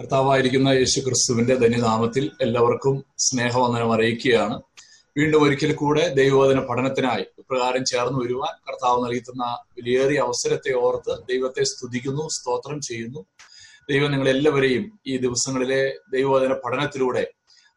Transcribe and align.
കർത്താവായിരിക്കുന്ന 0.00 0.68
യേശു 0.68 1.00
ക്രിസ്തുവിന്റെ 1.00 1.54
ധന്യനാമത്തിൽ 1.54 2.30
എല്ലാവർക്കും 2.40 3.04
സ്നേഹവന്ദനം 3.18 3.92
അറിയിക്കുകയാണ്. 3.92 4.62
വീണ്ടും 5.16 5.42
ഒരിക്കൽ 5.42 5.74
കൂടെ 5.74 6.08
ദൈവവചന 6.08 6.60
പഠനത്തിനായി 6.60 7.24
ഇപ്രകാരം 7.38 7.84
ചേർന്ന് 7.84 8.24
വരുവാൻ 8.24 8.60
കർത്താവ് 8.68 9.04
നൽകുന്ന 9.04 9.58
വിലയേറിയ 9.76 10.18
അവസരത്തെ 10.18 10.74
ഓർത്ത് 10.74 11.18
ദൈവത്തെ 11.32 11.62
സ്തുതിക്കുന്നു 11.62 12.28
സ്തോത്രം 12.28 12.80
ചെയ്യുന്നു. 12.80 13.26
ദൈവം 13.90 14.10
നിങ്ങളെല്ലാവരെയും 14.10 15.00
ഈ 15.06 15.16
ദിവസങ്ങളിലെ 15.16 15.94
ദൈവവചന 16.12 16.52
പഠനത്തിലൂടെ 16.52 17.26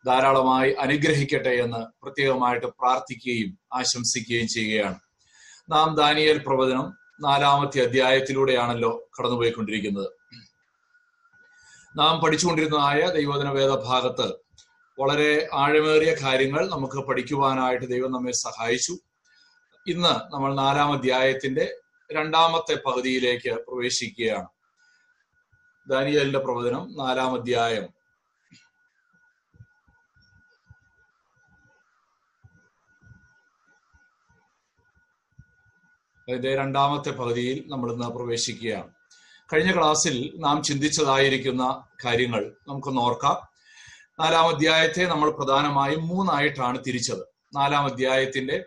ധാരാളമായി 0.05 0.71
അനുഗ്രഹിക്കട്ടെ 0.71 1.49
എന്ന് 1.49 2.03
പ്രത്യേകമായിട്ട് 2.03 2.67
പ്രാർത്ഥിക്കുകയും 2.67 3.59
ആശംസിക്കുകയും 3.73 4.47
ചെയ്യുകയാണ്. 4.47 4.99
നാം 5.69 5.95
ദാനിയേൽ 5.95 6.43
പ്രവചനം 6.47 6.93
നാലാമത്തെ 7.21 7.81
അധ്യായത്തിലൂടെയാണല്ലോ 7.81 9.09
കടന്നുപോയിക്കൊണ്ടിരിക്കുന്നത്. 9.19 10.20
നാം 11.95 12.19
പഠിച്ചുകൊണ്ടിരുന്നതായ 12.19 13.01
ദൈവദിന 13.09 13.50
വേദഭാഗത്ത് 13.50 14.33
വളരെ 14.99 15.49
ആഴമേറിയ 15.54 16.15
കാര്യങ്ങൾ 16.23 16.69
നമുക്ക് 16.69 17.07
പഠിക്കുവാനായിട്ട് 17.07 17.86
ദൈവം 17.86 18.11
നമ്മെ 18.11 18.32
സഹായിച്ചു. 18.32 18.97
ഇന്ന് 19.87 20.33
നമ്മൾ 20.33 20.55
നാലാം 20.55 20.93
അധ്യായത്തിന്റെ 20.93 21.75
രണ്ടാമത്തെ 22.11 22.82
പകുതിയിലേക്ക് 22.85 23.49
പ്രവേശിക്കുകയാണ്. 23.49 24.47
ദാനിയലിന്റെ 25.87 26.39
പ്രവചനം 26.39 26.97
നാലാം 26.97 27.33
അധ്യായം. 27.41 27.83
അതിന്റെ 36.30 36.55
രണ്ടാമത്തെ 36.55 37.09
പകുതിയിൽ 37.09 37.63
നമ്മൾ 37.67 37.94
ഇന്ന് 37.94 38.08
പ്രവേശിക്കുകയാണ്. 38.08 39.00
കഴിഞ്ഞ 39.53 39.78
ക്ലാസ്സിൽ 39.78 40.33
നാം 40.36 40.64
ചിന്തിച്ചതായിരിക്കുന്ന 40.64 41.83
കാര്യങ്ങൾ 42.05 42.55
നമുക്കൊന്ന് 42.67 43.02
ഓർക്കാം. 43.02 43.38
നാലാം 44.19 44.47
അധ്യായത്തെ 44.55 45.03
നമ്മൾ 45.03 45.31
പ്രധാനമായും 45.31 46.07
മൂന്നായിട്ടാണ് 46.07 46.77
തിരിച്ചത്. 46.88 47.23
നാലാം 47.55 47.85
അധ്യായത്തിന്റെ 47.85 48.66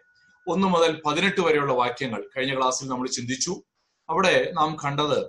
ഒന്ന് 0.48 0.66
മുതൽ 0.66 1.02
പതിനെട്ട് 1.06 1.40
വരെയുള്ള 1.40 1.72
വാക്യങ്ങൾ 1.72 2.24
കഴിഞ്ഞ 2.36 2.56
ക്ലാസ്സിൽ 2.58 2.88
നമ്മൾ 2.88 3.08
ചിന്തിച്ചു. 3.08 3.62
അവിടെ 4.10 4.52
നാം 4.52 4.77
കണ്ടത് 4.84 5.27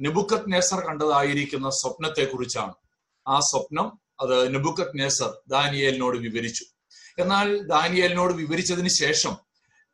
നെബുക്കത് 0.00 0.52
നേസർ 0.52 0.80
കണ്ടതായിരിക്കുന്ന 0.80 1.70
സ്വപ്നത്തെ 1.70 2.24
കുറിച്ചാണ് 2.24 2.74
ആ 3.28 3.40
സ്വപ്നം 3.40 3.98
അത് 4.20 4.54
നെബുക്കത് 4.54 4.92
നേസർ 4.94 5.32
ദാനിയേലിനോട് 5.48 6.18
വിവരിച്ചു. 6.18 6.64
എന്നാൽ 7.18 7.66
ദാനിയേലിനോട് 7.66 8.32
വിവരിച്ചതിന് 8.32 8.88
ശേഷം 8.88 9.36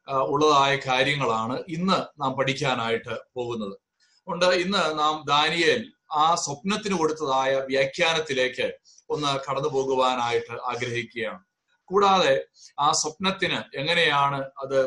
ഉള്ളതായ 0.08 0.76
കാര്യങ്ങളാണ് 0.76 1.62
ഇന്ന് 1.68 2.22
നാം 2.22 2.32
പഠിക്കാനായിട്ട് 2.32 3.16
പോകുന്നത്. 3.36 3.89
അതുകൊണ്ട് 4.30 4.56
ഇന്ന് 4.64 4.82
നാം 4.98 5.14
ദാനിയേൽ 5.28 5.80
ആ 6.12 6.34
സ്വപ്നത്തിന് 6.34 6.96
കൊടുത്തതായ 6.98 7.52
വ്യാഖ്യാനത്തിലേക്ക് 7.54 8.66
ഒന്ന് 9.10 9.30
കടന്നു 9.46 9.68
പോകുവാനായിട്ട് 9.68 10.54
ആഗ്രഹിക്കുകയാണ്. 10.70 11.40
കൂടാതെ 11.84 12.34
ആ 12.80 12.92
സ്വപ്നത്തിന് 12.92 13.58
എങ്ങനെയാണ് 13.76 14.40
അത് 14.62 14.78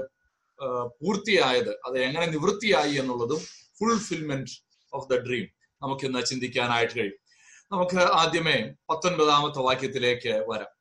പൂർത്തിയായത് 1.02 1.72
അത് 1.88 1.98
എങ്ങനെ 2.00 2.26
നിവൃത്തിയായി 2.26 2.94
എന്നുള്ളതും 2.94 3.42
ഫുൾഫിൽമെന്റ് 3.80 4.56
ഓഫ് 4.94 5.08
ദ 5.14 5.20
ഡ്രീം 5.28 5.48
നമുക്ക് 5.82 6.06
ഇന്ന് 6.06 6.22
ചിന്തിക്കാനായിട്ട് 6.26 6.96
കഴിയും. 7.00 7.20
നമുക്ക് 7.72 8.00
ആദ്യമേ 8.22 8.58
പത്തൊൻപതാമത്തെ 8.90 9.60
വാക്യത്തിലേക്ക് 9.60 10.34
വരാം. 10.48 10.72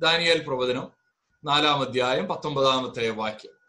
ദാനിയൽ 0.00 0.40
പ്രവചനം 0.46 0.88
നാലാം 1.44 1.80
അധ്യായം 1.80 2.26
പത്തൊമ്പതാമത്തെ 2.26 3.10
വാക്യം. 3.22 3.59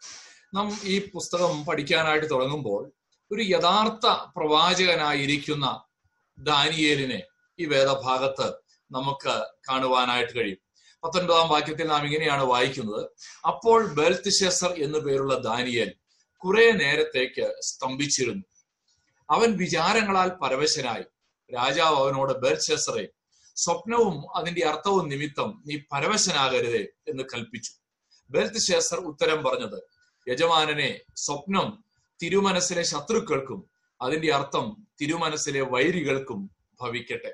നാം 0.54 0.78
ഈ 0.82 1.10
പുസ്തകം 1.10 1.64
പഠിക്കാനായിട്ട് 1.64 2.30
തുടങ്ങുമ്പോൾ 2.30 2.92
ഒരു 3.32 3.42
യഥാർത്ഥ 3.42 4.06
പ്രവാചകനായിരിക്കുന്ന 4.36 5.84
ദാനിയേലിനെ 6.38 7.22
ഈ 7.58 7.64
വേദഭാഗത്ത് 7.64 8.54
നമുക്ക് 8.90 9.46
കാണുവാനായിട്ട് 9.68 10.38
കഴിയും. 10.38 10.58
പത്തൊൻപതാം 11.04 11.48
വാക്യത്തിൽ 11.48 11.86
നാം 11.86 12.06
ഇങ്ങനെയാണ് 12.06 12.42
വായിക്കുന്നത്. 12.42 13.06
അപ്പോൾ 13.46 13.94
ബെൽത്തിഷെസർ 13.94 14.72
എന്നു 14.72 14.98
പേരുള്ള 14.98 15.38
ദാനിയേൽ 15.38 15.92
കുറെ 16.36 16.70
നേരത്തേക്ക് 16.70 17.56
സ്തംഭിച്ചിരുന്നു. 17.60 18.44
അവൻ 19.30 19.56
വിചാരങ്ങളാൽ 19.56 20.28
പരവശനായി. 20.28 21.02
രാജാവ് 21.54 21.96
അവനോട് 21.96 22.32
ബെൽഷെസറെ 22.32 23.08
സ്വപ്നവും 23.56 24.36
അതിന്റെ 24.36 24.66
അർത്ഥവും 24.66 25.08
നിമിത്തം 25.08 25.62
നീ 25.66 25.78
പരവശനാകരുതേ 25.92 26.86
എന്ന് 27.08 27.22
കൽപ്പിച്ചു. 27.22 27.72
ബെൽത്ത് 28.30 28.94
ഉത്തരം 28.94 29.44
പറഞ്ഞത് 29.44 29.91
യജമാനനെ 30.28 31.00
സ്വപ്നം 31.16 31.84
തിരുമനസ്സിലെ 32.22 32.82
ശത്രുക്കൾക്കും 32.82 33.60
അതിന്റെ 34.02 34.34
അർത്ഥം 34.34 34.86
തിരുമനസ്സിലെ 35.00 35.60
വൈരികൾക്കും 35.60 36.50
ഭവിക്കട്ടെ. 36.80 37.32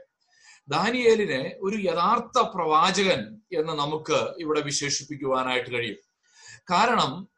ദാനിയേലിനെ 0.68 1.42
ഒരു 1.60 1.76
യഥാർത്ഥ 1.90 2.38
പ്രവാചകൻ 2.54 3.20
എന്ന് 3.52 3.72
നമുക്ക് 3.72 4.18
ഇവിടെ 4.38 4.60
വിശേഷിപ്പിക്കുവാനായിട്ട് 4.60 5.70
കഴിയും. 5.70 6.00
കാരണം 6.70 7.28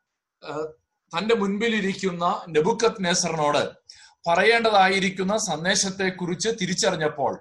തന്റെ 1.13 1.35
മുൻപിലിരിക്കുന്ന 1.35 2.25
നെബുക്കത് 2.49 3.05
നെസറിനോട് 3.05 3.65
പറയേണ്ടതായിരിക്കുന്ന 4.29 5.37
സന്ദേശത്തെ 5.37 6.09
കുറിച്ച് 6.09 6.49
തിരിച്ചറിഞ്ഞപ്പോൾ 6.61 7.33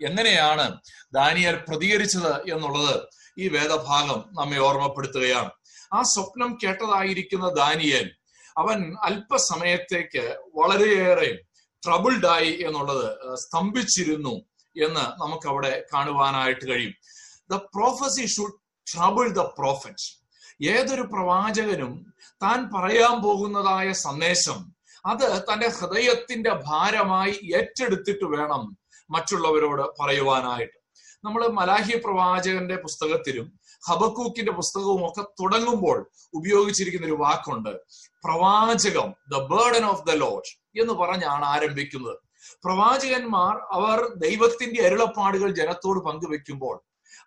എങ്ങനെയാണ് 0.00 0.80
ദാനിയൽ 1.14 1.56
പ്രതികരിച്ചത് 1.68 2.34
എന്നുള്ളത് 2.50 3.08
ഈ 3.38 3.48
വേദഭാഗം 3.48 4.24
നമ്മെ 4.32 4.58
ഓർമ്മപ്പെടുത്തുകയാണ്. 4.58 5.50
ആ 5.92 6.02
സ്വപ്നം 6.02 6.58
കേട്ടതായിരിക്കുന്ന 6.64 7.48
ദാനിയൻ 7.48 8.10
അവൻ 8.58 8.96
അല്പസമയത്തേക്ക് 9.02 10.38
വളരെയേറെ 10.54 11.38
ട്രബിൾഡായി 11.86 12.62
എന്നുള്ളത് 12.62 13.36
സ്തംഭിച്ചിരുന്നു 13.36 14.34
എന്ന് 14.76 15.20
നമുക്ക് 15.20 15.48
അവിടെ 15.48 15.84
കാണുവാനായിട്ട് 15.94 16.70
കഴിയും. 16.70 16.94
The 17.50 17.56
prophecy 17.56 18.26
should 18.26 18.58
trouble 18.94 19.28
the 19.28 19.38
prophet 19.38 20.18
ഏതൊരു 20.62 21.02
പ്രവാചകനും 21.02 22.14
താൻ 22.42 22.70
പറയാൻ 22.74 23.22
പോകുന്നതായ 23.22 23.92
സന്ദേശം 23.92 24.74
അത് 25.06 25.44
തന്റെ 25.52 25.68
ഹൃദയത്തിന്റെ 25.68 26.60
ഭാരമായി 26.66 27.50
ഏറ്റെടുത്തിട്ട് 27.54 28.24
വേണം 28.24 28.78
മറ്റുള്ളവരോട് 29.10 30.02
പറയുവാനായിട്ട്. 30.02 30.78
നമ്മൾ 31.24 31.48
മലാഹി 31.48 31.96
പ്രവാചകന്റെ 32.04 32.76
പുസ്തകത്തിലും 32.76 33.57
ഹബക്കൂക്കിന്റെ 33.90 34.52
പുസ്തകവും 34.52 35.02
ഒക്കെ 35.06 35.22
തുടങ്ങുമ്പോൾ 35.22 35.98
ഉപയോഗിച്ചിരിക്കുന്ന 36.34 37.06
ഒരു 37.06 37.16
വാക്കുണ്ട്. 37.20 37.72
പ്രവാചകം 38.24 39.14
the 39.32 39.38
burden 39.52 39.84
of 39.84 40.06
the 40.06 40.10
Lord 40.10 40.80
എന്ന് 40.80 40.94
പറഞ്ഞാണ് 40.94 41.44
ആരംഭിക്കുന്നത്. 41.44 42.18
പ്രവാചകന്മാർ 42.64 43.54
അവർ 43.72 43.98
ദൈവത്തിന്റെ 44.16 44.86
അരുളപ്പാടുകൾ 44.86 45.50
ജനത്തോട് 45.50 46.04
പങ്കുവെക്കുമ്പോൾ 46.04 46.76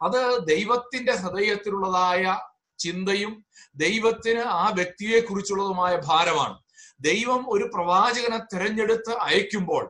അത് 0.02 0.48
ദൈവത്തിന്റെ 0.48 1.12
ഹൃദയത്തിലുള്ളതായ 1.12 2.40
ചിന്തയും 2.80 3.46
ദൈവത്തിന് 3.76 4.40
ആ 4.40 4.70
വ്യക്തിയെ 4.70 5.20
കുറിച്ചുള്ളതുമായ 5.20 6.02
ഭാരമാണ്. 6.06 6.58
ദൈവം 7.02 7.46
ഒരു 7.48 7.64
പ്രവാചകനെ 7.74 8.40
തിരഞ്ഞെടുത്ത് 8.54 9.12
അയക്കുമ്പോൾ 9.12 9.84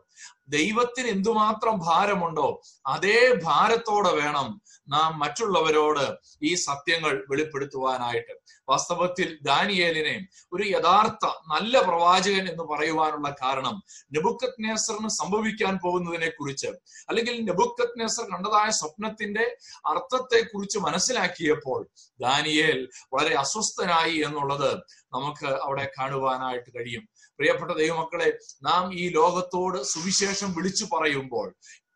ദൈവത്തിന് 0.52 1.08
എന്തുമാത്രം 1.08 1.80
ഭാരമുണ്ടോ 1.80 2.62
അതേ 2.88 3.40
ഭാരത്തോടെ 3.44 4.12
വേണം 4.12 4.62
നാം 4.90 5.20
മറ്റുള്ളവരോട് 5.20 6.06
ഈ 6.44 6.54
സത്യങ്ങൾ 6.56 7.26
വെളിപ്പെടുത്തുവാനായിട്ട്. 7.30 8.34
വാസ്തവത്തിൽ 8.70 9.38
ദാനിയേലിനെ 9.42 10.28
ഒരു 10.54 10.64
യഥാർത്ഥ 10.64 11.26
നല്ല 11.26 11.82
പ്രവാചകൻ 11.82 12.48
എന്ന് 12.48 12.64
പറയുവാനുള്ള 12.64 13.30
കാരണം 13.44 13.84
നെബുക്കത് 14.12 14.60
നേസറിന് 14.60 15.10
സംഭവിക്കാൻ 15.10 15.80
പോകുന്നതിനെ 15.84 16.30
കുറിച്ച് 16.30 16.68
അല്ലെങ്കിൽ 17.10 17.46
നെബുക്കത് 17.46 18.00
നേസർ 18.00 18.24
കണ്ടതായ 18.24 18.70
സ്വപ്നത്തിന്റെ 18.70 19.58
അർത്ഥത്തെ 19.88 20.42
കുറിച്ച് 20.42 20.80
മനസ്സിലാക്കിയപ്പോൾ 20.80 21.90
ദാനിയേൽ 22.22 22.90
വളരെ 23.14 23.36
അസ്വസ്ഥനായി 23.36 24.18
എന്നുള്ളത് 24.18 24.72
നമുക്ക് 25.14 25.46
അവിടെ 25.46 25.92
കാണുവാനായിട്ട് 26.00 26.70
കഴിയും. 26.76 27.10
പ്രിയപ്പെട്ട 27.42 27.72
ദൈവമക്കളെ 27.74 28.28
നാം 28.64 28.84
ഈ 28.94 29.06
ലോകത്തോട് 29.10 29.78
സുവിശേഷം 29.86 30.50
വിളിച്ചു 30.54 30.86
പറയുമ്പോൾ 30.92 31.48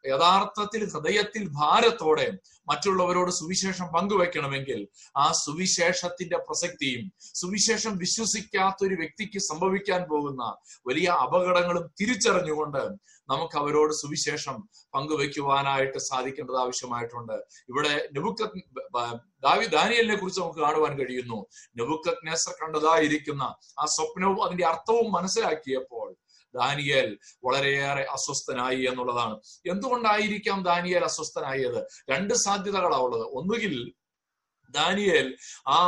യഥാർത്ഥത്തിൽ 0.05 0.81
ഹൃദയത്തിൽ 0.85 1.43
ഭാരത്തോടെ 1.53 2.25
മറ്റുള്ളവരോട് 2.67 3.31
സുവിശേഷം 3.31 3.87
പങ്കുവെക്കണമെങ്കിൽ 3.93 4.79
ആ 5.17 5.25
സുവിശേഷത്തിന്റെ 5.41 6.37
പ്രസക്തിയും 6.37 7.03
സുവിശേഷം 7.35 7.93
വിശ്വസിക്കാത്ത 7.97 8.85
ഒരു 8.85 8.95
വ്യക്തിക്ക് 8.95 9.41
സംഭവിക്കാൻ 9.41 10.01
പോകുന്ന 10.09 10.43
വലിയ 10.85 11.09
അപകടങ്ങളും 11.25 11.85
തിരിച്ചറിഞ്ഞുകൊണ്ട് 11.99 12.83
നമുക്ക് 13.29 13.57
അവരോട് 13.57 13.93
സുവിശേഷം 13.93 14.57
പങ്കുവെക്കുവാനായിട്ട് 14.93 15.97
സാധിക്കേണ്ടത് 15.97 16.57
ആവശ്യമായിട്ടുണ്ട്. 16.57 17.33
ഇവിടെ 17.69 18.09
നെബുക്കത് 18.13 18.57
ദാവി 19.43 19.65
ദാനിയലിനെ 19.65 20.15
കുറിച്ച് 20.15 20.41
നമുക്ക് 20.41 20.59
കാണുവാൻ 20.59 20.93
കഴിയുന്നു. 20.99 21.45
നെബുക്കത് 21.77 22.27
നേസർ 22.27 22.53
കണ്ടതായിരിക്കുന്ന 22.63 23.43
ആ 23.79 23.85
സ്വപ്നവും 23.85 24.43
അതിന്റെ 24.43 24.65
അർത്ഥവും 24.65 25.11
മനസ്സിലാക്കിയപ്പോൾ 25.11 26.15
ദാനിയേൽ 26.55 27.17
വളരെയേറെ 27.45 28.03
അസ്വസ്ഥനായി 28.03 28.81
എന്നുള്ളതാണ്. 28.81 29.35
എന്തുകൊണ്ടായിരിക്കാം 29.71 30.63
ദാനിയേൽ 30.63 31.03
അസ്വസ്ഥനായത്? 31.03 31.87
രണ്ട് 32.09 32.33
സാധ്യതകളാണ് 32.33 33.03
ഉള്ളത്. 33.03 33.25
ഒന്നുകിൽ 33.39 33.93
ദാനിയേൽ 34.69 35.37
ആ 35.67 35.79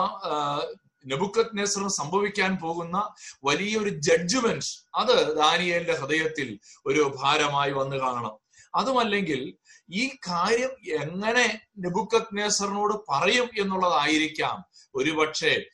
നെബുക്കത് 1.06 1.58
നെസറിന് 1.58 1.90
സംഭവിക്കാൻ 1.90 2.58
പോകുന്ന 2.58 3.14
വലിയൊരു 3.44 3.90
ജഡ്ജ്മെന്റ് 3.90 4.88
അത് 4.96 5.36
ദാനിയേലിന്റെ 5.38 5.94
ഹൃദയത്തിൽ 5.94 6.60
ഒരു 6.86 7.16
ഭാരമായി 7.24 7.72
വന്നു 7.72 7.96
കാണണം. 7.96 8.38
അതുമല്ലെങ്കിൽ 8.76 9.58
ഈ 9.92 10.08
കാര്യം 10.08 11.02
എങ്ങനെ 11.02 11.62
നെബുക്കത് 11.80 12.38
നെസറിനോട് 12.38 12.94
പറയും 13.10 13.50
എന്നുള്ളതായിരിക്കാം. 13.58 14.66
ഒരുപക്ഷെ 14.96 15.66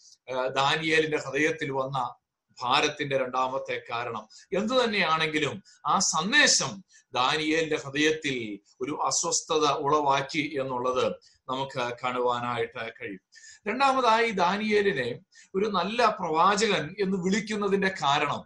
ദാനിയേലിന്റെ 0.55 1.17
ഹൃദയത്തിൽ 1.17 1.71
വന്ന 1.71 2.15
ഭാരത്തിന്റെ 2.61 3.17
രണ്ടാമത്തെ 3.17 3.81
കാരണം. 3.91 4.27
എന്തു 4.57 4.83
തന്നെയാണെങ്കിലും 4.83 5.63
ആ 5.85 5.99
സന്ദേശം 5.99 6.83
ദാനിയേലിന്റെ 7.13 7.75
ഹൃദയത്തിൽ 7.75 8.59
ഒരു 8.81 8.99
അസ്വസ്ഥത 9.03 9.71
ഉളവാക്കി 9.71 10.57
എന്നുള്ളത് 10.59 11.13
നമുക്ക് 11.49 11.93
കാണുവാനായിട്ട് 12.03 12.93
കഴിയും. 13.01 13.19
രണ്ടാമതായി 13.67 14.29
ദാനിയേലിനെ 14.29 15.19
ഒരു 15.55 15.65
നല്ല 15.65 16.05
പ്രവാചകൻ 16.19 16.95
എന്ന് 16.99 17.17
വിളിക്കുന്നതിന്റെ 17.17 17.91
കാരണം. 18.01 18.41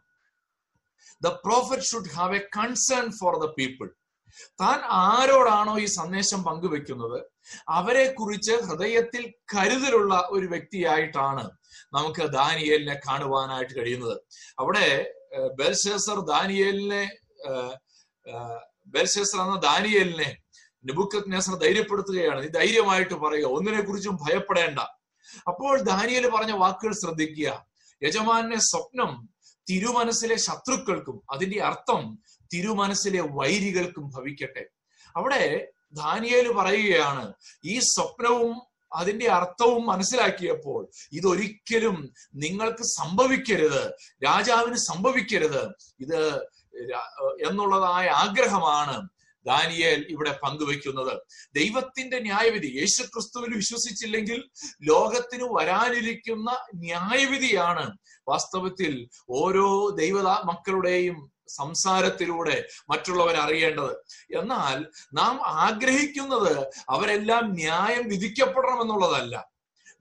The 1.21 1.27
prophet 1.27 1.83
should 1.83 2.11
have 2.15 2.35
a 2.35 2.41
concern 2.57 3.11
for 3.19 3.35
the 3.45 3.47
people 3.57 3.89
താൻ 4.61 4.79
ആരോടാണോ 4.89 5.79
ഈ 5.79 5.85
സന്ദേശം 5.85 6.43
പങ്കുവെക്കുന്നത്? 6.43 7.19
അവരെ 7.69 8.13
കുറിച്ച് 8.13 8.51
ഹൃദയത്തിൽ 8.51 9.33
കരുതലുള്ള 9.53 10.27
ഒരു 10.29 10.45
വ്യക്തിയായിട്ടാണ് 10.45 11.45
നമുക്ക് 11.93 12.23
ദാനിയേലിനെ 12.31 12.95
കാണുവാനായിട്ട് 13.07 13.73
കഴിയുന്നത്. 13.79 14.17
അവിടെ 14.59 15.13
ബെൽശേസർ 15.59 16.19
ദാനിയേലിനെ 16.19 17.03
ബെൽശേസർ 18.87 19.39
എന്ന 19.45 19.55
ദാനിയേലിനെ 19.59 20.37
നെബുക്കത് 20.85 21.31
നെസർ 21.31 21.55
ധൈര്യപ്പെടുത്തുകയാണ്. 21.55 22.43
നീ 22.43 22.47
ധൈര്യമായിട്ട് 22.47 23.13
പറയുക. 23.13 23.47
ഒന്നിനെ 23.47 23.81
കുറിച്ചും 23.81 24.15
ഭയപ്പെടേണ്ട. 24.15 24.79
അപ്പോൾ 25.47 25.81
ദാനിയേൽ 25.81 26.29
പറഞ്ഞ 26.29 26.51
വാക്കുകൾ 26.51 26.93
ശ്രദ്ധിക്കുക. 26.93 27.49
യജമാനെ 28.03 28.59
സ്വപ്നം 28.59 29.29
തിരുമനസ്സിലെ 29.69 30.35
ശത്രുക്കൾക്കും 30.35 31.21
അതിന്റെ 31.31 31.59
അർത്ഥം 31.63 32.19
തിരുമനസ്സിലെ 32.53 33.21
വൈരികൾക്കും 33.21 34.05
ഭവിക്കട്ടെ. 34.15 34.63
അവിടെ 35.15 35.67
ദാനിയേൽ 35.93 36.51
പറയുകയാണ് 36.51 37.33
ഈ 37.65 37.79
സ്വപ്നവും 37.79 38.55
അതിന്റെ 38.93 39.27
അർത്ഥവും 39.27 39.85
മനസ്സിലാക്കിയപ്പോൾ 39.85 40.81
ഇതൊരിക്കലും 41.11 42.13
നിങ്ങൾക്ക് 42.35 42.83
സംഭവിക്കരുത് 42.83 43.83
രാജാവിന് 44.25 44.75
സംഭവിക്കരുത്. 44.75 45.63
ഇത് 45.99 46.19
എന്നുള്ളതായ 47.47 48.07
ആഗ്രഹമാണ് 48.23 48.95
ദാനിയേൽ 49.47 50.05
ഇവിടെ 50.09 50.39
പങ്കുവെക്കുന്നത് 50.43 51.21
ദൈവത്തിന്റെ 51.55 52.19
ന്യായവിധി. 52.19 52.67
യേശു 52.67 53.03
ക്രിസ്തുവിൽ 53.03 53.55
വിശ്വസിച്ചില്ലെങ്കിൽ 53.55 54.49
ലോകത്തിന് 54.81 55.43
വരാനിരിക്കുന്ന 55.43 56.57
ന്യായവിധിയാണ് 56.75 57.97
വാസ്തവത്തിൽ 58.27 59.09
ഓരോ 59.29 59.89
ദൈവത 59.89 60.27
മക്കളുടെയും 60.27 61.31
സംസാരത്തിലൂടെ 61.47 62.67
മറ്റുള്ളവർ 62.89 63.35
അറിയേണ്ടത്. 63.35 63.93
എന്നാൽ 64.37 64.85
നാം 65.13 65.47
ആഗ്രഹിക്കുന്നത് 65.47 66.67
അവരെല്ലാം 66.89 67.53
ന്യായം 67.53 68.07
വിധിക്കപ്പെടണം 68.09 68.81
എന്നുള്ളതല്ല 68.81 69.47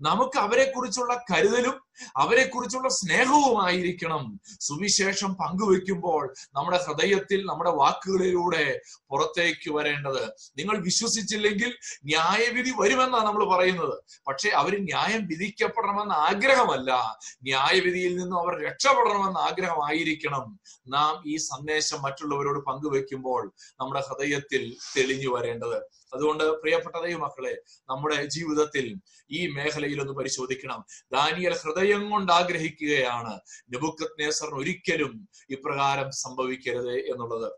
നമുക്ക് 0.00 0.38
അവരെ 0.38 0.72
കുറിച്ചുള്ള 0.72 1.25
കരുതലും 1.32 1.85
അവരെ 2.16 2.46
കുറിച്ചുള്ള 2.46 2.88
സ്നേഹവുമായിരിക്കണം. 2.88 4.40
സുവിശേഷം 4.60 5.34
പങ്കുവെക്കുമ്പോൾ 5.34 6.34
നമ്മുടെ 6.54 6.84
ഹൃദയത്തിൽ 6.88 7.44
നമ്മുടെ 7.44 7.70
വാക്കുകളിലൂടെ 7.70 8.81
പുറത്തേക്ക് 9.10 9.70
വരേണ്ടത്. 9.70 10.22
നിങ്ങൾ 10.56 10.82
വിശ്വസിച്ചില്ലെങ്കിൽ 10.82 11.75
ന്യായവിധി 12.04 12.72
വരുമെന്നാണ് 12.78 13.26
നമ്മൾ 13.26 13.56
പറയുന്നത്. 13.56 13.98
പക്ഷെ 14.28 14.48
അവർ 14.48 14.78
ന്യായം 14.78 15.26
വിധിക്കപ്പെടണമെന്ന 15.26 16.12
ആഗ്രഹമല്ല. 16.12 17.19
ന്യായവിധിയിൽ 17.43 18.16
നിന്നും 18.16 18.38
അവർ 18.38 18.62
രക്ഷപ്പെടണമെന്ന 18.64 19.38
ആഗ്രഹമായിരിക്കണം. 19.38 20.60
നാം 20.88 21.22
ഈ 21.26 21.37
സന്ദേശം 21.37 22.02
മറ്റുള്ളവരോട് 22.02 22.64
പങ്കുവെക്കുമ്പോൾ 22.64 23.52
നമ്മുടെ 23.81 24.00
ഹൃദയത്തിൽ 24.00 24.76
തെളിഞ്ഞു 24.96 25.28
വരേണ്ടത്. 25.28 25.76
അതുകൊണ്ട് 26.14 26.44
പ്രിയപ്പെട്ട 26.44 26.96
മക്കളെ 26.96 27.58
നമ്മുടെ 27.90 28.25
ജീവിതത്തിൽ 28.25 28.96
ഈ 29.31 29.46
മേഖലയിൽ 29.46 30.00
ഒന്ന് 30.00 30.12
പരിശോധിക്കണം. 30.12 30.84
ദാനിയൽ 31.12 31.56
ഹൃദയം 31.56 31.85
കൊണ്ട് 32.10 32.32
ആഗ്രഹിക്കുകയാണ്. 32.32 33.40
നെബുക്കത് 33.70 34.22
നേസറിന് 34.22 34.54
ഒരിക്കലും 34.54 35.28
ഇപ്രകാരം 35.50 36.12
സംഭവിക്കരുത് 36.12 36.92
എന്നുള്ളത്. 36.92 37.52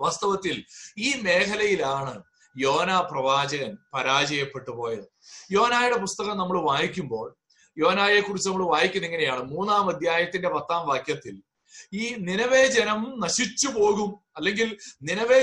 വാസ്തവത്തിൽ 0.00 0.64
ഈ 0.98 1.14
മേഖലയിലാണ് 1.20 2.22
യോന 2.58 3.00
പ്രവാചകൻ 3.00 3.76
പരാജയപ്പെട്ടു 3.94 4.70
പോയത്. 4.70 5.04
യോനായുടെ 5.50 5.96
പുസ്തകം 5.96 6.38
നമ്മൾ 6.38 6.60
വായിക്കുമ്പോൾ 6.60 7.36
യോനായെ 7.78 8.20
കുറിച്ച് 8.20 8.48
നമ്മൾ 8.48 8.64
വായിക്കുന്ന 8.64 9.06
എങ്ങനെയാണ്? 9.06 9.42
മൂന്നാം 9.42 9.90
അധ്യായത്തിന്റെ 9.90 10.48
പത്താം 10.48 10.88
വാക്യത്തിൽ 10.88 11.42
ഈ 11.92 12.14
നിലവേ 12.18 12.66
ജനം 12.66 13.20
നശിച്ചു 13.20 13.68
പോകും 13.68 14.20
അല്ലെങ്കിൽ 14.36 14.78
നിലവേ 15.02 15.38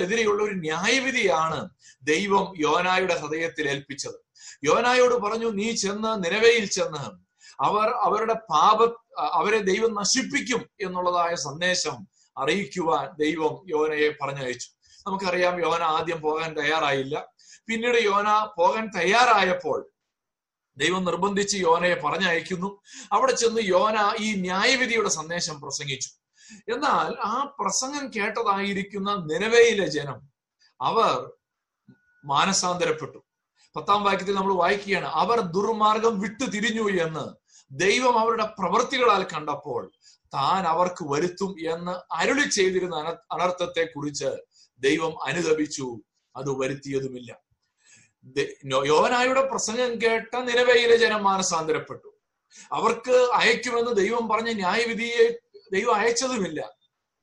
എതിരെയുള്ള 0.00 0.42
ഒരു 0.42 0.54
ന്യായവിധിയാണ് 0.54 1.70
ദൈവം 2.02 2.54
യോനായുടെ 2.58 3.14
ഹൃദയത്തിൽ 3.14 3.68
ഏൽപ്പിച്ചത്. 3.68 4.14
യോനായോട് 4.64 5.14
പറഞ്ഞു 5.14 5.50
നീ 5.50 5.70
ചെന്ന് 5.72 6.24
നിലവയിൽ 6.24 6.64
ചെന്ന് 6.64 7.31
അവർ 7.62 7.88
അവരുടെ 7.88 8.34
പാപ 8.34 8.78
അവരെ 9.18 9.58
ദൈവം 9.58 9.94
നശിപ്പിക്കും 9.94 10.70
എന്നുള്ളതായ 10.80 11.34
സന്ദേശം 11.34 11.96
അറിയിക്കുവാൻ 12.38 13.16
ദൈവം 13.18 13.54
യോനയെ 13.68 14.08
പറഞ്ഞയച്ചു. 14.22 14.68
നമുക്കറിയാം 15.06 15.60
യോന 15.64 15.82
ആദ്യം 15.82 16.20
പോകാൻ 16.20 16.52
തയ്യാറായില്ല. 16.54 17.26
പിന്നീട് 17.66 17.98
യോന 18.04 18.48
പോകാൻ 18.58 18.90
തയ്യാറായപ്പോൾ 18.98 19.90
ദൈവം 20.76 21.04
നിർബന്ധിച്ച് 21.04 21.56
യോനയെ 21.56 21.94
പറഞ്ഞയക്കുന്നു. 21.94 22.80
അവിടെ 23.12 23.32
ചെന്ന് 23.32 23.60
യോന 23.64 24.14
ഈ 24.20 24.34
ന്യായവിധിയുടെ 24.34 25.08
സന്ദേശം 25.08 25.60
പ്രസംഗിച്ചു. 25.60 26.10
എന്നാൽ 26.72 27.10
ആ 27.20 27.56
പ്രസംഗം 27.60 28.10
കേട്ടതായിരിക്കുന്ന 28.16 29.28
നിലവയിലെ 29.32 29.86
ജനം 29.86 30.18
അവർ 30.80 31.30
മാനസാന്തരപ്പെട്ടു. 32.24 33.18
പത്താം 33.76 34.04
വാക്യത്തിൽ 34.04 34.34
നമ്മൾ 34.34 34.54
വായിക്കുകയാണ് 34.54 35.06
അവർ 35.06 35.40
ദുർമാർഗം 35.40 36.20
വിട്ടു 36.20 36.44
തിരിഞ്ഞു 36.44 37.02
എന്ന് 37.02 37.41
ദൈവം 37.72 38.18
അവരുടെ 38.18 38.44
പ്രവൃത്തികളാൽ 38.44 39.24
കണ്ടപ്പോൾ 39.24 39.92
താൻ 40.34 40.66
അവർക്ക് 40.66 41.04
വരുത്തും 41.04 41.56
എന്ന് 41.74 42.14
അരുളി 42.14 42.48
ചെയ്തിരുന്ന 42.48 42.96
അന 42.96 43.08
അനർത്ഥത്തെ 43.08 43.84
കുറിച്ച് 43.96 44.36
ദൈവം 44.78 45.24
അനുദപിച്ചു. 45.24 46.00
അത് 46.36 46.50
വരുത്തിയതുമില്ല. 46.50 47.38
യോനായുടെ 48.86 49.46
പ്രസംഗം 49.46 50.02
കേട്ട 50.02 50.36
നിലവയിലെ 50.36 50.96
ജനം 50.96 51.24
മാനസാന്തരപ്പെട്ടു. 51.24 52.18
അവർക്ക് 52.72 53.30
അയക്കുമെന്ന് 53.32 53.90
ദൈവം 53.90 54.28
പറഞ്ഞ 54.28 54.52
ന്യായവിധിയെ 54.52 55.38
ദൈവം 55.72 55.94
അയച്ചതുമില്ല. 55.94 56.70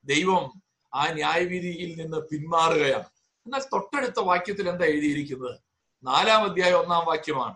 ദൈവം 0.04 0.62
ആ 0.94 1.08
ന്യായവിധിയിൽ 1.08 2.02
നിന്ന് 2.02 2.18
പിന്മാറുകയാണ്. 2.18 3.06
എന്നാൽ 3.46 3.60
തൊട്ടടുത്ത 3.60 4.20
വാക്യത്തിൽ 4.20 4.70
എന്താ 4.70 4.86
എഴുതിയിരിക്കുന്നത്? 4.86 5.60
നാലാം 6.04 6.52
അധ്യായം 6.52 6.80
ഒന്നാം 6.80 7.06
വാക്യമാണ്. 7.06 7.56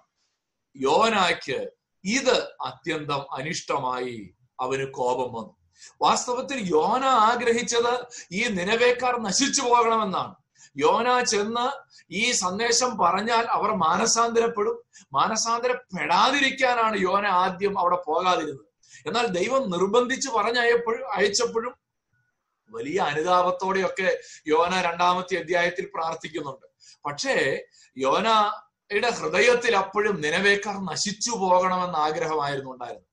യോനായ്ക്ക് 0.78 1.70
ഇത് 2.04 2.54
അത്യന്തം 2.62 3.34
അനിഷ്ടമായി 3.34 4.34
അവന് 4.60 4.92
കോപം 4.92 5.34
വന്നു. 5.34 5.56
വാസ്തവത്തിൽ 6.02 6.60
യോന 6.76 7.06
ആഗ്രഹിച്ചത് 7.06 8.08
ഈ 8.32 8.44
നിലവേക്കാർ 8.48 9.20
നശിച്ചു 9.20 9.62
പോകണമെന്നാണ്. 9.62 10.36
യോന 10.78 11.24
ചെന്ന് 11.24 11.94
ഈ 12.12 12.32
സന്ദേശം 12.32 12.98
പറഞ്ഞാൽ 12.98 13.46
അവർ 13.46 13.72
മാനസാന്തരപ്പെടും. 13.72 14.84
മാനസാന്തരപ്പെടാതിരിക്കാനാണ് 15.14 16.98
യോന 16.98 17.28
ആദ്യം 17.28 17.80
അവിടെ 17.80 17.96
പോകാതിരുന്നത്. 17.96 18.66
എന്നാൽ 19.06 19.26
ദൈവം 19.28 19.70
നിർബന്ധിച്ച് 19.70 20.30
പറഞ്ഞയപ്പോഴും 20.30 21.14
അയച്ചപ്പോഴും 21.14 21.74
വലിയ 22.72 23.00
അനുതാപത്തോടെയൊക്കെ 23.00 24.20
യോന 24.48 24.82
രണ്ടാമത്തെ 24.82 25.36
അധ്യായത്തിൽ 25.36 25.90
പ്രാർത്ഥിക്കുന്നുണ്ട്. 25.96 26.66
പക്ഷേ 27.06 27.64
യോനയുടെ 28.92 29.10
ഹൃദയത്തിൽ 29.10 29.76
അപ്പോഴും 29.76 30.22
നിലവേക്കാർ 30.22 30.76
നശിച്ചു 30.86 31.32
പോകണമെന്ന 31.32 31.96
ആഗ്രഹമായിരുന്നു 31.98 32.72
ഉണ്ടായിരുന്നത്. 32.72 33.08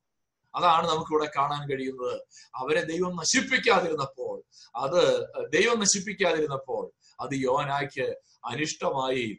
അതാണ് 0.54 0.88
നമുക്കിവിടെ 0.88 1.30
കാണാൻ 1.36 1.70
കഴിയുന്നത്. 1.70 2.20
അവരെ 2.54 2.82
ദൈവം 2.82 3.16
നശിപ്പിക്കാതിരുന്നപ്പോൾ 3.16 4.42
അത് 4.76 5.02
ദൈവം 5.48 5.80
നശിപ്പിക്കാതിരുന്നപ്പോൾ 5.80 6.90
അത് 7.20 7.34
യോനായ്ക്ക് 7.34 8.08
അനിഷ്ടമായി 8.44 9.38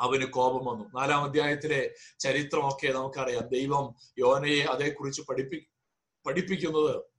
അവന് 0.00 0.24
കോപം 0.24 0.64
വന്നു. 0.64 1.00
നാലാം 1.00 1.24
അധ്യായത്തിലെ 1.24 1.94
ചരിത്രമൊക്കെ 2.20 2.92
നമുക്കറിയാം. 2.92 3.48
ദൈവം 3.48 3.94
യോനയെ 4.18 4.62
അതേക്കുറിച്ച് 4.62 5.22
പഠിപ്പി 5.22 5.68
പഠിപ്പിക്കുന്നത് 6.26 7.15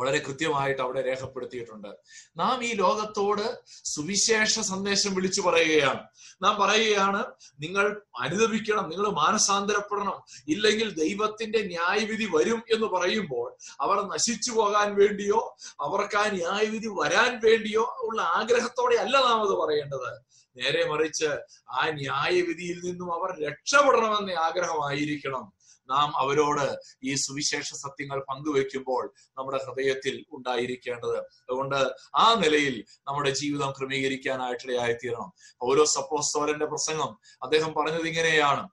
വളരെ 0.00 0.18
കൃത്യമായിട്ട് 0.18 0.82
അവിടെ 0.82 1.06
രേഖപ്പെടുത്തിയിട്ടുണ്ട്. 1.06 1.88
നാം 2.36 2.64
ഈ 2.64 2.72
ലോകത്തോട് 2.72 3.60
സുവിശേഷ 3.84 4.58
സന്ദേശം 4.60 5.14
വിളിച്ചു 5.14 5.40
പറയുകയാണ്. 5.40 6.00
നാം 6.42 6.60
പറയുകയാണ് 6.60 7.24
നിങ്ങൾ 7.60 8.00
അനുദപിക്കണം 8.20 8.88
നിങ്ങൾ 8.88 9.10
മാനസാന്തരപ്പെടണം. 9.10 10.44
ഇല്ലെങ്കിൽ 10.48 10.94
ദൈവത്തിന്റെ 10.94 11.62
ന്യായവിധി 11.62 12.28
വരും 12.36 12.62
എന്ന് 12.72 12.86
പറയുമ്പോൾ 12.86 13.56
അവർ 13.80 14.08
നശിച്ചു 14.08 14.52
പോകാൻ 14.52 14.94
വേണ്ടിയോ 14.94 15.56
അവർക്ക് 15.80 16.16
ആ 16.16 16.28
ന്യായവിധി 16.28 16.88
വരാൻ 16.88 17.40
വേണ്ടിയോ 17.44 17.96
ഉള്ള 18.00 18.22
ആഗ്രഹത്തോടെ 18.22 18.96
അല്ല 18.96 19.16
നാം 19.16 19.40
അത് 19.40 19.56
പറയേണ്ടത്. 19.56 20.30
നേരെ 20.56 20.88
മറിച്ച് 20.88 21.28
ആ 21.70 21.88
ന്യായവിധിയിൽ 21.90 22.80
നിന്നും 22.84 23.14
അവർ 23.14 23.48
രക്ഷപ്പെടണമെന്ന 23.48 24.30
ആഗ്രഹമായിരിക്കണം. 24.30 25.52
നാം 25.90 26.08
അവരോട് 26.16 26.66
ഈ 27.04 27.14
സുവിശേഷ 27.14 27.68
സത്യങ്ങൾ 27.74 28.18
പങ്കുവെക്കുമ്പോൾ 28.28 29.04
നമ്മുടെ 29.38 29.58
ഹൃദയത്തിൽ 29.66 30.16
ഉണ്ടായിരിക്കേണ്ടത്. 30.30 31.18
അതുകൊണ്ട് 31.18 31.80
ആ 32.16 32.26
നിലയിൽ 32.34 32.76
നമ്മുടെ 33.08 33.30
ജീവിതം 33.30 33.70
ക്രമീകരിക്കാനായിട്ടിടയായി 33.78 34.92
തീരണം 34.92 35.30
ഓരോ 35.62 35.84
സപ്പോസ്തോലന്റെ 35.96 36.66
പ്രസംഗം 36.66 37.12
അദ്ദേഹം 37.42 37.70
പറഞ്ഞത് 37.74 38.06
ഇങ്ങനെയാണ്. 38.06 38.64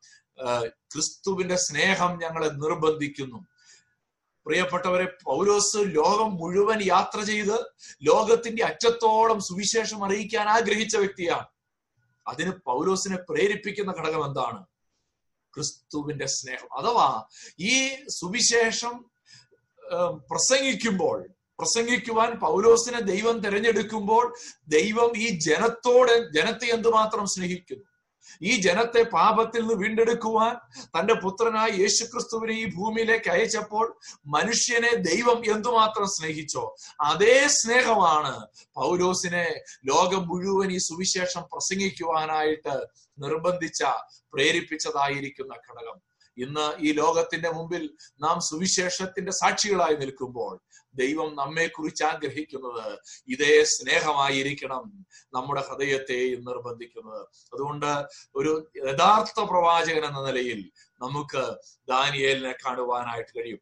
ക്രിസ്തുവിന്റെ 0.94 1.56
സ്നേഹം 1.56 2.12
ഞങ്ങളെ 2.24 2.50
നിർബന്ധിക്കുന്നു. 2.64 3.40
പ്രിയപ്പെട്ടവരെ 4.46 5.06
പൗരോസ് 5.26 5.78
ലോകം 5.78 6.30
മുഴുവൻ 6.36 6.80
യാത്ര 6.84 7.20
ചെയ്ത് 7.22 7.56
ലോകത്തിന്റെ 8.04 8.64
അറ്റത്തോളം 8.64 9.40
സുവിശേഷം 9.40 10.00
അറിയിക്കാൻ 10.06 10.46
ആഗ്രഹിച്ച 10.50 10.96
വ്യക്തിയാണ്. 10.98 11.48
അതിന് 12.28 12.52
പൗലോസിനെ 12.66 13.18
പ്രേരിപ്പിക്കുന്ന 13.30 13.92
ഘടകം 13.92 14.24
എന്താണ് 14.26 14.60
ക്രിസ്തുവിന്റെ 15.58 16.28
സ്നേഹം. 16.28 16.70
അഥവാ 16.78 17.08
ഈ 17.60 17.76
സുവിശേഷം 18.10 18.96
പ്രസംഗിക്കുമ്പോൾ 20.30 21.18
പ്രസംഗിക്കുവാൻ 21.60 22.32
പൗലോസിനെ 22.40 23.00
ദൈവം 23.12 23.36
തിരഞ്ഞെടുക്കുമ്പോൾ 23.40 24.26
ദൈവം 24.68 25.12
ഈ 25.18 25.28
ജനത്തോട് 25.40 26.14
ജനത്തെ 26.36 26.66
എന്തുമാത്രം 26.66 27.26
സ്നേഹിക്കുന്നു? 27.26 27.86
ഈ 28.42 28.56
ജനത്തെ 28.62 29.04
പാപത്തിൽ 29.10 29.62
നിന്ന് 29.62 29.76
വീണ്ടെടുക്കുവാൻ 29.76 30.54
തന്റെ 30.96 31.14
പുത്രനായ 31.14 31.70
യേശുക്രിസ്തുവിനെ 31.78 32.54
ഈ 32.54 32.66
ഭൂമിയിലേക്ക് 32.76 33.30
അയച്ചപ്പോൾ 33.30 33.86
മനുഷ്യനെ 34.28 34.92
ദൈവം 35.10 35.40
എന്തുമാത്രം 35.54 36.08
സ്നേഹിച്ചോ 36.08 36.66
അതേ 37.06 37.38
സ്നേഹമാണ് 37.58 38.34
പൗലോസിനെ 38.76 39.48
ലോകം 39.86 40.28
മുഴുവൻ 40.28 40.72
ഈ 40.72 40.78
സുവിശേഷം 40.88 41.46
പ്രസംഗിക്കുവാനായിട്ട് 41.52 42.76
നിർബന്ധിച്ച 43.18 43.82
പ്രേരിപ്പിച്ചതായിരിക്കുന്ന 44.34 45.54
ഘടകം. 45.66 45.98
ഇന്ന് 46.38 46.66
ഈ 46.80 46.92
ലോകത്തിന്റെ 46.92 47.50
മുമ്പിൽ 47.50 47.84
നാം 48.22 48.38
സുവിശേഷത്തിന്റെ 48.42 49.32
സാക്ഷികളായി 49.32 49.96
നിൽക്കുമ്പോൾ 49.96 50.54
ദൈവം 50.98 51.36
നമ്മെ 51.36 51.68
കുറിച്ച് 51.68 52.04
ആഗ്രഹിക്കുന്നത്. 52.04 53.00
ഇതേ 53.28 53.64
സ്നേഹമായിരിക്കണം 53.64 55.06
നമ്മുടെ 55.34 55.64
ഹൃദയത്തെ 55.70 56.20
നിർബന്ധിക്കുന്നത്. 56.48 57.22
അതുകൊണ്ട് 57.54 57.92
ഒരു 58.36 58.52
യഥാർത്ഥ 58.78 59.40
പ്രവാചകൻ 59.40 60.06
എന്ന 60.06 60.22
നിലയിൽ 60.26 60.72
നമുക്ക് 61.02 61.44
ദാനിയേലിനെ 61.90 62.54
കാണുവാനായിട്ട് 62.66 63.32
കഴിയും. 63.38 63.60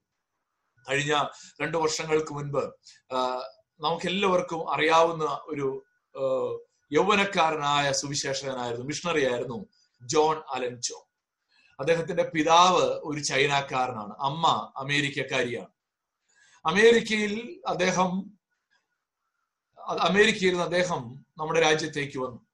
കഴിഞ്ഞ 0.89 1.13
രണ്ടു 1.61 1.77
വർഷങ്ങൾക്ക് 1.77 2.33
മുൻപ് 2.33 2.63
നമുക്കെല്ലാവർക്കും 3.79 4.61
അറിയാവുന്ന 4.73 5.25
ഒരു 5.45 5.67
യൗവനക്കാരനായ 6.91 7.91
സുവിശേഷകനായിരുന്നു 7.91 8.85
മിഷണറി 8.85 9.23
ആയിരുന്നു 9.31 9.65
ജോൺ 10.01 10.37
അലൻ 10.49 10.75
ജോ. 10.81 10.97
അദ്ദേഹത്തിന്റെ 11.79 12.23
പിതാവ് 12.23 12.85
ഒരു 13.03 13.19
ചൈനക്കാരനാണ്. 13.19 14.13
അമ്മ 14.19 14.73
അമേരിക്കക്കാരിയാണ്. 14.77 15.74
അമേരിക്കയിൽ 16.65 17.61
അദ്ദേഹം 17.67 18.39
അമേരിക്കയിൽ 19.79 20.49
നിന്ന് 20.49 20.63
അദ്ദേഹം 20.63 21.25
നമ്മുടെ 21.37 21.59
രാജ്യത്തേക്ക് 21.59 22.19
വന്നു. 22.19 22.47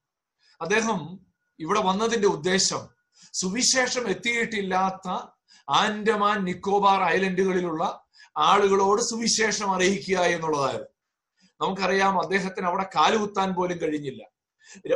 അദ്ദേഹം 0.62 1.20
ഇവിടെ 1.60 1.80
വന്നതിന്റെ 1.80 2.28
ഉദ്ദേശം 2.28 2.90
സുവിശേഷം 3.34 4.10
എത്തിയിട്ടില്ലാത്ത 4.10 5.10
ആൻഡമാൻ 5.70 6.44
നിക്കോബാർ 6.44 7.04
ഐലൻഡുകളിലുള്ള 7.04 8.06
ആളുകളോട് 8.38 9.02
സുവിശേഷം 9.02 9.76
അറിയിക്കുക 9.76 10.18
എന്നുള്ളതായിരുന്നു. 10.18 10.92
നമുക്കറിയാം 11.62 12.22
അദ്ദേഹത്തിന് 12.22 12.68
അവിടെ 12.68 12.90
കാലുകുത്താൻ 12.96 13.54
പോലും 13.54 13.82
കഴിഞ്ഞില്ല. 13.82 14.24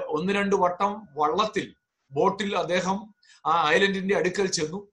ഒന്ന് 0.07 0.33
രണ്ട് 0.33 0.55
വട്ടം 0.55 1.07
വള്ളത്തിൽ 1.13 1.75
ബോട്ടിൽ 2.11 2.57
അദ്ദേഹം 2.57 3.15
ആ 3.45 3.67
ഐലൻഡിന്റെ 3.69 4.15
അടുക്കൽ 4.15 4.45
ചെന്നു. 4.45 4.87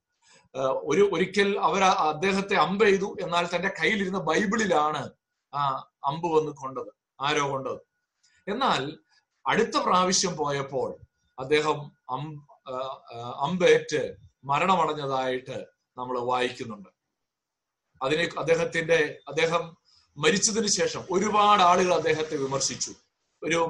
ഒരു 0.55 1.11
ഒരിക്കൽ 1.13 1.59
അവർ 1.59 1.85
അദ്ദേഹത്തെ 1.85 2.55
അമ്പ് 2.55 2.85
ചെയ്തു 2.85 3.17
എന്നാൽ 3.21 3.49
തന്റെ 3.55 3.69
കയ്യിലിരുന്ന 3.69 4.19
ബൈബിളിലാണ് 4.19 5.11
ആ 5.55 5.63
അമ്പ് 6.05 6.27
വന്ന് 6.37 6.53
കൊണ്ടത് 6.53 6.91
ആരോ 7.21 7.51
കൊണ്ടത്. 7.51 7.81
എന്നാൽ 8.49 8.99
അടുത്ത 9.47 9.77
പ്രാവശ്യം 9.77 10.37
പോയപ്പോൾ 10.37 10.91
അദ്ദേഹം 11.39 11.79
അമ്പേറ്റ് 13.47 14.17
മരണമടഞ്ഞതായിട്ട് 14.45 15.67
നമ്മൾ 15.99 16.19
വായിക്കുന്നുണ്ട്. 16.21 16.89
അതിനെ 18.03 18.29
അദ്ദേഹത്തിന്റെ 18.39 19.21
അദ്ദേഹം 19.29 19.77
മരിച്ചതിന് 20.19 20.67
ശേഷം 20.67 21.03
ഒരുപാട് 21.11 21.63
ആളുകൾ 21.63 21.95
അദ്ദേഹത്തെ 21.95 22.37
വിമർശിച്ചു. 22.37 22.93
ഒരു 23.43 23.61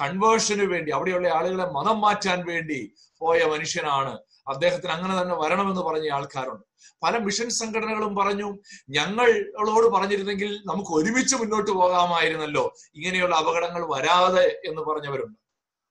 കൺവേർഷന് 0.00 0.62
വേണ്ടി 0.62 0.90
അവിടെയുള്ള 0.90 1.28
ആളുകളെ 1.28 1.66
മതം 1.70 2.00
മാറ്റാൻ 2.00 2.46
വേണ്ടി 2.46 2.94
പോയ 3.18 3.44
മനുഷ്യനാണ് 3.44 4.14
അദ്ദേഹത്തിന് 4.52 4.92
അങ്ങനെ 4.92 5.14
തന്നെ 5.20 5.34
വരണമെന്ന് 5.42 5.82
പറഞ്ഞ 5.88 6.10
ആൾക്കാരുണ്ട്. 6.16 6.64
പല 7.02 7.18
മിഷൻ 7.18 7.48
സംഘടനകളും 7.50 8.12
പറഞ്ഞു 8.16 8.48
ഞങ്ങളോട് 8.88 9.86
പറഞ്ഞിരുന്നെങ്കിൽ 9.94 10.50
നമുക്ക് 10.70 10.92
ഒരുമിച്ച് 10.98 11.36
മുന്നോട്ട് 11.36 11.70
പോകാമായിരുന്നല്ലോ. 11.70 12.64
ഇങ്ങനെയുള്ള 12.94 13.34
അപകടങ്ങൾ 13.36 13.82
വരാതെ 13.94 14.46
എന്ന് 14.64 14.82
പറഞ്ഞവരുണ്ട്. 14.82 15.38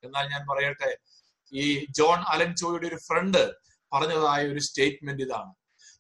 എന്നാൽ 0.04 0.26
ഞാൻ 0.34 0.42
പറയട്ടെ 0.52 0.92
ഈ 1.54 1.66
ജോൺ 2.00 2.20
അലൻ 2.34 2.56
ചോയുടെ 2.56 2.88
ഒരു 2.88 3.00
ഫ്രണ്ട് 3.08 3.44
പറഞ്ഞതായ 3.94 4.48
ഒരു 4.54 4.60
സ്റ്റേറ്റ്മെന്റ് 4.60 5.24
ഇതാണ്. 5.24 5.52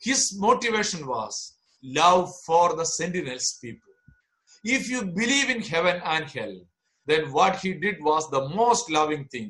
His 0.05 0.31
motivation 0.45 1.03
was 1.13 1.41
love 1.85 2.23
for 2.45 2.73
the 2.81 2.81
sentinels 2.99 3.51
people 3.63 3.91
if 4.63 4.89
you 4.91 4.99
believe 5.21 5.49
in 5.57 5.61
heaven 5.73 5.99
and 6.15 6.27
hell 6.37 6.55
then 7.09 7.25
what 7.35 7.53
he 7.63 7.69
did 7.83 7.97
was 8.07 8.23
the 8.33 8.41
most 8.59 8.85
loving 8.95 9.21
thing 9.33 9.49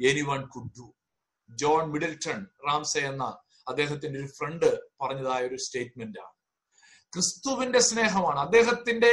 anyone 0.00 0.44
could 0.52 0.70
do. 0.78 0.86
John 1.48 1.90
Middleton 1.92 2.46
Ramsey 2.68 2.98
എന്ന 2.98 3.24
അദ്ദേഹത്തിന്റെ 3.68 4.20
ഒരു 4.20 4.26
front 4.26 4.80
പറഞ്ഞതായ 5.00 5.42
ഒരു 5.46 5.56
statement 5.56 6.18
ആണ്. 6.18 6.34
ക്രിസ്തുവിന്റെ 7.12 7.78
സ്നേഹമാണ്. 7.78 8.38
അദ്ദേഹത്തിന്റെ 8.40 9.12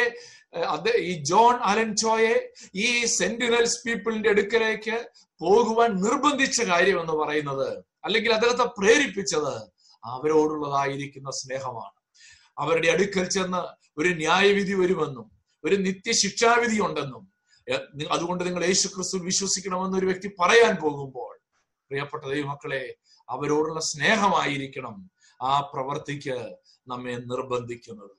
ഈ 0.98 1.24
ജോൺ 1.24 1.56
അലൻചോയെ 1.56 2.52
ഈ 2.76 3.06
സെന്റിനൽസ് 3.06 3.88
പീപ്പിളിന്റെ 3.88 4.30
അടുക്കലേക്ക് 4.30 5.10
പോകുവാൻ 5.40 5.96
നിർബന്ധിച്ച 5.96 6.62
കാര്യം 6.62 7.02
എന്ന് 7.02 7.14
പറയുന്നത് 7.14 7.84
അല്ലെങ്കിൽ 8.04 8.34
അദ്ദേഹത്തെ 8.34 8.64
പ്രേരിപ്പിച്ചത് 8.64 9.54
അവരോടുള്ളതായിരിക്കുന്ന 10.06 11.30
സ്നേഹമാണ്. 11.32 11.98
അവരുടെ 12.58 12.90
അടുക്കൽ 12.90 13.30
ചെന്ന് 13.30 13.62
ഒരു 13.98 14.10
ന്യായവിധി 14.10 14.74
വരുമെന്നും 14.74 15.32
ഒരു 15.64 15.76
നിത്യ 15.76 16.12
ശിക്ഷാവിധി 16.12 16.80
ഉണ്ടെന്നും 16.80 17.32
അതുകൊണ്ട് 18.12 18.44
നിങ്ങൾ 18.44 18.66
യേശു 18.66 18.88
ക്രിസ്തു 18.88 19.18
വിശ്വസിക്കണമെന്ന് 19.18 19.98
ഒരു 19.98 20.06
വ്യക്തി 20.06 20.32
പറയാൻ 20.40 20.76
പോകുമ്പോൾ 20.76 21.31
പ്രിയപ്പെട്ട 21.92 22.26
ദൈവമക്കളെ 22.26 22.96
അവരോടുള്ള 23.30 23.80
സ്നേഹമായിരിക്കണം 23.80 25.12
ആ 25.42 25.60
പ്രവർത്തിക്ക് 25.60 26.56
നമ്മെ 26.88 27.16
നിർബന്ധിക്കുന്നത്. 27.16 28.12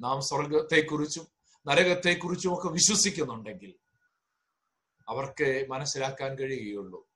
നാം 0.00 0.22
സ്വർഗത്തെക്കുറിച്ചും 0.22 1.26
നരകത്തെക്കുറിച്ചും 1.66 2.54
ഒക്കെ 2.54 2.68
വിശ്വസിക്കുന്നുണ്ടെങ്കിൽ 2.68 3.74
അവർക്ക് 5.08 5.66
മനസ്സിലാക്കാൻ 5.68 6.38
കഴിയുകയുള്ളൂ 6.38 7.08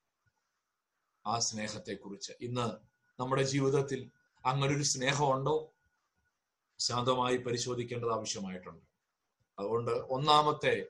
ആ 1.27 1.39
സ്നേഹത്തെക്കുറിച്ച്. 1.39 2.33
ഇന്ന് 2.41 2.69
നമ്മുടെ 3.21 3.43
ജീവിതത്തിൽ 3.43 4.11
അങ്ങനൊരു 4.47 4.83
സ്നേഹമുണ്ടോ? 4.83 5.71
ശാന്തമായി 6.79 7.37
പരിശോധിക്കേണ്ടത് 7.37 8.13
ആവശ്യമായിട്ടുണ്ട്. 8.13 8.85
അതുകൊണ്ട് 9.59 9.91
ഒന്നാമത്തെ 9.91 10.87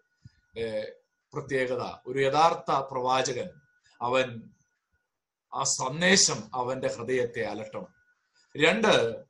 പ്രത്യേകത 1.32 1.82
ഒരു 2.06 2.18
യഥാർത്ഥ 2.18 2.70
പ്രവാചകൻ 2.70 3.50
അവൻ 4.02 4.42
ആ 5.54 5.62
സന്ദേശം 5.62 6.54
അവന്റെ 6.54 6.88
ഹൃദയത്തെ 6.88 7.42
അലട്ടണം 7.42 7.86
രണ്ട് 8.56 9.24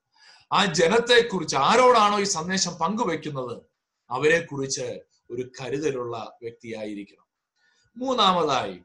ആ 0.52 0.64
ജനത്തെക്കുറിച്ച് 0.64 1.56
ആരോടാണോ 1.56 2.20
ഈ 2.20 2.24
സന്ദേശം 2.24 2.74
പങ്കുവെക്കുന്നത്? 2.74 3.62
അവരെ 4.10 4.40
കുറിച്ച് 4.40 5.00
ഒരു 5.30 5.50
കരുതലുള്ള 5.60 6.38
വ്യക്തിയായിരിക്കണം. 6.42 7.26
മൂന്നാമതായി 7.96 8.80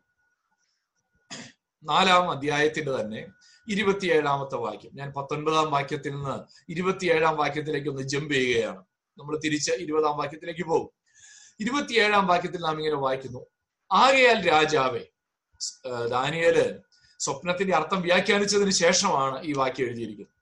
നാലാം 1.83 2.31
അധ്യായത്തിന്റെ 2.31 3.01
തന്നെ 3.01 3.27
ഇരുപത്തിയേഴാമത്തെ 3.67 4.55
വാക്യം. 4.55 4.91
ഞാൻ 4.93 5.11
പത്തൊൻപതാം 5.11 5.71
വാക്യത്തിൽ 5.71 6.09
നിന്ന് 6.09 6.71
ഇരുപത്തിയേഴാം 6.71 7.35
വാക്യത്തിലേക്ക് 7.35 7.89
ഒന്ന് 7.89 8.01
ജമ്പ് 8.01 8.33
ചെയ്യുകയാണ്. 8.33 8.83
നമ്മൾ 9.17 9.39
തിരിച്ച് 9.45 9.71
ഇരുപതാം 9.71 10.17
വാക്യത്തിലേക്ക് 10.17 10.65
പോകും. 10.65 10.89
ഇരുപത്തിയേഴാം 11.59 12.27
വാക്യത്തിൽ 12.27 12.57
നാം 12.57 12.77
ഇങ്ങനെ 12.77 12.95
വായിക്കുന്നു. 12.95 13.45
ആകയാൽ 13.91 14.47
രാജാവേ 14.47 15.05
ദാനിയൽ 16.09 16.79
സ്വപ്നത്തിന്റെ 17.19 17.75
അർത്ഥം 17.75 18.01
വ്യാഖ്യാനിച്ചതിന് 18.01 18.71
ശേഷമാണ് 18.71 19.43
ഈ 19.43 19.53
വാക്യം 19.53 19.85
എഴുതിയിരിക്കുന്നത്. 19.85 20.35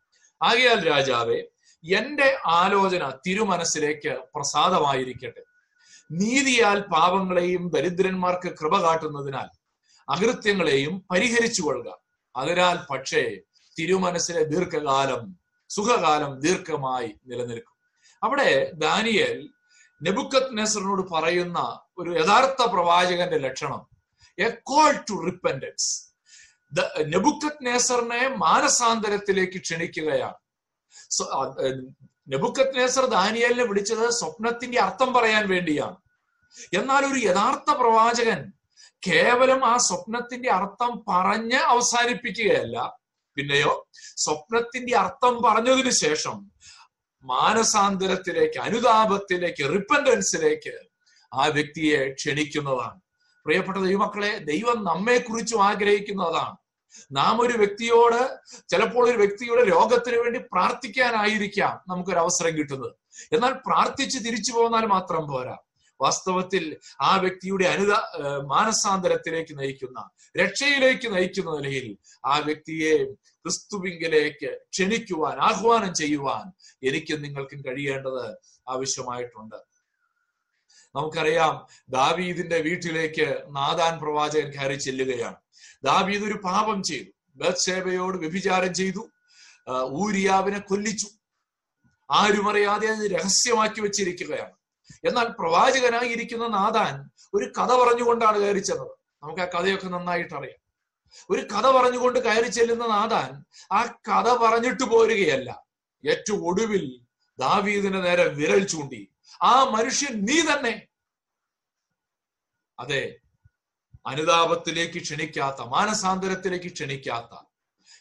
ആകയാൽ 0.43 0.87
രാജാവെ 0.87 1.43
എന്റെ 1.83 2.37
ആലോചന 2.45 3.13
തിരുമനസ്സിലേക്ക് 3.27 4.17
പ്രസാദമായിരിക്കട്ടെ. 4.35 5.41
നീതിയാൽ 6.11 6.79
പാപങ്ങളെയും 6.79 7.69
ദരിദ്രന്മാർക്ക് 7.69 8.49
കൃപ 8.49 8.81
കാട്ടുന്നതിനാൽ 8.81 9.49
അകൃത്യങ്ങളെയും 10.09 11.05
പരിഹരിച്ചു 11.11 11.61
കൊള്ളുക. 11.61 11.99
അതിനാൽ 12.35 12.77
പക്ഷേ 12.89 13.37
തിരുമനസ്സിലെ 13.79 14.43
ദീർഘകാലം 14.43 15.39
സുഖകാലം 15.69 16.39
ദീർഘമായി 16.39 17.15
നിലനിൽക്കും. 17.27 17.75
അവിടെ 18.23 18.71
ദാനിയൽ 18.73 19.49
നെബുക്കത് 20.03 20.57
നെസറിനോട് 20.57 21.13
പറയുന്ന 21.13 21.79
ഒരു 21.97 22.09
യഥാർത്ഥ 22.19 22.63
പ്രവാചകന്റെ 22.63 23.37
ലക്ഷണം 23.37 23.96
എ 24.39 24.49
കോൾ 24.63 24.91
ടു 24.91 25.25
റിപ്പൻഡൻസ് 25.25 26.07
നെബുക്കത് 27.05 27.65
നേസറിനെ 27.65 28.27
മാനസാന്തരത്തിലേക്ക് 28.27 29.57
ക്ഷണിക്കുകയാണ്. 29.61 30.33
നെബുക്കത് 32.27 32.75
നേസർ 32.75 33.05
ദാനിയലിനെ 33.05 33.63
വിളിച്ചത് 33.63 34.09
സ്വപ്നത്തിന്റെ 34.09 34.79
അർത്ഥം 34.81 35.13
പറയാൻ 35.13 35.49
വേണ്ടിയാണ്. 35.49 35.97
എന്നാൽ 36.77 37.05
ഒരു 37.05 37.19
യഥാർത്ഥ 37.27 37.71
പ്രവാചകൻ 37.71 38.53
കേവലം 39.07 39.65
ആ 39.65 39.77
സ്വപ്നത്തിന്റെ 39.77 40.49
അർത്ഥം 40.51 41.03
പറഞ്ഞ് 41.07 41.59
അവസാനിപ്പിക്കുകയല്ല. 41.73 42.99
പിന്നെയോ 43.35 43.89
സ്വപ്നത്തിന്റെ 44.17 44.97
അർത്ഥം 44.97 45.41
പറഞ്ഞതിനു 45.43 45.89
ശേഷം 45.89 46.51
മാനസാന്തരത്തിലേക്ക് 47.23 48.59
അനുതാപത്തിലേക്ക് 48.59 49.63
റിപ്പൻഡൻസിലേക്ക് 49.73 50.75
ആ 51.33 51.45
വ്യക്തിയെ 51.45 52.13
ക്ഷണിക്കുന്നതാണ്. 52.13 53.01
പ്രിയപ്പെട്ട 53.47 53.77
ദൈവമക്കളെ 53.77 54.37
ദൈവം 54.37 54.83
നമ്മെ 54.83 55.17
കുറിച്ചും 55.17 55.63
ആഗ്രഹിക്കുന്നതാണ്. 55.63 56.57
നാം 57.11 57.41
ഒരു 57.41 57.57
വ്യക്തിയോട് 57.57 58.37
ചിലപ്പോൾ 58.69 59.09
ഒരു 59.09 59.17
വ്യക്തിയുടെ 59.17 59.63
രോഗത്തിന് 59.71 60.17
വേണ്ടി 60.17 60.39
പ്രാർത്ഥിക്കാനായിരിക്കാം 60.39 61.81
നമുക്കൊരു 61.87 62.19
അവസരം 62.19 62.57
കിട്ടുന്നത്. 62.57 62.91
എന്നാൽ 63.33 63.53
പ്രാർത്ഥിച്ച് 63.67 64.17
തിരിച്ചു 64.25 64.51
പോന്നാൽ 64.51 64.85
മാത്രം 64.85 65.27
പോരാ. 65.27 65.57
വാസ്തവത്തിൽ 66.01 66.77
ആ 67.01 67.15
വ്യക്തിയുടെ 67.15 67.65
അനുത 67.65 67.93
മാനസാന്തരത്തിലേക്ക് 68.45 69.59
നയിക്കുന്ന 69.59 70.09
രക്ഷയിലേക്ക് 70.41 71.15
നയിക്കുന്ന 71.15 71.51
നിലയിൽ 71.59 71.97
ആ 72.25 72.37
വ്യക്തിയെ 72.37 73.05
ക്രിസ്തുവിങ്കിലേക്ക് 73.43 74.49
ക്ഷണിക്കുവാൻ 74.73 75.37
ആഹ്വാനം 75.39 75.93
ചെയ്യുവാൻ 75.93 76.45
എനിക്കും 76.83 77.21
നിങ്ങൾക്കും 77.21 77.61
കഴിയേണ്ടത് 77.67 78.25
ആവശ്യമായിട്ടുണ്ട്. 78.69 79.66
നമുക്കറിയാം 80.97 81.67
ദാവീദിന്റെ 81.89 82.57
വീട്ടിലേക്ക് 82.57 83.45
നാദാൻ 83.49 83.99
പ്രവാചകൻ 83.99 84.49
കയറി 84.49 84.75
ചെല്ലുകയാണ്. 84.75 85.35
ദാവീദ് 85.83 86.23
ഒരു 86.23 86.33
പാപം 86.33 86.83
ചെയ്തു. 86.83 87.09
ബത്സേബയോട് 87.35 88.17
വ്യഭിചാരം 88.17 88.73
ചെയ്തു. 88.73 89.09
ഊരിയാവിനെ 89.89 90.59
കൊല്ലിച്ചു. 90.59 91.07
ആരും 92.11 92.49
അറിയാതെ 92.49 92.87
അത് 92.87 93.11
രഹസ്യമാക്കി 93.11 93.81
വെച്ചിരിക്കുകയാണ്. 93.81 94.51
എന്നാൽ 95.07 95.23
പ്രവാചകനായിരിക്കുന്ന 95.23 96.47
നാദാൻ 96.47 97.09
ഒരു 97.33 97.45
കഥ 97.45 97.73
പറഞ്ഞുകൊണ്ടാണ് 97.73 98.39
കയറി 98.39 98.59
ചെന്നത്. 98.59 98.91
നമുക്ക് 99.23 99.41
ആ 99.41 99.45
കഥയൊക്കെ 99.45 99.87
നന്നായിട്ട് 99.87 100.33
അറിയാം. 100.33 100.61
ഒരു 101.29 101.41
കഥ 101.41 101.67
പറഞ്ഞുകൊണ്ട് 101.71 102.19
കയറി 102.19 102.47
ചെല്ലുന്ന 102.47 102.87
നാദാൻ 102.87 103.43
ആ 103.71 103.85
കഥ 103.85 104.33
പറഞ്ഞിട്ട് 104.33 104.83
പോരുകയല്ല. 104.83 105.63
ഏറ്റവും 106.09 106.47
ഒടുവിൽ 106.47 107.01
ദാവീദിന് 107.39 108.05
നേരെ 108.05 108.27
വിരൽ 108.27 108.67
ചൂണ്ടി 108.67 109.09
ആ 109.41 109.63
മനുഷ്യൻ 109.63 110.25
നീ 110.25 110.41
തന്നെ 110.41 110.86
അതെ 112.79 113.19
അനുതാപത്തിലേക്ക് 114.05 114.99
ക്ഷണിക്കാത്ത 114.99 115.61
മാനസാന്തരത്തിലേക്ക് 115.61 116.71
ക്ഷണിക്കാത്ത 116.71 117.33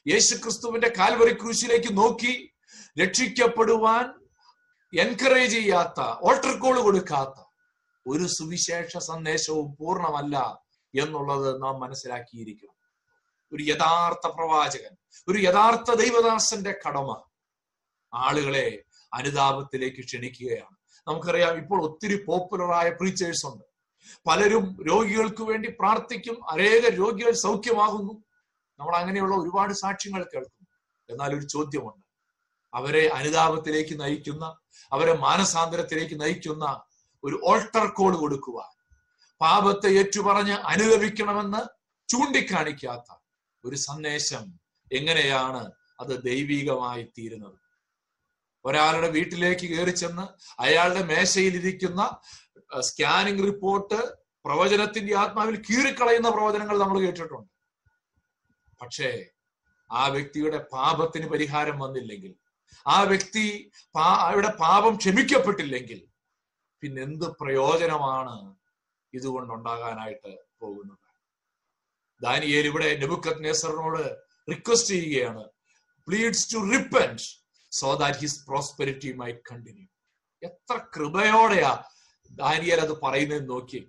യേശുക്രിസ്തുവിന്റെ 0.09 0.93
കാൽവറി 0.99 1.35
ക്രൂശിലേക്ക് 1.35 1.97
നോക്കി 1.97 2.55
രക്ഷിക്കപ്പെടുവാൻ 3.03 4.05
എൻകറേജ് 4.93 5.53
ചെയ്യാത്ത 5.53 6.01
ഓൾട്ടർ 6.01 6.59
കോൾ 6.59 6.81
കൊടുക്കാത്ത 6.81 7.39
ഒരു 8.07 8.27
സുവിശേഷ 8.27 8.97
സന്ദേശവും 8.97 9.77
പൂർണമല്ല 9.77 10.61
എന്നുള്ളത് 10.95 11.63
നാം 11.63 11.81
മനസ്സിലാക്കിയിരിക്കണം. 11.81 12.75
ഒരു 13.53 13.63
യഥാർത്ഥ 13.63 14.27
പ്രവാചകൻ 14.27 14.97
ഒരു 15.29 15.39
യഥാർത്ഥ 15.39 15.95
ദൈവദാസന്റെ 15.95 16.75
കടമ 16.89 17.23
ആളുകളെ 18.15 18.85
അനുതാപത്തിലേക്ക് 19.15 20.03
ക്ഷണിക്കുകയാണ്. 20.05 20.77
നമുക്കറിയാം 21.09 21.57
ഇപ്പോൾ 21.57 21.83
ഒത്തിരി 21.83 22.25
പോപ്പുലറായ 22.27 22.91
പ്രീച്ചേഴ്സ് 22.91 23.47
ഉണ്ട്. 23.47 23.76
പലരും 24.27 24.77
രോഗികൾക്ക് 24.89 25.43
വേണ്ടി 25.43 25.69
പ്രാർത്ഥിക്കും. 25.69 26.51
അനേക 26.51 26.89
രോഗികൾ 26.89 27.33
സൗഖ്യമാകുന്നു. 27.33 28.25
നമ്മൾ 28.81 28.97
അങ്ങനെയുള്ള 28.97 29.35
ഒരുപാട് 29.37 29.73
സാക്ഷ്യങ്ങൾ 29.73 30.23
കേൾക്കും. 30.35 30.67
എന്നാൽ 31.11 31.39
ഒരു 31.39 31.47
ചോദ്യമുണ്ട്. 31.47 32.07
അവരെ 32.75 33.09
അനുതാപത്തിലേക്ക് 33.09 34.01
നയിക്കുന്ന 34.01 34.57
അവരെ 34.93 35.15
മാനസാന്തരത്തിലേക്ക് 35.17 36.21
നയിക്കുന്ന 36.21 36.83
ഒരു 37.25 37.41
ഓൾട്ടർ 37.45 37.87
കോഡ് 37.87 38.17
കൊടുക്കുക 38.17 38.77
പാപത്തെ 39.41 39.89
ഏറ്റുപറഞ്ഞ് 39.89 40.53
അനുഗമിക്കണമെന്ന് 40.53 41.63
ചൂണ്ടിക്കാണിക്കാത്ത 42.09 43.19
ഒരു 43.65 43.77
സന്ദേശം 43.77 44.61
എങ്ങനെയാണ് 44.93 45.73
അത് 46.01 46.23
ദൈവീകമായി 46.25 47.03
തീരുന്നത്? 47.19 47.59
ഒരാളുടെ 48.65 49.11
വീട്ടിലേക്ക് 49.11 49.77
കയറി 49.77 49.91
ചെന്ന് 49.91 50.27
അയാളുടെ 50.61 51.03
മേശയിൽ 51.03 51.55
ഇരിക്കുന്ന 51.57 52.21
സ്കാനിംഗ് 52.89 53.45
റിപ്പോർട്ട് 53.49 53.99
പ്രവചനത്തിന്റെ 54.45 55.13
ആത്മാവിൽ 55.23 55.57
കീറിക്കളയുന്ന 55.69 56.29
പ്രവചനങ്ങൾ 56.37 56.77
നമ്മൾ 56.83 56.99
കേട്ടിട്ടുണ്ട്. 57.05 57.51
പക്ഷേ 58.81 59.11
ആ 59.91 60.03
വ്യക്തിയുടെ 60.15 60.59
പാപത്തിന് 60.75 61.27
പരിഹാരം 61.33 61.77
വന്നില്ലെങ്കിൽ 61.85 62.33
ആ 62.95 62.99
വ്യക്തി 63.11 63.45
അവിടെ 64.29 64.51
പാപം 64.65 64.95
ക്ഷമിക്കപ്പെട്ടില്ലെങ്കിൽ 65.03 66.01
പിന്നെ 66.83 67.01
എന്ത് 67.09 67.27
പ്രയോജനമാണ് 67.41 68.37
ഇതുകൊണ്ടുണ്ടാകാനായിട്ട് 69.13 70.33
പോകുന്നത്? 70.63 71.05
ദാനിയേൽ 72.21 72.67
ഇവിടെ 72.71 72.89
നെബുക്കത് 73.03 73.43
നെസറിനോട് 73.47 74.03
റിക്വസ്റ്റ് 74.53 74.93
ചെയ്യുകയാണ്. 74.95 75.45
Pleads 76.09 76.47
to 76.55 76.59
repent 76.75 77.25
so 77.73 77.89
that 78.03 78.19
his 78.25 78.41
prosperity 78.49 79.11
may 79.21 79.31
continue 79.51 79.87
എത്ര 80.43 80.77
കൃപയോടെയാ 80.97 81.73
ദാനിയൽ 82.31 82.81
അത് 82.81 82.95
പറയുന്നത് 83.03 83.49
നോക്കി. 83.51 83.81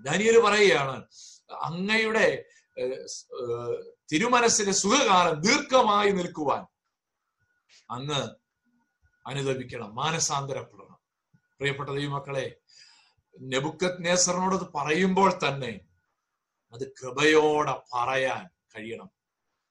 ദാനിയൽ 0.00 0.38
പറയുകയാണ് 0.38 0.96
അങ്ങയുടെ 1.68 2.26
തിരുമനസ്സിന്റെ 4.12 4.72
സുഖകാലം 4.72 5.40
ദീർഘമായി 5.40 6.10
നിൽക്കുവാൻ 6.10 6.62
അങ്ങ് 7.90 8.20
അനുദപിക്കണം 9.26 9.94
മാനസാന്തരപ്പെടണം. 9.94 10.98
പ്രിയപ്പെട്ട 11.58 11.90
ദൈവമക്കളെ 11.90 12.46
നെബുക്കത് 13.52 14.04
നേസറിനോട് 14.04 14.54
അത് 14.54 14.66
പറയുമ്പോൾ 14.74 15.30
തന്നെ 15.44 15.72
അത് 16.74 16.84
കൃപയോടെ 16.98 17.74
പറയാൻ 17.94 18.48
കഴിയണം. 18.74 19.10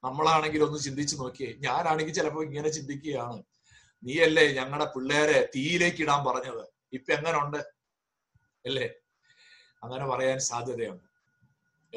നമ്മളാണെങ്കിൽ 0.03 0.63
ഒന്ന് 0.63 0.79
ചിന്തിച്ചു 0.79 1.15
നോക്കിയേ 1.15 1.53
ഞാനാണെങ്കിൽ 1.59 2.13
ചിലപ്പോൾ 2.13 2.43
ഇങ്ങനെ 2.45 2.69
ചിന്തിക്കുകയാണ്. 2.69 3.43
നീയല്ലേ 4.03 4.45
ഞങ്ങളുടെ 4.53 4.87
പിള്ളേരെ 4.95 5.49
തീയിലേക്ക് 5.55 6.01
ഇടാൻ 6.01 6.19
പറഞ്ഞത്? 6.25 6.65
ഇപ്പൊ 6.93 7.13
എങ്ങനെ 7.13 7.39
ഉണ്ട് 7.39 7.57
അല്ലേ? 8.65 8.89
അങ്ങനെ 9.83 10.05
പറയാൻ 10.05 10.39
സാധ്യതയുണ്ട്. 10.39 11.03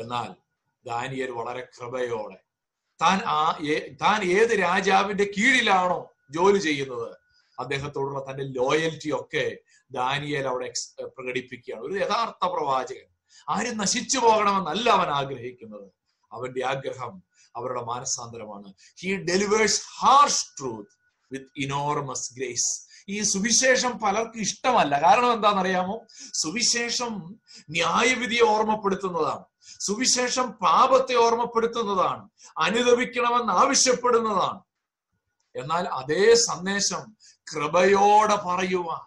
എന്നാൽ 0.01 0.35
ദാനിയൽ 0.87 1.31
വളരെ 1.31 1.69
കൃപയോടെ 1.79 2.37
താൻ 3.03 3.21
ആ 3.27 3.59
താൻ 4.03 4.25
ഏത് 4.25 4.61
രാജാവിന്റെ 4.61 5.25
കീഴിലാണോ 5.25 6.13
ജോലി 6.31 6.59
ചെയ്യുന്നത് 6.59 7.17
അദ്ദേഹത്തോടുള്ള 7.59 8.31
തന്റെ 8.31 8.45
ലോയൽറ്റി 8.45 9.11
ഒക്കെ 9.15 9.57
ദാനിയൽ 9.91 10.49
അവിടെ 10.49 10.73
പ്രകടിപ്പിക്കുകയാണ്. 11.05 11.83
ഒരു 11.83 11.95
യഥാർത്ഥ 11.95 12.47
പ്രവാചകൻ. 12.47 13.09
ആരും 13.49 13.77
നശിച്ചു 13.77 14.19
പോകണമെന്നല്ല 14.19 14.91
അവൻ 14.91 15.09
ആഗ്രഹിക്കുന്നത്. 15.09 15.93
അവന്റെ 16.33 16.67
ആഗ്രഹം 16.67 17.23
അവരുടെ 17.57 17.83
മാനസാന്തരമാണ്. 17.83 18.75
He 19.01 19.17
delivers 19.17 19.83
harsh 19.99 20.47
truth 20.59 20.91
with 21.33 21.51
enormous 21.57 22.35
grace 22.35 22.90
ഈ 23.11 23.23
സുവിശേഷം 23.23 23.99
പലർക്ക് 23.99 24.39
ഇഷ്ടമല്ല. 24.39 25.03
കാരണം 25.03 25.33
എന്താണെന്നറിയാമോ? 25.33 25.97
സുവിശേഷം 26.35 27.13
ന്യായവിധിയെ 27.71 28.43
ഓർമ്മപ്പെടുത്തുന്നതാണ്. 28.43 29.45
സുവിശേഷം 29.81 30.51
പാപത്തെ 30.51 31.15
ഓർമ്മപ്പെടുത്തുന്നതാണ്. 31.15 32.29
അനുദപിക്കണമെന്ന് 32.59 33.53
ആവശ്യപ്പെടുന്നതാണ്. 33.53 34.61
എന്നാൽ 35.57 35.85
അതേ 35.89 36.35
സന്ദേശം 36.35 37.17
കൃപയോടെ 37.55 38.37
പറയുവാൻ 38.37 39.05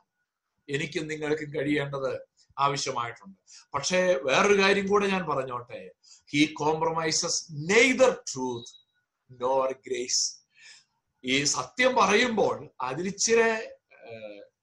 എനിക്കും 0.69 1.07
നിങ്ങൾക്കും 1.07 1.49
കഴിയേണ്ടത് 1.53 2.11
ആവശ്യമായിട്ടുണ്ട്. 2.59 3.37
പക്ഷേ 3.73 3.99
വേറൊരു 4.23 4.61
കാര്യം 4.61 4.87
കൂടെ 4.87 5.07
ഞാൻ 5.07 5.23
പറഞ്ഞോട്ടെ. 5.29 5.91
He 6.31 6.53
compromises 6.53 7.45
neither 7.51 8.11
truth 8.13 8.73
nor 9.43 9.71
grace 9.87 10.23
ഈ 11.25 11.43
സത്യം 11.43 11.95
പറയുമ്പോൾ 11.95 12.55
അതിരിച്ചിരെ 12.81 13.75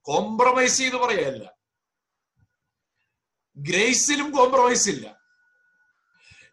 കോംപ്രമൈസ് 0.03 0.79
ചെയ്ത് 0.79 0.96
പറയല്ല. 0.96 1.55
ഗ്രേസിലും 3.57 4.31
കോംപ്രമൈസ് 4.31 4.88
ഇല്ല. 4.88 5.20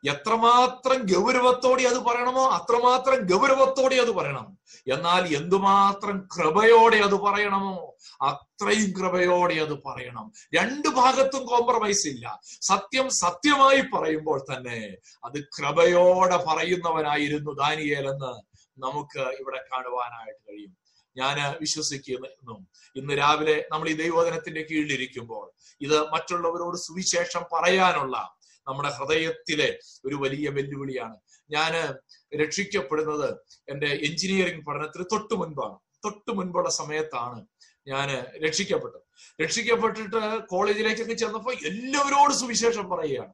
എത്രമാത്രം 0.10 1.06
ഗൗരവത്തോടെ 1.06 1.84
അത് 1.84 1.95
പറയണമോ 1.95 2.45
അത്രമാത്രം 2.47 3.26
ഗൗരവത്തോടെ 3.26 3.95
അത് 3.95 4.12
പറയണം. 4.12 4.58
എന്നാൽ 4.88 5.36
എന്തുമാത്രം 5.36 6.28
കൃപയോടെ 6.38 6.97
അത് 6.97 7.15
പറയണമോ 7.15 7.95
അത്രയും 8.21 8.91
കൃപയോടെ 8.91 9.54
അത് 9.54 9.84
പറയണം. 9.84 10.32
രണ്ടു 10.56 10.88
ഭാഗത്തും 10.89 11.45
കോംപ്രമൈസ് 11.45 12.08
ഇല്ല. 12.08 12.39
സത്യം 12.62 13.10
സത്യമായി 13.10 13.82
പറയുമ്പോൾ 13.82 14.39
തന്നെ 14.39 14.95
അത് 15.26 15.43
കൃപയോടെ 15.43 16.38
പറയുന്നവനായിരുന്നു 16.38 17.52
ദാനിയേലെന്ന് 17.52 18.34
നമുക്ക് 18.80 19.19
ഇവിടെ 19.19 19.63
കാണുവാനായിട്ട് 19.71 20.50
കഴിയും. 20.50 20.87
ഞാൻ 21.17 21.58
വിശ്വസിക്കുന്നു. 21.62 22.67
ഇന്ന് 22.95 23.17
രാവിലെ 23.17 23.65
നമ്മൾ 23.71 23.89
ഈ 23.89 23.93
ദൈവോധനത്തിന്റെ 23.93 24.67
കീഴിലിരിക്കുമ്പോൾ 24.71 25.51
ഇത് 25.82 26.10
മറ്റുള്ളവരോട് 26.10 26.77
സുവിശേഷം 26.77 27.43
പറയാനുള്ള 27.53 28.38
നമ്മുടെ 28.67 28.89
ഹൃദയത്തിലെ 28.89 29.80
ഒരു 30.06 30.15
വലിയ 30.15 30.49
വെല്ലുവിളിയാണ്. 30.49 31.15
ഞാൻ 31.51 31.95
രക്ഷിക്കപ്പെടുന്നത് 32.41 33.39
എന്റെ 33.69 33.88
എഞ്ചിനീയറിംഗ് 33.88 34.65
പഠനത്തിന് 34.65 35.06
തൊട്ടു 35.12 35.34
മുൻപാണ്. 35.34 35.75
തൊട്ടു 36.06 36.32
മുൻപുള്ള 36.32 36.69
സമയത്താണ് 36.69 37.45
ഞാൻ 37.88 38.10
രക്ഷിക്കപ്പെട്ടത്. 38.45 39.01
രക്ഷിക്കപ്പെട്ടിട്ട് 39.43 40.45
കോളേജിലേക്കൊക്കെ 40.45 41.13
ചെന്നപ്പോൾ 41.13 41.53
എല്ലാവരോടും 41.53 42.39
സുവിശേഷം 42.39 42.89
പറയുകയാണ്. 42.89 43.34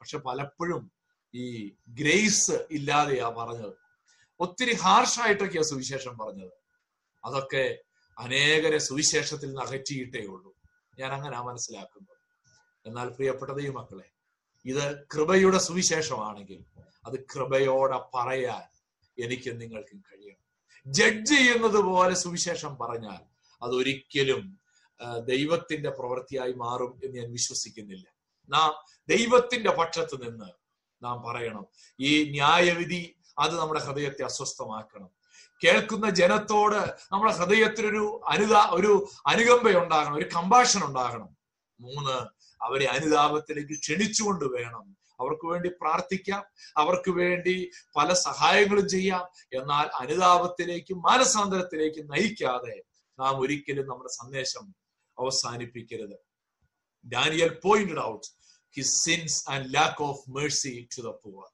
പക്ഷെ 0.00 0.18
പലപ്പോഴും 0.18 0.92
ഈ 1.34 1.74
ഗ്രേസ് 1.88 2.66
ഇല്ലാതെയാ 2.70 3.28
പറഞ്ഞത്. 3.28 3.72
ഒത്തിരി 4.40 4.74
ഹാർഷായിട്ടൊക്കെയാ 4.74 5.62
സുവിശേഷം 5.62 6.18
പറഞ്ഞത്. 6.18 6.65
അതൊക്കെ 7.26 7.78
അനേകരെ 8.18 8.78
സുവിശേഷത്തിൽ 8.78 9.46
നിന്ന് 9.46 9.62
അകറ്റിയിട്ടേ 9.62 10.22
ഉള്ളൂ. 10.26 10.52
ഞാൻ 10.98 11.12
അങ്ങനെ 11.12 11.42
മനസ്സിലാക്കുന്നത് 11.42 12.16
എന്നാൽ 12.86 13.08
പ്രിയപ്പെട്ട 13.08 13.50
മക്കളെ 13.50 14.08
ഇത് 14.64 15.06
കൃപയുടെ 15.14 15.58
സുവിശേഷമാണെങ്കിൽ 15.58 16.64
അത് 17.06 17.16
കൃപയോടെ 17.34 17.98
പറയാൻ 18.14 18.64
എനിക്ക് 19.24 19.60
നിങ്ങൾക്കും 19.60 19.98
കഴിയണം. 20.00 20.42
ജഡ്ജ് 20.86 21.34
ചെയ്യുന്നത് 21.34 21.80
പോലെ 21.84 22.14
സുവിശേഷം 22.14 22.78
പറഞ്ഞാൽ 22.78 23.22
അതൊരിക്കലും 23.62 24.60
ദൈവത്തിന്റെ 25.24 25.90
പ്രവൃത്തിയായി 25.90 26.52
മാറും 26.52 27.00
എന്ന് 27.04 27.16
ഞാൻ 27.16 27.32
വിശ്വസിക്കുന്നില്ല. 27.32 28.06
നാം 28.50 28.70
ദൈവത്തിന്റെ 29.08 29.70
പക്ഷത്ത് 29.70 30.16
നിന്ന് 30.22 30.50
നാം 31.04 31.16
പറയണം 31.26 31.66
ഈ 32.00 32.30
ന്യായവിധി 32.30 33.16
അത് 33.38 33.54
നമ്മുടെ 33.58 33.80
ഹൃദയത്തെ 33.80 34.22
അസ്വസ്ഥമാക്കണം. 34.22 35.10
കേൾക്കുന്ന 35.64 36.10
ജനത്തോട് 36.10 36.94
നമ്മുടെ 37.12 37.32
ഹൃദയത്തിനൊരു 37.32 38.20
അനുതാ 38.28 38.68
ഒരു 38.72 39.08
അനുകമ്പ 39.26 39.70
ഉണ്ടാകണം 39.82 40.14
ഒരു 40.14 40.28
കമ്പാഷൻ 40.34 40.84
ഉണ്ടാകണം 40.84 41.36
മൂന്ന് 41.80 42.16
അവരെ 42.64 42.86
അനുതാപത്തിലേക്ക് 42.86 43.80
ക്ഷണിച്ചുകൊണ്ട് 43.80 44.44
വേണം. 44.44 44.96
അവർക്ക് 45.20 45.46
വേണ്ടി 45.46 45.68
പ്രാർത്ഥിക്കാം 45.80 46.42
അവർക്ക് 46.76 47.10
വേണ്ടി 47.10 47.70
പല 47.96 48.12
സഹായങ്ങളും 48.12 48.88
ചെയ്യാം. 48.88 49.24
എന്നാൽ 49.52 49.86
അനുതാപത്തിലേക്കും 49.98 51.02
മാനസാന്തരത്തിലേക്കും 51.02 52.08
നയിക്കാതെ 52.08 52.82
നാം 53.18 53.40
ഒരിക്കലും 53.40 53.86
നമ്മുടെ 53.86 54.08
സന്ദേശം 54.08 54.64
അവസാനിപ്പിക്കരുത്. 55.18 56.16
Daniel 57.12 57.60
pointed 57.62 58.04
out 58.04 58.26
his 58.76 59.04
sins 59.04 59.50
and 59.50 59.74
lack 59.74 60.02
of 60.02 60.30
mercy 60.30 60.88
to 60.96 61.02
the 61.02 61.06
poor 61.06 61.48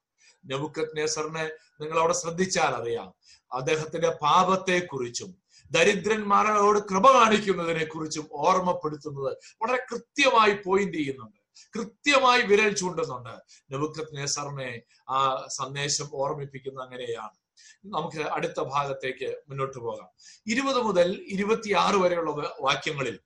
നെബുക്കത് 0.45 0.97
നെസറിനെ 0.97 1.43
നിങ്ങൾ 1.81 1.99
അവിടെ 1.99 2.13
ശ്രദ്ധിച്ചാൽ 2.13 2.73
അറിയാം. 2.81 3.13
അദ്ദേഹത്തിന്റെ 3.53 4.09
പാപത്തെ 4.09 4.79
കുറിച്ചും 4.79 5.43
ദരിദ്രന്മാരോട് 5.71 6.79
കൃപ 6.79 7.13
കാണിക്കുന്നതിനെ 7.13 7.85
കുറിച്ചും 7.85 8.27
ഓർമ്മപ്പെടുത്തുന്നത് 8.31 9.37
വളരെ 9.61 9.85
കൃത്യമായി 9.91 10.57
പോയിന്റ് 10.65 10.97
ചെയ്യുന്നുണ്ട്. 10.97 11.43
കൃത്യമായി 11.77 12.41
വിരൽ 12.41 12.73
ചൂണ്ടുന്നുണ്ട്. 12.75 13.29
നബുക്കത് 13.73 14.17
നെസറിനെ 14.17 14.81
ആ 15.09 15.45
സന്ദേശം 15.47 16.09
ഓർമ്മിപ്പിക്കുന്ന 16.13 16.81
അങ്ങനെയാണ്. 16.81 17.43
നമുക്ക് 17.85 18.17
അടുത്ത 18.17 18.59
ഭാഗത്തേക്ക് 18.59 19.35
മുന്നോട്ട് 19.49 19.77
പോകാം. 19.77 20.09
ഇരുപത് 20.47 20.81
മുതൽ 20.81 21.25
ഇരുപത്തിയാറ് 21.27 21.95
വരെയുള്ള 21.95 22.31
വാക്യങ്ങളിൽ 22.61 23.19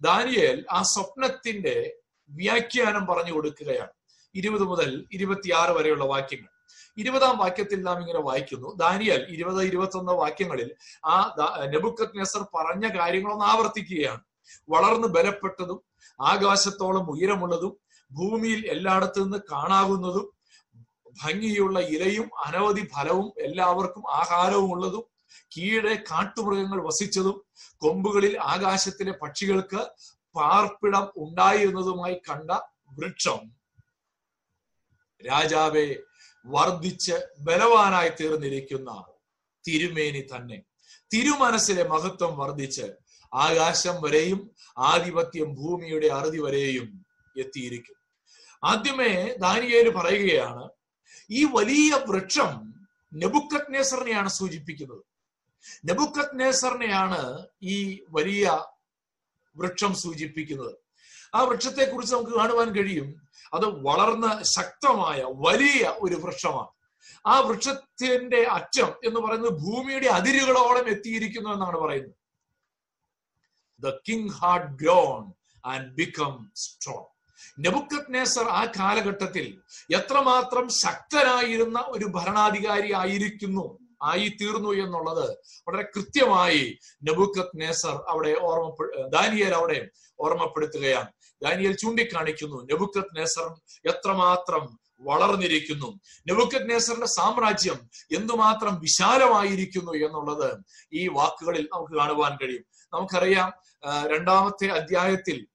ദാനിയേൽ 0.00 0.64
ആ 0.70 0.82
സ്വപ്നത്തിന്റെ 0.82 1.96
വ്യാഖ്യാനം 2.30 3.06
പറഞ്ഞു 3.06 3.32
കൊടുക്കുകയാണ്. 3.32 3.90
ഇരുപത് 4.34 4.62
മുതൽ 4.62 5.06
ഇരുപത്തിയാറ് 5.12 5.70
വരെയുള്ള 5.70 6.04
വാക്യങ്ങൾ. 6.04 6.53
ഇരുപതാം 6.96 7.38
വാക്യത്തിൽ 7.38 7.82
നാം 7.82 7.98
ഇങ്ങനെ 8.00 8.20
വായിക്കുന്നു. 8.28 8.68
ദാനിയൽ 8.82 9.22
ഇരുപത് 9.34 9.60
ഇരുപത്തി 9.64 9.96
ഒന്ന് 9.96 10.12
വാക്യങ്ങളിൽ 10.12 10.70
ആ 11.04 11.16
നെബുക്കത് 11.72 12.18
നെസർ 12.18 12.42
പറഞ്ഞ 12.54 12.84
കാര്യങ്ങളൊന്ന് 12.98 13.44
ആവർത്തിക്കുകയാണ്. 13.44 14.22
വളർന്ന് 14.68 15.08
ബലപ്പെട്ടതും 15.08 15.80
ആകാശത്തോളം 16.20 17.06
ഉയരമുള്ളതും 17.10 17.72
ഭൂമിയിൽ 18.10 18.60
എല്ലായിടത്തു 18.66 19.20
നിന്ന് 19.20 19.38
കാണാകുന്നതും 19.52 20.26
ഭംഗിയുള്ള 21.22 21.78
ഇലയും 21.94 22.30
അനവധി 22.46 22.84
ഫലവും 22.94 23.28
എല്ലാവർക്കും 23.38 24.04
ആഹാരവും 24.10 24.70
ഉള്ളതും 24.74 25.04
കീഴെ 25.56 25.94
കാട്ടുമൃഗങ്ങൾ 26.10 26.78
വസിച്ചതും 26.86 27.36
കൊമ്പുകളിൽ 27.82 28.34
ആകാശത്തിലെ 28.52 29.12
പക്ഷികൾക്ക് 29.22 29.80
പാർപ്പിടം 30.34 31.04
ഉണ്ടായിരുന്നതുമായി 31.16 32.16
കണ്ട 32.28 32.50
വൃക്ഷം. 32.98 33.40
രാജാവെ 35.22 35.86
വർദ്ധിച്ച് 36.46 37.14
ബലവാനായി 37.38 38.08
തീർന്നിരിക്കുന്ന 38.08 39.04
തിരുമേനി 39.68 40.20
തന്നെ. 40.20 40.62
തിരുമനസിലെ 41.12 41.88
മഹത്വം 41.88 42.38
വർദ്ധിച്ച് 42.38 42.92
ആകാശം 43.34 44.02
വരെയും 44.02 44.50
ആധിപത്യം 44.78 45.54
ഭൂമിയുടെ 45.54 46.06
അറുതി 46.06 46.38
വരെയും 46.38 47.06
എത്തിയിരിക്കും 47.38 47.96
ആദ്യമേ 48.64 49.36
ദാനിയേൽ 49.36 49.88
പറയുകയാണ് 49.88 50.68
ഈ 51.30 51.44
വലിയ 51.44 52.00
വൃക്ഷം 52.06 52.74
നെബുക്കത്നേസറിനെയാണ് 53.14 54.28
സൂചിപ്പിക്കുന്നത്. 54.28 55.02
നെബുക്കത്നേസറിനെയാണ് 55.84 57.46
ഈ 57.62 58.04
വലിയ 58.10 58.64
വൃക്ഷം 59.56 59.94
സൂചിപ്പിക്കുന്നത്. 59.94 60.74
ആ 61.34 61.42
വൃക്ഷത്തെ 61.42 61.84
കുറിച്ച് 61.84 62.14
നമുക്ക് 62.14 62.30
കാണുവാൻ 62.30 62.74
കഴിയും. 62.74 63.14
അത് 63.54 63.66
വളർന്ന 63.86 64.26
ശക്തമായ 64.56 65.22
വലിയ 65.46 65.82
ഒരു 66.00 66.14
വൃക്ഷമാണ്. 66.14 66.70
ആ 67.26 67.34
വൃക്ഷത്തിന്റെ 67.40 68.40
അറ്റം 68.56 68.90
എന്ന് 69.04 69.20
പറയുന്നത് 69.20 69.52
ഭൂമിയുടെ 69.64 70.06
അതിരുകളോളം 70.06 70.86
എത്തിയിരിക്കുന്നു 70.88 71.50
എന്നാണ് 71.50 71.78
പറയുന്നത്. 71.78 72.16
The 73.80 73.90
king 74.08 74.30
had 74.30 74.72
grown 74.82 75.22
and 75.64 75.88
become 75.92 76.50
strong 76.54 77.10
Nebuchadnezzar 78.14 78.46
ആ 78.48 78.64
കാലഘട്ടത്തിൽ 78.64 79.46
എത്രമാത്രം 79.96 80.68
ശക്തനായിരുന്ന 80.68 81.78
ഒരു 81.88 82.04
ഭരണാധികാരി 82.04 82.92
ആയിരിക്കുന്നു 82.92 83.78
ആയി 84.02 84.28
തീർന്നു 84.40 84.70
എന്നുള്ളത് 84.84 85.26
വളരെ 85.68 85.84
കൃത്യമായി 85.96 86.64
നെബുക്കത് 87.04 87.54
നേസർ 87.56 87.96
അവിടെ 88.08 88.32
ഓർമ്മ 88.40 88.68
ദാനിയൽ 89.08 89.54
അവിടെ 89.54 89.78
ഓർമ്മപ്പെടുത്തുകയാണ്. 90.20 91.10
ദാനിയൽ 91.42 91.76
ചൂണ്ടിക്കാണിക്കുന്നു. 91.76 92.62
നെബുക്കത് 92.62 93.16
നെസർ 93.16 93.48
എത്രമാത്രം 93.88 94.78
വളർന്നിരിക്കുന്നു. 95.00 96.00
നെബുക്കത് 96.28 96.70
നെസറിന്റെ 96.70 97.06
സാമ്രാജ്യം 97.06 97.78
എന്തുമാത്രം 98.12 98.80
വിശാലമായിരിക്കുന്നു 98.80 99.92
എന്നുള്ളത് 99.92 100.58
ഈ 100.92 101.08
വാക്കുകളിൽ 101.08 101.68
നമുക്ക് 101.72 101.92
കാണുവാൻ 101.92 102.36
കഴിയും. 102.36 102.64
നമുക്കറിയാം 102.92 103.52
രണ്ടാമത്തെ 104.06 104.66
അധ്യായത്തിൽ 104.66 105.46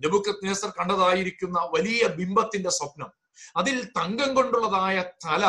നെബുക്കത് 0.00 0.44
നെസർ 0.44 0.68
കണ്ടതായിരിക്കുന്ന 0.68 1.58
വലിയ 1.74 2.06
ബിംബത്തിന്റെ 2.06 2.70
സ്വപ്നം. 2.70 3.10
അതിൽ 3.56 3.84
തങ്കം 3.84 4.34
കൊണ്ടുള്ളതായ 4.34 5.04
തല 5.26 5.44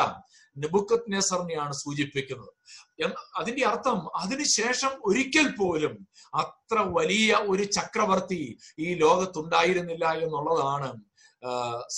നെബുക്കത് 0.63 1.09
നെസറിനെയാണ് 1.13 1.73
സൂചിപ്പിക്കുന്നത് 1.73 2.51
അതിന്റെ 3.39 3.65
അർത്ഥം 3.71 3.97
അതിനുശേഷം 4.21 4.91
ഒരിക്കൽ 5.09 5.47
പോലും 5.59 5.95
അത്ര 6.43 6.77
വലിയ 6.97 7.33
ഒരു 7.53 7.63
ചക്രവർത്തി 7.77 8.41
ഈ 8.85 8.93
ലോകത്തുണ്ടായിരുന്നില്ല 9.03 10.05
എന്നുള്ളതാണ് 10.23 10.89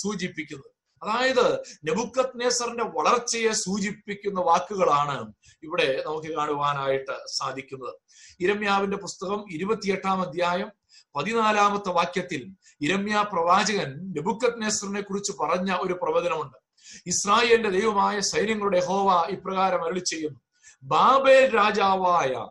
സൂചിപ്പിക്കുന്നത്. 0.02 0.70
അതായത് 1.02 1.46
നെബുക്കത് 1.86 2.40
നെസറിന്റെ 2.40 2.84
വളർച്ചയെ 2.96 3.52
സൂചിപ്പിക്കുന്ന 3.64 4.40
വാക്കുകളാണ് 4.40 5.18
ഇവിടെ 5.62 5.88
നമുക്ക് 6.06 6.30
കാണുവാനായിട്ട് 6.36 7.16
സാധിക്കുന്നത്. 7.38 7.94
ഇരമ്യാവിന്റെ 8.40 8.96
പുസ്തകം 8.96 9.40
ഇരുപത്തിയെട്ടാം 9.56 10.20
അധ്യായം 10.26 10.70
പതിനാലാമത്തെ 11.16 11.90
വാക്യത്തിൽ 11.98 12.42
ഇരമ്യ 12.86 13.24
പ്രവാചകൻ 13.32 13.90
നെബുക്കത് 14.16 14.62
നെസറിനെ 14.62 15.00
കുറിച്ച് 15.00 15.32
പറഞ്ഞ 15.42 15.70
ഒരു 15.84 15.94
പ്രവചനമുണ്ട്. 16.02 16.58
ഇസ്രായേലിന്റെ 17.06 17.70
ദൈവമായ 17.70 18.20
സൈന്യങ്ങളുടെ 18.20 18.80
ഹോവ 18.80 19.26
ഇപ്രകാരം 19.30 19.84
അരളി 19.84 19.98
ചെയ്യുന്നു 19.98 20.40
ബാബേൽ 20.82 21.54
രാജാവായ 21.54 22.48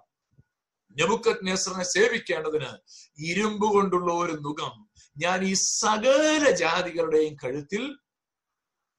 നെബുക്കത് 0.95 1.47
നെസറിനെ 1.47 1.83
സേവിക്കേണ്ടതിന് 1.83 2.77
ഇരുമ്പ് 3.19 3.65
കൊണ്ടുള്ള 3.65 4.13
ഒരു 4.13 4.31
നുഖം 4.31 4.89
ഞാൻ 5.17 5.43
ഈ 5.43 5.53
സകല 5.53 6.51
ജാതികളുടെയും 6.51 7.37
കഴുത്തിൽ 7.43 7.97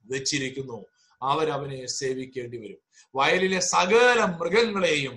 വെച്ചിരിക്കുന്നു. 0.04 0.86
അവരവനെ 1.22 1.86
സേവിക്കേണ്ടി 1.86 2.58
വരും. 2.58 2.80
വയലിലെ 3.14 3.60
സകല 3.60 4.24
മൃഗങ്ങളെയും 4.24 5.16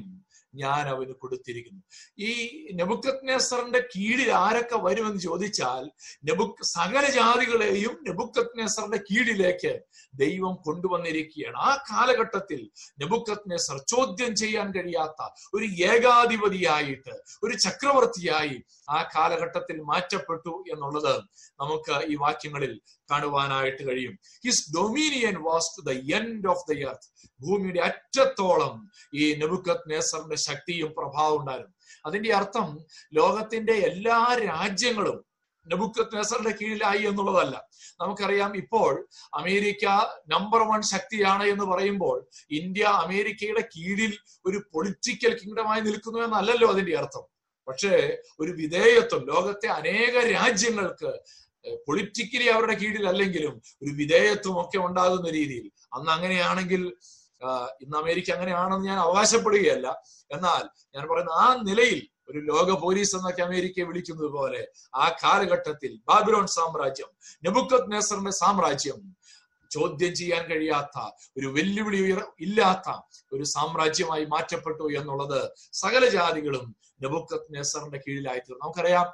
ഞാൻ 0.54 0.84
അവന് 0.90 1.14
കൊടുത്തിരിക്കുന്നു. 1.22 1.82
ഈ 2.20 2.32
നെബുക്കത്നേസറിന്റെ 2.80 3.82
കീഴിൽ 3.94 4.30
ആരൊക്കെ 4.32 4.76
വരുമെന്ന് 4.76 5.22
ചോദിച്ചാൽ 5.22 5.84
നെബുക്ക് 6.30 6.64
സകല 6.64 7.06
ജാതികളെയും 7.10 7.94
നെബുക്കത്നേസറിന്റെ 8.08 8.98
കീഴിലേക്ക് 9.10 9.74
ദൈവം 10.14 10.54
കൊണ്ടുവന്നിരിക്കുകയാണ്. 10.66 11.58
ആ 11.58 11.72
കാലഘട്ടത്തിൽ 11.92 12.62
നെബുക്കത്നേസർ 13.02 13.78
ചോദ്യം 13.94 14.36
ചെയ്യാൻ 14.36 14.68
കഴിയാത്ത 14.72 15.30
ഒരു 15.54 15.66
ഏകാധിപതിയായിട്ട് 15.92 17.14
ഒരു 17.44 17.54
ചക്രവർത്തിയായി 17.58 18.58
ആ 18.90 19.00
കാലഘട്ടത്തിൽ 19.16 19.82
മാറ്റപ്പെട്ടു 19.82 20.64
എന്നുള്ളത് 20.74 21.16
നമുക്ക് 21.62 21.96
ഈ 22.12 22.16
വാക്യങ്ങളിൽ 22.16 22.74
കാണുവാനായിട്ട് 23.12 23.88
കഴിയും. 23.90 24.20
His 24.46 24.76
dominion 24.76 25.36
was 25.42 25.72
to 25.78 25.94
the 25.94 26.16
end 26.16 26.48
of 26.48 26.74
the 26.74 26.78
earth 26.78 27.12
ഭൂമിയുടെ 27.42 27.80
അറ്റത്തോളം 27.80 28.92
ഈ 29.16 29.34
നെബുക്കത് 29.34 29.92
നേസറിന്റെ 29.92 30.36
ശക്തിയും 30.36 30.94
പ്രഭാവം 30.98 31.40
ഉണ്ടായിരുന്നു. 31.40 31.76
അതിന്റെ 32.06 32.34
അർത്ഥം 32.34 32.80
ലോകത്തിന്റെ 33.14 33.74
എല്ലാ 33.74 34.38
രാജ്യങ്ങളും 34.46 35.26
നെബുക്കത് 35.68 36.16
നെസറിന്റെ 36.16 36.54
കീഴിലായി 36.62 37.06
എന്നുള്ളതല്ല. 37.06 37.68
നമുക്കറിയാം 38.02 38.58
ഇപ്പോൾ 38.58 39.08
അമേരിക്ക 39.34 39.86
നമ്പർ 40.28 40.62
വൺ 40.62 40.82
ശക്തിയാണ് 40.82 41.44
എന്ന് 41.44 41.66
പറയുമ്പോൾ 41.66 42.28
ഇന്ത്യ 42.52 42.84
അമേരിക്കയുടെ 42.84 43.64
കീഴിൽ 43.78 44.18
ഒരു 44.46 44.58
പൊളിറ്റിക്കൽ 44.74 45.40
കിങ്ഡമായി 45.40 45.82
നിൽക്കുന്നു 45.82 46.20
എന്നല്ലല്ലോ 46.20 46.68
അതിന്റെ 46.72 46.98
അർത്ഥം. 46.98 47.26
പക്ഷേ 47.68 48.18
ഒരു 48.40 48.52
വിധേയത്വം 48.52 49.26
ലോകത്തെ 49.26 49.68
അനേക 49.68 50.16
രാജ്യങ്ങൾക്ക് 50.32 51.20
പൊളിറ്റിക്കലി 51.88 52.48
അവരുടെ 52.48 52.74
കീഴിൽ 52.74 53.08
അല്ലെങ്കിലും 53.08 53.62
ഒരു 53.84 53.92
വിധേയത്വം 53.92 54.56
ഒക്കെ 54.62 54.78
ഉണ്ടാകുന്ന 54.78 55.30
രീതിയിൽ. 55.30 55.66
അന്ന് 55.94 56.12
അങ്ങനെയാണെങ്കിൽ 56.12 56.84
ഇന്ന് 57.84 57.98
അമേരിക്ക 57.98 58.32
അങ്ങനെയാണെന്ന് 58.32 58.88
ഞാൻ 58.88 59.00
അവകാശപ്പെടുകയല്ല. 59.00 59.88
എന്നാൽ 60.32 60.64
ഞാൻ 60.96 61.04
പറയുന്ന 61.10 61.32
ആ 61.44 61.48
നിലയിൽ 61.70 62.08
ഒരു 62.30 62.40
ലോക 62.40 62.72
പോലീസ് 62.82 63.16
എന്നൊക്കെ 63.16 63.42
അമേരിക്കയെ 63.42 63.86
വിളിക്കുന്നത് 63.86 64.30
പോലെ 64.32 64.62
ആ 64.96 65.06
കാലഘട്ടത്തിൽ 65.24 65.92
ബാബിലോൺ 66.10 66.48
സാമ്രാജ്യം 66.48 67.10
നെബുക്കത് 67.44 67.92
നെസറിന്റെ 67.92 68.32
സാമ്രാജ്യം 68.32 69.00
ചോദ്യം 69.72 70.14
ചെയ്യാൻ 70.16 70.44
കഴിയാത്ത 70.52 70.98
ഒരു 71.38 71.48
വെല്ലുവിളി 71.56 72.00
ഉയർ 72.06 72.20
ഇല്ലാത്ത 72.40 72.90
ഒരു 73.34 73.46
സാമ്രാജ്യമായി 73.54 74.26
മാറ്റപ്പെട്ടു 74.26 74.86
എന്നുള്ളത് 75.00 75.42
സകല 75.74 76.04
ജാതികളും 76.10 76.66
നെബുക്കത് 77.04 77.48
നെസറിന്റെ 77.56 78.00
കീഴിലായിത്തീർന്നു. 78.06 78.64
നമുക്കറിയാം 78.64 79.08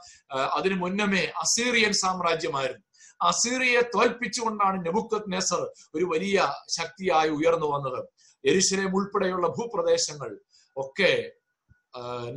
അതിനു 0.57 0.75
മുന്നമേ 0.83 1.23
അസീറിയൻ 1.43 1.93
സാമ്രാജ്യമായിരുന്നു. 2.03 2.83
അസീറിയെ 3.21 3.81
തോൽപ്പിച്ചുകൊണ്ടാണ് 3.95 4.77
നെബുക്കത് 4.85 5.29
നെസർ 5.33 5.61
ഒരു 5.95 6.05
വലിയ 6.13 6.39
ശക്തിയായി 6.77 7.29
ഉയർന്നു 7.29 7.67
വന്നത്. 7.75 8.01
എരിശിലേം 8.43 8.91
ഉൾപ്പെടെയുള്ള 8.97 9.47
ഭൂപ്രദേശങ്ങൾ 9.47 10.31
ഒക്കെ 10.77 11.11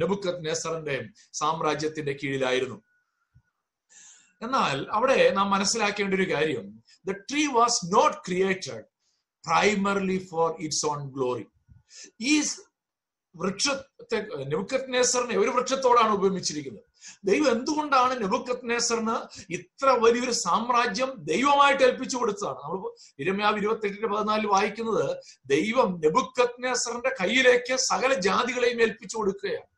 നെബുക്കത് 0.00 0.44
നെസറിന്റെ 0.46 0.96
സാമ്രാജ്യത്തിന്റെ 1.32 2.12
കീഴിലായിരുന്നു. 2.12 2.78
എന്നാൽ 4.42 4.76
അവിടെ 4.90 5.18
നാം 5.38 5.48
മനസ്സിലാക്കേണ്ട 5.50 6.14
ഒരു 6.14 6.26
കാര്യം 6.34 6.66
the 7.08 7.12
tree 7.28 7.48
was 7.60 7.74
not 7.96 8.12
created 8.26 8.82
primarily 9.44 10.18
for 10.30 10.46
its 10.66 10.80
own 10.90 11.02
glory. 11.16 11.46
ഈ 12.32 12.34
വൃക്ഷത്തെ 13.34 14.18
നെബുക്കത്നേസറിനെ 14.52 15.34
ഒരു 15.42 15.50
വൃക്ഷത്തോടാണ് 15.56 16.12
ഉപമിച്ചിരിക്കുന്നത്. 16.18 16.86
ദൈവം 17.28 17.48
എന്തുകൊണ്ടാണ് 17.56 18.14
നെബുക്കത്നേസറിന് 18.22 19.14
ഇത്ര 19.56 19.86
വലിയൊരു 20.04 20.34
സാമ്രാജ്യം 20.44 21.10
ദൈവമായിട്ട് 21.30 21.82
ഏൽപ്പിച്ചു 21.88 22.16
കൊടുത്തതാണ്? 22.16 22.60
നമ്മൾ 22.64 22.80
ഇരമ്യാവ് 23.22 23.60
ഇരുപത്തെട്ടിന്റെ 23.62 24.08
പതിനാലിൽ 24.14 24.46
വായിക്കുന്നത് 24.54 25.06
ദൈവം 25.54 25.88
നെബുക്കത്നേസറിന്റെ 26.04 27.12
കയ്യിലേക്ക് 27.20 27.76
സകല 27.90 28.10
ജാതികളെയും 28.26 28.80
ഏൽപ്പിച്ചു 28.86 29.16
കൊടുക്കുകയാണ്. 29.18 29.69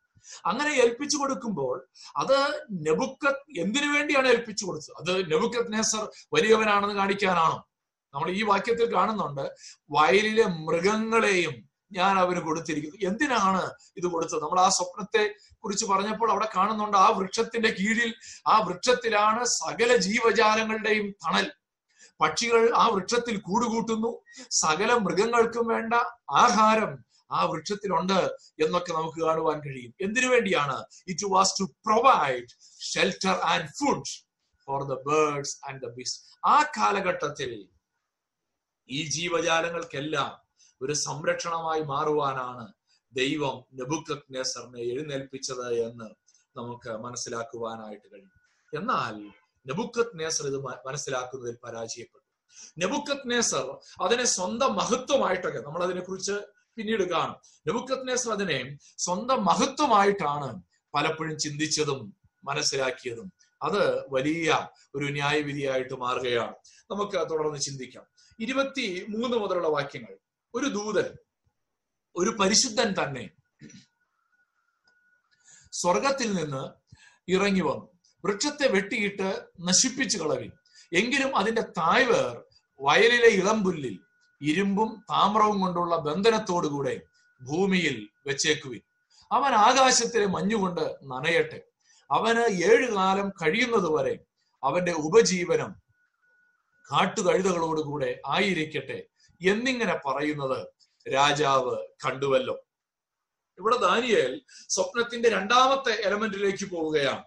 അങ്ങനെ 0.45 0.69
ഏൽപ്പിച്ചു 0.69 1.17
കൊടുക്കുമ്പോൾ 1.17 1.87
അത് 2.17 2.63
നെബുക്കത്ത് 2.71 3.59
എന്തിനു 3.59 3.87
വേണ്ടിയാണ് 3.93 4.27
ഏൽപ്പിച്ചു 4.27 4.65
കൊടുത്തത്? 4.65 4.95
അത് 5.01 5.31
നെബുക്കത്ത് 5.31 5.73
നെസർ 5.73 6.11
വലിയവനാണെന്ന് 6.33 6.95
കാണിക്കാനാണ്. 6.95 7.63
നമ്മൾ 8.13 8.29
ഈ 8.31 8.43
വാക്യത്തിൽ 8.43 8.95
കാണുന്നുണ്ട് 8.95 9.51
വയലിലെ 9.91 10.45
മൃഗങ്ങളെയും 10.45 11.73
ഞാൻ 11.91 12.19
അവന് 12.19 12.39
കൊടുത്തിരിക്കുന്നു. 12.39 13.07
എന്തിനാണ് 13.07 13.71
ഇത് 13.97 14.07
കൊടുത്തത്? 14.07 14.41
നമ്മൾ 14.41 14.59
ആ 14.59 14.69
സ്വപ്നത്തെ 14.69 15.35
കുറിച്ച് 15.63 15.85
പറഞ്ഞപ്പോൾ 15.85 16.31
അവിടെ 16.31 16.47
കാണുന്നുണ്ട് 16.55 16.97
ആ 16.97 17.09
വൃക്ഷത്തിന്റെ 17.09 17.69
കീഴിൽ 17.69 18.13
ആ 18.47 18.59
വൃക്ഷത്തിലാണ് 18.59 19.45
സകല 19.45 19.95
ജീവജാലങ്ങളുടെയും 19.97 21.09
തണൽ. 21.09 21.51
പക്ഷികൾ 22.21 22.73
ആ 22.75 22.87
വൃക്ഷത്തിൽ 22.87 23.39
കൂടുകൂട്ടുന്നു. 23.39 24.11
സകല 24.51 24.93
മൃഗങ്ങൾക്കും 24.93 25.67
വേണ്ട 25.67 25.93
ആഹാരം 26.31 27.12
ആ 27.33 27.43
വൃക്ഷത്തിലുണ്ട് 27.43 28.19
എന്നൊക്കെ 28.63 28.93
നമുക്ക് 28.93 29.19
കാണുവാൻ 29.25 29.59
കഴിയും. 29.59 29.93
എന്തിനു 30.01 30.27
വേണ്ടിയാണ്? 30.27 30.85
It 31.07 31.25
was 31.25 31.53
to 31.59 31.63
provide 31.63 32.47
shelter 32.93 33.35
and 33.51 33.69
food 33.69 34.09
for 34.67 34.83
the 34.83 34.93
birds 34.93 35.57
and 35.69 35.81
the 35.81 35.85
bees 35.85 36.23
ആ 36.45 36.63
കാലഘട്ടത്തിൽ 36.77 37.67
ഈ 38.89 39.03
ജീവജാലങ്ങൾക്കെല്ലാം 39.09 40.43
ഒരു 40.81 40.93
സംരക്ഷണമായി 40.93 41.81
മാറുവാനാണ് 41.81 42.73
ദൈവം 43.13 43.65
നെബുക്കത് 43.73 44.35
നെസറിനെ 44.35 44.81
എഴുന്നേൽപ്പിച്ചത് 44.81 45.73
എന്ന് 45.73 46.09
നമുക്ക് 46.57 46.89
മനസ്സിലാക്കുവാനായിട്ട് 46.89 48.07
കഴിയും. 48.13 48.31
എന്നാൽ 48.79 49.15
നെബുക്കത് 49.67 50.23
ഇത് 50.47 50.57
മനസ്സിലാക്കുന്നതിൽ 50.87 51.57
പരാജയപ്പെട്ടു. 51.63 52.23
നെബുക്കത് 52.79 53.21
അതിനെ 54.01 54.25
സ്വന്തം 54.25 54.75
മഹത്വമായിട്ടൊക്കെ 54.75 55.59
നമ്മൾ 55.59 55.83
അതിനെക്കുറിച്ച് 55.83 56.31
പിന്നീട് 56.75 57.09
കാണും. 57.09 57.35
നെബുക്കത്നേസർ 57.67 58.31
അതിനെ 58.31 58.77
സ്വന്തം 58.97 59.45
മഹത്വമായിട്ടാണ് 59.45 60.61
പലപ്പോഴും 60.93 61.39
ചിന്തിച്ചതും 61.39 62.15
മനസ്സിലാക്കിയതും. 62.43 63.33
അത് 63.61 64.09
വലിയ 64.09 64.67
ഒരു 64.95 65.05
ന്യായവിധിയായിട്ട് 65.05 65.93
മാറുകയാണ്. 65.93 66.55
നമുക്ക് 66.91 67.29
തുടർന്ന് 67.29 67.59
ചിന്തിക്കാം. 67.59 68.05
ഇരുപത്തി 68.39 69.05
മൂന്ന് 69.09 69.37
മുതലുള്ള 69.37 69.67
വാക്യങ്ങൾ. 69.67 70.17
ഒരു 70.53 70.65
ദൂതൻ 70.65 71.13
ഒരു 72.15 72.29
പരിശുദ്ധൻ 72.29 72.93
തന്നെ 73.03 73.29
സ്വർഗത്തിൽ 75.71 76.31
നിന്ന് 76.31 76.71
ഇറങ്ങി 77.31 77.61
വന്നു. 77.61 77.87
വൃക്ഷത്തെ 78.25 78.67
വെട്ടിയിട്ട് 78.67 79.45
നശിപ്പിച്ചു 79.59 80.17
കളവി. 80.17 80.51
എങ്കിലും 80.93 81.37
അതിന്റെ 81.37 81.61
തായ്വേർ 81.61 82.43
വയലിലെ 82.81 83.27
ഇളംപുല്ലിൽ 83.27 83.99
ഇരുമ്പും 84.43 85.05
താമ്രവും 85.11 85.61
കൊണ്ടുള്ള 85.61 85.95
ബന്ധനത്തോടുകൂടെ 85.95 87.01
ഭൂമിയിൽ 87.41 88.09
വെച്ചേക്കുവിൻ. 88.27 88.81
അവൻ 89.31 89.53
ആകാശത്തിലെ 89.53 90.25
മഞ്ഞുകൊണ്ട് 90.25 90.95
നനയട്ടെ. 91.03 91.61
അവന് 92.11 92.39
ഏഴു 92.39 92.91
കാലം 92.91 93.29
കഴിയുന്നത് 93.29 93.89
വരെ 93.89 94.19
അവന്റെ 94.63 94.91
ഉപജീവനം 94.91 95.75
കാട്ടുകഴുതകളോടുകൂടെ 96.91 98.21
ആയിരിക്കട്ടെ 98.27 99.03
എന്നിങ്ങനെ 99.49 99.99
പറയുന്നത് 100.05 100.67
രാജാവ് 101.13 101.77
കണ്ടുവല്ലോ. 102.05 102.65
ഇവിടെ 103.59 103.77
ദാനിയേൽ 103.77 104.41
സ്വപ്നത്തിന്റെ 104.69 105.29
രണ്ടാമത്തെ 105.29 106.01
എലമെന്റിലേക്ക് 106.01 106.69
പോവുകയാണ്. 106.69 107.23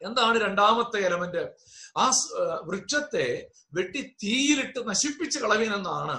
എന്താണ് 0.00 0.36
രണ്ടാമത്തെ 0.40 0.98
എലമെന്റ് 1.08 1.42
ആ 1.96 2.04
വൃക്ഷത്തെ 2.68 3.26
വെട്ടി 3.72 4.02
തീയിലിട്ട് 4.24 4.80
നശിപ്പിച്ച് 4.88 5.38
കളവിനെന്നാണ് 5.38 6.16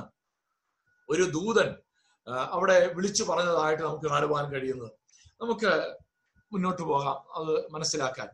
ഒരു 1.09 1.23
ദൂതൻ 1.23 1.69
അവിടെ 2.27 2.77
വിളിച്ചു 2.93 3.23
പറഞ്ഞതായിട്ട് 3.23 3.83
നമുക്ക് 3.83 4.07
കാണുവാൻ 4.13 4.45
കഴിയുന്നത്. 4.51 4.91
നമുക്ക് 5.41 5.71
മുന്നോട്ട് 6.53 6.81
പോകാം 6.81 7.17
അത് 7.37 7.53
മനസ്സിലാക്കാൻ. 7.73 8.29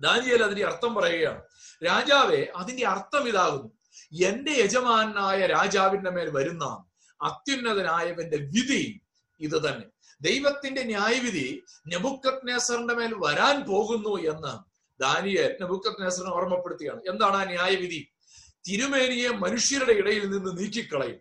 ദാനിയേൽ 0.00 0.42
അതിന്റെ 0.44 0.64
അർത്ഥം 0.66 0.92
പറയുകയാണ് 0.94 1.42
രാജാവെ 1.86 2.40
അതിന്റെ 2.56 2.84
അർത്ഥം 2.86 3.24
ഇതാകുന്നു. 3.28 3.68
എന്റെ 4.28 4.52
യജമാനായ 4.62 5.46
രാജാവിന്റെ 5.46 6.10
മേൽ 6.10 6.28
വരുന്ന 6.30 6.64
അത്യുന്നതനായവന്റെ 7.20 8.38
വിധി 8.54 8.82
ഇത് 9.40 9.56
തന്നെ. 9.68 9.86
ദൈവത്തിന്റെ 10.20 10.82
ന്യായവിധി 10.82 11.62
നെബുക്കത് 11.88 12.48
നേസറിന്റെ 12.48 12.94
മേൽ 12.94 13.14
വരാൻ 13.16 13.62
പോകുന്നു 13.62 14.32
എന്ന് 14.32 14.70
ദാനിയൽ 15.02 15.56
നെബുക്കത് 15.60 16.04
നേസറിനെ 16.04 16.30
ഓർമ്മപ്പെടുത്തുകയാണ്. 16.30 17.00
എന്താണ് 17.08 17.36
ആ 17.36 17.44
ന്യായവിധി? 17.44 18.08
തിരുമേനിയെ 18.68 19.28
മനുഷ്യരുടെ 19.28 19.92
ഇടയിൽ 19.92 20.30
നിന്ന് 20.30 20.58
നീക്കിക്കളയും. 20.58 21.16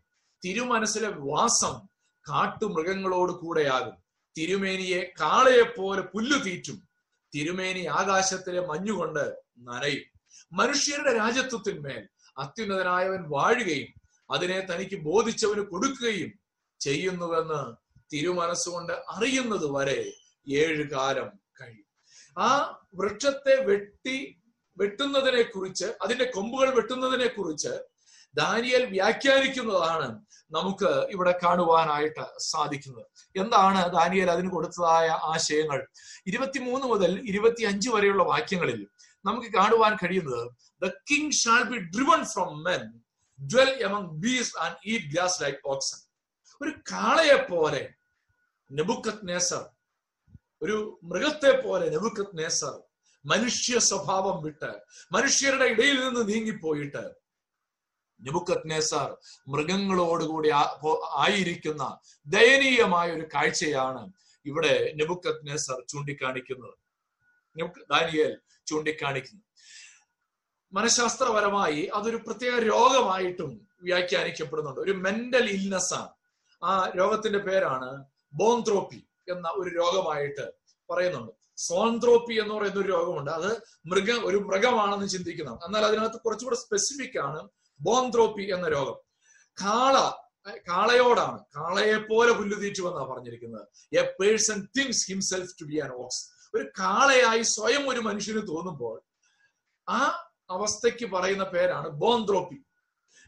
തിരുമനസിലെ 0.46 1.10
വാസം 1.10 1.88
കാട്ടുമൃഗങ്ങളോട് 2.30 3.32
കൂടെയാകും. 3.32 3.94
തിരുമേനിയെ 4.38 5.14
കാളയെപ്പോലെ 5.22 6.02
പുല്ലു 6.02 6.38
തീറ്റും. 6.38 6.88
തിരുമേനി 7.36 7.86
ആകാശത്തിലെ 7.86 8.66
മഞ്ഞുകൊണ്ട് 8.66 9.36
നനയും. 9.60 10.20
മനുഷ്യരുടെ 10.52 11.18
രാജ്യത്വത്തിന്മേൽ 11.18 12.08
അത്യുന്നതനായവൻ 12.38 13.30
വാഴുകയും 13.30 13.88
അതിനെ 14.32 14.60
തനിക്ക് 14.60 14.96
ബോധിച്ചവന് 14.96 15.62
കൊടുക്കുകയും 15.62 16.32
ചെയ്യുന്നുവെന്ന് 16.80 17.89
തിരുമനസ്സുകൊണ്ട് 18.14 18.94
അറിയുന്നത് 19.10 19.68
വരെ 19.76 20.00
ഏഴ് 20.48 20.84
കാലം 20.92 21.30
കഴിയും. 21.62 21.88
ആ 22.38 22.50
വൃക്ഷത്തെ 22.96 23.56
വെട്ടി 23.70 24.18
വെട്ടുന്നതിനെ 24.78 25.44
കുറിച്ച് 25.44 25.88
അതിന്റെ 26.02 26.26
കൊമ്പുകൾ 26.26 26.70
വെട്ടുന്നതിനെ 26.70 27.28
കുറിച്ച് 27.28 27.74
ദാനിയൽ 28.36 28.86
വ്യാഖ്യാനിക്കുന്നതാണ് 28.86 30.08
നമുക്ക് 30.52 30.92
ഇവിടെ 31.12 31.34
കാണുവാനായിട്ട് 31.44 32.26
സാധിക്കുന്നത്. 32.38 33.06
എന്താണ് 33.36 33.92
ദാനിയൽ 33.92 34.32
അതിന് 34.32 34.50
കൊടുത്തതായ 34.50 35.08
ആശയങ്ങൾ? 35.08 35.88
ഇരുപത്തിമൂന്ന് 36.28 36.88
മുതൽ 36.88 37.12
ഇരുപത്തി 37.26 37.64
അഞ്ച് 37.64 37.90
വരെയുള്ള 37.90 38.24
വാക്യങ്ങളിൽ 38.24 38.88
നമുക്ക് 39.26 39.48
കാണുവാൻ 39.48 39.98
കഴിയുന്നത് 40.04 40.44
the 40.82 40.92
king 41.12 41.32
shall 41.32 41.64
be 41.64 41.78
driven 41.96 42.22
from 42.26 42.52
men 42.64 42.84
dwell 43.40 43.72
among 43.84 44.12
bees 44.14 44.54
and 44.58 44.76
eat 44.86 45.06
grass 45.06 45.44
like 45.44 45.60
oxen 45.66 46.00
ഒരു 46.62 46.72
കാളയെ 46.92 47.36
പോലെ 47.44 47.82
നെബുക്കത് 48.72 49.20
നേസർ 49.24 49.70
ഒരു 50.62 51.00
മൃഗത്തെ 51.04 51.62
പോലെ 51.62 51.90
നെബുക്കത് 51.90 52.38
നേസർ 52.38 52.82
മനുഷ്യ 53.26 53.80
സ്വഭാവം 53.80 54.44
വിട്ട് 54.44 54.72
മനുഷ്യരുടെ 55.12 55.66
ഇടയിൽ 55.66 56.00
നിന്ന് 56.00 56.34
നീങ്ങിപ്പോയിട്ട് 56.34 57.04
നെബുക്കത് 58.22 58.70
നേസർ 58.70 59.18
മൃഗങ്ങളോടുകൂടി 59.48 60.50
ആയിരിക്കുന്ന 61.16 62.00
ദയനീയമായ 62.28 63.12
ഒരു 63.12 63.26
കാഴ്ചയാണ് 63.36 64.14
ഇവിടെ 64.46 64.94
നെബുക്കത് 64.96 65.48
നേസർ 65.48 65.86
ചൂണ്ടിക്കാണിക്കുന്നത് 65.90 66.76
ദാനിയേൽ 67.90 68.40
ചൂണ്ടിക്കാണിക്കുന്നു. 68.68 69.44
മനഃശാസ്ത്രപരമായി 70.74 71.90
അതൊരു 71.94 72.18
പ്രത്യേക 72.18 72.60
രോഗമായിട്ടും 72.60 73.68
വ്യാഖ്യാനിക്കപ്പെടുന്നുണ്ട്. 73.82 74.80
ഒരു 74.80 74.92
മെന്റൽ 74.92 75.50
ഇൽനെസ് 75.50 75.94
ആണ്. 75.94 76.10
ആ 76.64 76.92
രോഗത്തിന്റെ 76.98 77.40
പേരാണ് 77.40 78.06
ബോൺത്രോപ്പി 78.34 79.08
എന്ന 79.30 79.52
ഒരു 79.56 79.70
രോഗമായിട്ട് 79.70 80.52
പറയുന്നുണ്ട്. 80.90 81.32
സോൺത്രോപ്പി 81.58 82.34
എന്ന് 82.34 82.54
പറയുന്ന 82.56 82.80
ഒരു 82.80 82.88
രോഗമുണ്ട്. 82.88 83.32
അത് 83.32 83.62
മൃഗ 83.86 84.12
ഒരു 84.12 84.38
മൃഗമാണെന്ന് 84.38 85.08
ചിന്തിക്കണം 85.08 85.60
എന്നാൽ 85.66 85.86
അതിനകത്ത് 85.86 86.22
കുറച്ചുകൂടെ 86.22 86.56
സ്പെസിഫിക് 86.56 87.20
ആണ് 87.20 87.50
ബോൺത്രോപ്പി 87.82 88.44
എന്ന 88.44 88.68
രോഗം. 88.68 88.98
കാള 89.62 90.12
കാളയോടാണ്. 90.68 91.46
കാളയെ 91.56 91.98
പോലെ 91.98 92.32
പുല്ലുതീറ്റു 92.32 92.82
എന്നാണ് 92.82 93.10
പറഞ്ഞിരിക്കുന്നത്. 93.10 93.68
A 93.98 94.16
person 94.22 94.68
thinks 94.80 95.12
himself 95.12 95.62
to 95.62 95.66
be 95.66 95.80
an 95.80 95.92
ox 95.92 96.22
ഒരു 96.56 96.64
കാളയായി 96.80 97.42
സ്വയം 97.42 97.90
ഒരു 97.90 98.00
മനുഷ്യന് 98.00 98.48
തോന്നുമ്പോൾ 98.48 99.02
ആ 99.90 100.30
അവസ്ഥയ്ക്ക് 100.50 101.06
പറയുന്ന 101.06 101.44
പേരാണ് 101.44 101.88
ബോൺത്രോപ്പി 101.88 102.66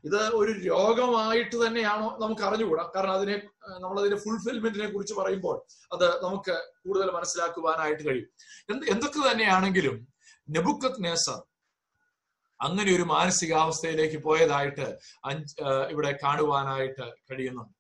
ഇത് 0.04 0.20
ഒരു 0.40 0.52
രോഗമായിട്ട് 0.70 1.56
തന്നെയാണോ 1.64 2.08
നമുക്ക് 2.22 2.44
അറിഞ്ഞുകൂടാ 2.48 2.84
കാരണം 2.96 3.16
അതിനെ 3.18 3.36
നമ്മൾ 3.84 3.98
അതിന്റെ 4.02 4.20
ഫുൾഫിൽമെന്റിനെ 4.24 4.88
കുറിച്ച് 4.94 5.16
പറയുമ്പോൾ 5.20 5.58
അത് 5.96 6.06
നമുക്ക് 6.26 6.56
കൂടുതൽ 6.86 7.10
മനസ്സിലാക്കുവാനായിട്ട് 7.18 8.04
കഴിയും. 8.08 8.30
എന്ത് 8.72 8.86
എന്തൊക്കെ 8.94 9.20
തന്നെയാണെങ്കിലും 9.30 9.98
നെബുക്കത് 10.48 11.00
നേസർ 11.06 11.40
അങ്ങനെ 12.60 12.90
ഒരു 12.98 13.06
മാനസികാവസ്ഥയിലേക്ക് 13.12 14.18
പോയതായിട്ട് 14.26 14.88
അഞ്ച് 15.30 15.54
ഇവിടെ 15.94 16.12
കാണുവാനായിട്ട് 16.24 17.06
കഴിയുന്നുണ്ട്. 17.30 17.76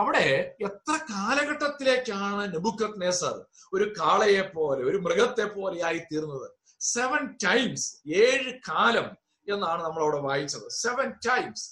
അവിടെ 0.00 0.26
എത്ര 0.68 0.94
കാലഘട്ടത്തിലേക്കാണ് 1.12 2.42
നെബുക്കത് 2.54 2.98
നേസർ 3.02 3.36
ഒരു 3.74 3.86
കാളയെ 4.00 4.42
പോലെ 4.56 4.82
ഒരു 4.90 4.98
മൃഗത്തെ 5.06 5.46
പോലെയായി 5.56 6.00
തീർന്നത് 6.10 6.48
സെവൻ 6.94 7.22
ടൈംസ് 7.46 7.88
ഏഴ് 8.24 8.52
കാലം 8.68 9.08
എന്നാണ് 9.48 9.84
നമ്മൾ 9.84 10.02
അവിടെ 10.02 10.20
വായിച്ചത്. 10.28 10.66
സെവൻ 10.70 11.10
ടൈംസ് 11.28 11.66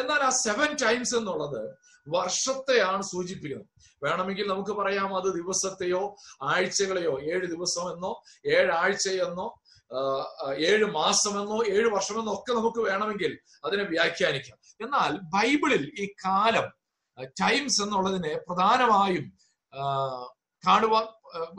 എന്നാൽ 0.00 0.20
ആ 0.22 0.30
സെവൻ 0.30 0.76
ടൈംസ് 0.84 1.14
എന്നുള്ളത് 1.16 1.78
വർഷത്തെയാണ് 2.08 3.02
സൂചിപ്പിക്കുന്നത്. 3.02 3.66
വേണമെങ്കിൽ 4.04 4.48
നമുക്ക് 4.48 4.70
പറയാം 4.70 5.16
അത് 5.16 5.28
ദിവസത്തെയോ 5.34 6.16
ആഴ്ചകളെയോ 6.42 7.20
ഏഴ് 7.20 7.46
ദിവസം 7.46 7.92
എന്നോ 7.92 8.22
ഏഴാഴ്ച 8.46 9.08
എന്നോ 9.08 9.60
ഏഴ് 10.56 10.84
മാസമെന്നോ 10.84 11.64
ഏഴ് 11.64 11.88
വർഷമെന്നോ 11.94 12.32
ഒക്കെ 12.32 12.52
നമുക്ക് 12.52 12.80
വേണമെങ്കിൽ 12.80 13.38
അതിനെ 13.64 13.84
വ്യാഖ്യാനിക്കാം. 13.84 14.58
എന്നാൽ 14.80 15.18
ബൈബിളിൽ 15.34 15.92
ഈ 16.00 16.06
കാലം 16.06 16.72
ടൈംസ് 17.42 17.82
എന്നുള്ളതിനെ 17.82 18.38
പ്രധാനമായും 18.48 19.32
കാണുവാൻ 20.66 21.06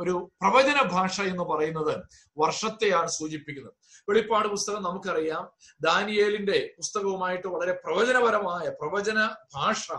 ഒരു 0.02 0.32
പ്രവചന 0.42 0.82
ഭാഷ 0.82 1.22
എന്ന് 1.22 1.44
പറയുന്നത് 1.44 1.96
വർഷത്തെയാണ് 2.38 3.08
സൂചിപ്പിക്കുന്നത്. 3.08 3.74
വെളിപ്പാട് 4.10 4.48
പുസ്തകം 4.48 4.84
നമുക്കറിയാം. 4.84 5.52
ദാനിയേലിന്റെ 5.82 6.74
പുസ്തകവുമായിട്ട് 6.78 7.48
വളരെ 7.48 7.72
പ്രവചനപരമായ 7.86 8.70
പ്രവചന 8.70 9.20
ഭാഷ 9.56 9.92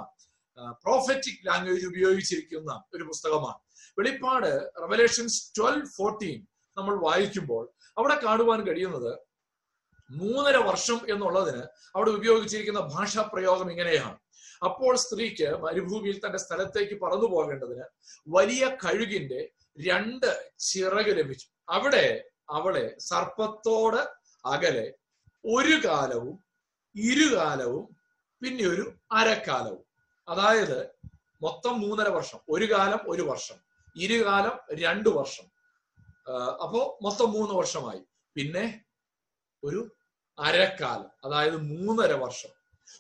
പ്രോഫറ്റിക് 0.85 1.47
ലാംഗ്വേജ് 1.47 1.87
ഉപയോഗിച്ചിരിക്കുന്ന 1.87 2.85
ഒരു 2.95 3.05
പുസ്തകമാണ്. 3.05 3.59
വെളിപ്പാട് 3.99 4.71
റെവലേഷൻസ് 4.81 5.53
ട്വൽവ് 5.59 5.87
ഫോർട്ടീൻ 5.97 6.47
നമ്മൾ 6.77 6.95
വായിക്കുമ്പോൾ 7.05 7.65
അവിടെ 7.99 8.19
കാണുവാൻ 8.25 8.67
കഴിയുന്നത് 8.67 9.19
മൂന്നര 10.11 10.57
വർഷം 10.57 11.01
എന്നുള്ളതിന് 11.09 11.63
അവിടെ 11.95 12.11
ഉപയോഗിച്ചിരിക്കുന്ന 12.11 12.81
ഭാഷാ 12.81 13.23
പ്രയോഗം 13.23 13.71
ഇങ്ങനെയാണ്. 13.71 14.19
അപ്പോൾ 14.65 14.97
സ്ത്രീക്ക് 14.97 15.49
മരുഭൂമിയിൽ 15.63 16.21
തന്റെ 16.27 16.39
സ്ഥലത്തേക്ക് 16.39 17.01
പറന്നു 17.01 17.27
പോകേണ്ടതിന് 17.27 17.87
വലിയ 18.29 18.77
കഴുകിന്റെ 18.85 19.41
രണ്ട് 19.89 20.51
ചിറക് 20.59 21.13
ലഭിച്ചു. 21.19 21.47
അവിടെ 21.69 22.32
അവളെ 22.51 22.99
സർപ്പത്തോട് 22.99 24.09
അകലെ 24.47 24.95
ഒരു 25.45 25.89
കാലവും 25.89 26.45
ഇരുകാലവും 26.97 27.97
പിന്നെ 28.43 28.65
ഒരു 28.65 28.95
അരക്കാലവും. 29.13 29.85
അതായത് 30.29 30.91
മൊത്തം 31.43 31.81
മൂന്നര 31.81 32.09
വർഷം. 32.09 32.39
ഒരു 32.51 32.73
കാലം 32.73 32.99
ഒരു 33.07 33.23
വർഷം. 33.23 33.57
ഇരുകാലം 33.97 34.61
രണ്ടു 34.73 35.09
വർഷം. 35.09 35.45
അപ്പോ 36.63 36.99
മൊത്തം 37.03 37.33
മൂന്ന് 37.33 37.55
വർഷമായി. 37.55 38.05
പിന്നെ 38.37 38.85
ഒരു 39.65 39.91
അരക്കാലം 40.39 41.11
അതായത് 41.25 41.57
മൂന്നര 41.57 42.13
വർഷം. 42.13 42.49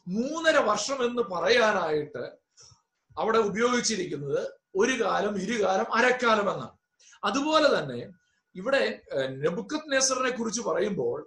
മൂന്നര 0.08 0.56
വർഷം 0.56 1.04
എന്ന് 1.04 1.22
പറയാനായിട്ട് 1.22 2.32
അവിടെ 3.18 3.38
ഉപയോഗിച്ചിരിക്കുന്നത് 3.38 4.52
ഒരു 4.76 5.04
കാലം 5.04 5.38
ഇരുകാലം 5.38 5.94
അരക്കാലം 5.94 6.52
എന്നാണ്. 6.52 6.78
അതുപോലെ 7.24 7.78
തന്നെ 7.78 8.21
ഇവിടെ 8.54 8.82
നെബുക്കത് 9.42 9.90
നെസറിനെ 9.92 10.30
കുറിച്ച് 10.36 10.62
പറയുമ്പോൾ 10.68 11.18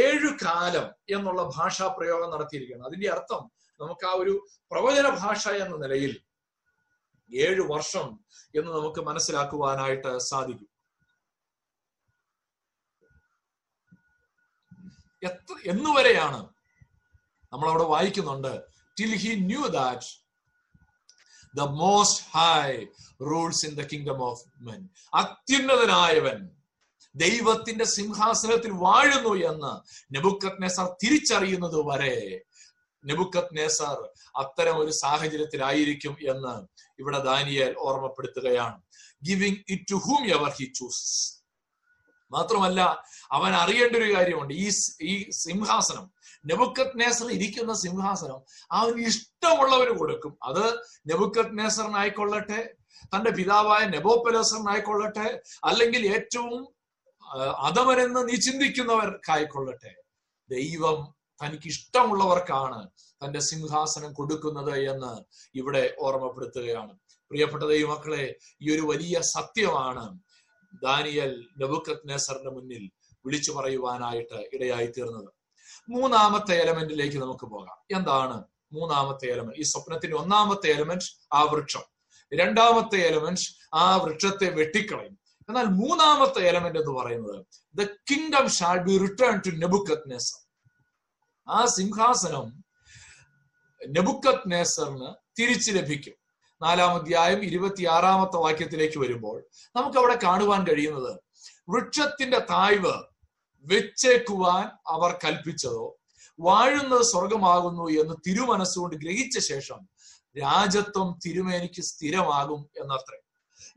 ഏഴു 0.00 0.30
കാലം 0.44 0.86
എന്നുള്ള 1.16 1.42
ഭാഷാ 1.56 1.86
പ്രയോഗം 1.96 2.32
നടത്തിയിരിക്കുകയാണ്. 2.34 2.86
അതിന്റെ 2.88 3.08
അർത്ഥം 3.16 3.42
നമുക്ക് 3.80 4.06
ആ 4.10 4.12
ഒരു 4.22 4.34
പ്രവചന 4.72 5.06
ഭാഷ 5.22 5.42
എന്ന 5.64 5.76
നിലയിൽ 5.84 6.12
ഏഴ് 7.30 7.62
വർഷം 7.74 8.06
എന്ന് 8.58 8.70
നമുക്ക് 8.76 9.00
മനസ്സിലാക്കുവാനായിട്ട് 9.08 10.12
സാധിക്കും. 10.30 10.70
എത്ര 15.22 15.54
എന്നുവരെയാണ് 15.72 16.40
നമ്മൾ 17.52 17.68
അവിടെ 17.70 17.86
വായിക്കുന്നുണ്ട് 17.94 18.52
till 18.96 19.12
he 19.22 19.32
knew 19.50 19.64
that 19.78 20.08
the 21.54 21.64
Most 21.82 22.20
High 22.34 22.66
rules 23.30 23.62
in 23.68 23.72
the 23.80 23.84
kingdom 23.92 24.20
of 24.28 24.42
men 24.68 24.80
അത്യുന്നതനായവൻ 25.20 26.38
ദൈവത്തിന്റെ 27.14 27.84
സിംഹാസനത്തിൽ 27.84 28.70
വാഴുന്നു 28.70 29.34
എന്ന് 29.50 29.72
നെബുക്കത് 30.14 30.62
നെസർ 30.62 30.96
തിരിച്ചറിയുന്നത് 31.04 31.76
വരെ. 31.76 32.42
നെബുക്കത് 33.04 33.56
നെസർ 33.56 34.08
അത്തരം 34.36 34.78
ഒരു 34.78 34.90
സാഹചര്യത്തിലായിരിക്കും 34.90 36.16
എന്ന് 36.20 36.66
ഇവിടെ 36.98 37.18
ദാനിയൽ 37.18 37.74
ഓർമ്മപ്പെടുത്തുകയാണ്. 37.78 38.82
Giving 39.24 39.58
it 39.68 39.82
to 39.90 39.94
whomever 40.26 40.48
he 40.48 40.64
chooses 40.64 41.44
മാത്രമല്ല 42.32 43.04
അവൻ 43.32 43.54
അറിയേണ്ട 43.54 43.96
ഒരു 43.96 44.14
കാര്യമുണ്ട്. 44.14 44.54
ഈ 44.54 44.70
ഈ 45.02 45.30
സിംഹാസനം 45.30 46.10
നെബുക്കത് 46.46 47.00
നേസർ 47.00 47.30
ഇരിക്കുന്ന 47.30 47.74
സിംഹാസനം 47.74 48.40
അവന് 48.72 49.06
ഇഷ്ടമുള്ളവന് 49.06 49.98
കൊടുക്കും. 49.98 50.38
അത് 50.42 50.78
നെബുക്കത് 51.10 51.58
നേസറിനായിക്കൊള്ളട്ടെ 51.58 52.70
തന്റെ 53.14 53.30
പിതാവായ 53.30 53.84
നെബോപ്പലോസറിനായിക്കൊള്ളട്ടെ 53.86 55.40
അല്ലെങ്കിൽ 55.64 56.14
ഏറ്റവും 56.14 56.73
അധമനെന്ന് 57.32 58.28
നീ 58.28 58.34
ചിന്തിക്കുന്നവർക്കായിക്കൊള്ളട്ടെ 58.34 59.94
ദൈവം 60.50 61.14
തനിക്ക് 61.44 61.66
ഇഷ്ടമുള്ളവർക്കാണ് 61.66 62.88
തന്റെ 63.24 63.40
സിംഹാസനം 63.40 64.12
കൊടുക്കുന്നത് 64.12 64.78
എന്ന് 64.78 65.24
ഇവിടെ 65.58 65.94
ഓർമ്മപ്പെടുത്തുകയാണ്. 65.98 66.98
പ്രിയപ്പെട്ട 67.30 67.64
ദൈവമക്കളെ 67.64 68.36
ഈ 68.62 68.74
ഒരു 68.74 68.80
വലിയ 68.80 69.20
സത്യമാണ് 69.20 70.18
ദാനിയൽ 70.82 71.48
നബുക്കത് 71.62 72.08
നെസറിന്റെ 72.08 72.50
മുന്നിൽ 72.50 72.90
വിളിച്ചു 73.26 73.52
പറയുവാനായിട്ട് 73.52 74.48
ഇടയായി 74.52 74.86
തീർന്നത് 74.86 75.32
മൂന്നാമത്തെ 75.88 76.60
എലമെന്റിലേക്ക് 76.60 77.16
നമുക്ക് 77.16 77.46
പോകാം. 77.46 77.98
എന്താണ് 77.98 78.44
മൂന്നാമത്തെ 78.72 79.26
എലമെന്റ് 79.26 79.60
ഈ 79.60 79.62
സ്വപ്നത്തിന്റെ 79.62 80.16
ഒന്നാമത്തെ 80.16 80.70
എലമെന്റ് 80.70 81.04
ആ 81.32 81.42
വൃക്ഷം. 81.42 81.82
രണ്ടാമത്തെ 82.34 82.96
എലമെന്റ് 82.96 83.40
ആ 83.74 83.96
വൃക്ഷത്തെ 83.96 84.50
വെട്ടിക്കളയും. 84.50 85.23
എന്നാൽ 85.48 85.64
മൂന്നാമത്തെ 85.64 86.40
എലമെന്റ് 86.48 86.78
എന്ന് 86.78 86.92
പറയുന്നത് 87.00 87.38
the 87.74 87.84
kingdom 88.10 88.48
shall 88.48 88.84
be 88.84 88.98
return 88.98 89.42
to 89.46 89.50
Nebuchadnezzar 90.10 90.38
ആ 91.48 91.64
സിംഹാസനം 91.66 92.46
നെബുക്കത് 93.80 94.50
നെസറിന് 94.52 95.10
തിരിച്ചു 95.38 95.70
ലഭിക്കും. 95.70 96.14
നാലാം 96.62 96.94
അധ്യായം 96.94 97.44
ഇരുപത്തിയാറാമത്തെ 97.44 98.36
വാക്യത്തിലേക്ക് 98.36 98.98
വരുമ്പോൾ 98.98 99.36
നമുക്ക് 99.76 99.98
അവിടെ 99.98 100.18
കാണുവാൻ 100.22 100.66
കഴിയുന്നത് 100.66 101.12
വൃക്ഷത്തിന്റെ 101.68 102.38
തായ്വ് 102.38 102.94
വെച്ചേക്കുവാൻ 103.66 104.64
അവർ 104.86 105.18
കൽപ്പിച്ചതോ 105.24 105.98
വാഴുന്നത് 106.38 107.02
സ്വർഗമാകുന്നു 107.02 108.00
എന്ന് 108.00 108.14
തിരുമനസ്സുകൊണ്ട് 108.26 108.96
ഗ്രഹിച്ച 108.96 109.38
ശേഷം 109.38 109.80
രാജത്വം 110.38 111.18
തിരുമേനിക്ക് 111.26 111.82
സ്ഥിരമാകും 111.82 112.68
എന്നത്രേ. 112.80 113.18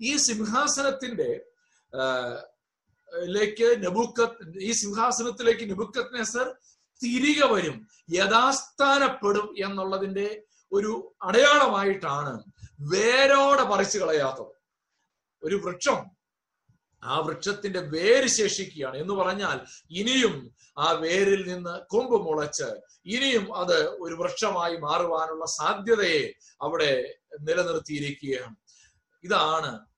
ഈ 0.02 0.18
സിംഹാസനത്തിന്റെ 0.18 1.30
ലേക്ക് 3.26 3.84
നെബുക്കത്ത് 3.84 4.60
ഈ 4.60 4.72
സിംഹാസനത്തിലേക്ക് 4.72 5.70
നെബുക്കത്ത് 5.70 6.20
നെസർ 6.20 6.56
തിരികെ 7.04 7.48
വരും 7.54 7.88
യഥാസ്ഥാനപ്പെടും 8.12 9.56
എന്നുള്ളതിന്റെ 9.66 10.44
ഒരു 10.72 11.16
അടയാളമായിട്ടാണ് 11.24 12.44
വേരോടെ 12.80 13.64
പറിച്ചു 13.64 13.98
കളയാത്തത്. 13.98 14.54
ഒരു 15.44 15.56
വൃക്ഷം 15.56 16.18
ആ 17.04 17.20
വൃക്ഷത്തിന്റെ 17.20 17.80
വേര് 17.80 18.28
ശേഷിക്കുകയാണ്. 18.28 18.98
എന്ന് 18.98 19.14
പറഞ്ഞാൽ 19.14 19.60
ഇനിയും 19.92 20.56
ആ 20.80 20.92
വേരിൽ 20.92 21.54
നിന്ന് 21.54 21.80
കൊമ്പ് 21.88 22.26
മുളച്ച് 22.26 22.70
ഇനിയും 23.06 23.56
അത് 23.56 23.88
ഒരു 23.90 24.16
വൃക്ഷമായി 24.16 24.78
മാറുവാനുള്ള 24.78 25.46
സാധ്യതയെ 25.46 26.34
അവിടെ 26.62 27.16
നിലനിർത്തിയിരിക്കുകയാണ്. 27.42 28.56
ഇതാണ് 29.24 29.97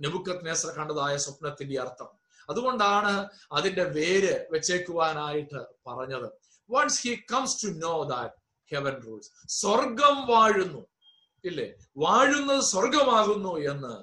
നെബുക്കത്ത് 0.00 0.46
നേസർ 0.46 0.70
കണ്ടതായ 0.70 1.16
സ്വപ്നത്തിന്റെ 1.16 1.80
അർത്ഥം. 1.80 2.08
അതുകൊണ്ടാണ് 2.50 3.28
അതിന്റെ 3.52 3.84
വേര് 3.84 4.46
വെച്ചേക്കുവാനായിട്ട് 4.50 5.64
പറഞ്ഞത്. 5.86 6.30
Once 6.70 7.02
he 7.02 7.24
comes 7.32 7.64
to 7.64 7.68
know 7.68 8.02
that 8.02 8.34
heaven 8.74 9.06
rules 9.06 9.30
സ്വർഗം 9.48 10.26
വാഴുന്നു. 10.26 10.86
ഇല്ലേ? 11.44 11.74
വാഴുന്നത് 11.96 12.60
സ്വർഗമാകുന്നു 12.60 13.58
എന്ന് 13.58 14.02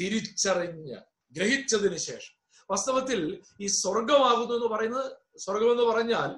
തിരിച്ചറിഞ്ഞ് 0.00 0.96
ഗ്രഹിച്ചതിന് 1.32 1.96
ശേഷം. 1.96 2.64
വാസ്തവത്തിൽ 2.70 3.42
ഈ 3.60 3.66
സ്വർഗമാകുന്നു 3.66 4.54
എന്ന് 4.54 4.66
പറയുന്നത് 4.66 5.12
സ്വർഗം 5.38 5.70
എന്ന് 5.70 5.82
പറഞ്ഞാൽ 5.82 6.28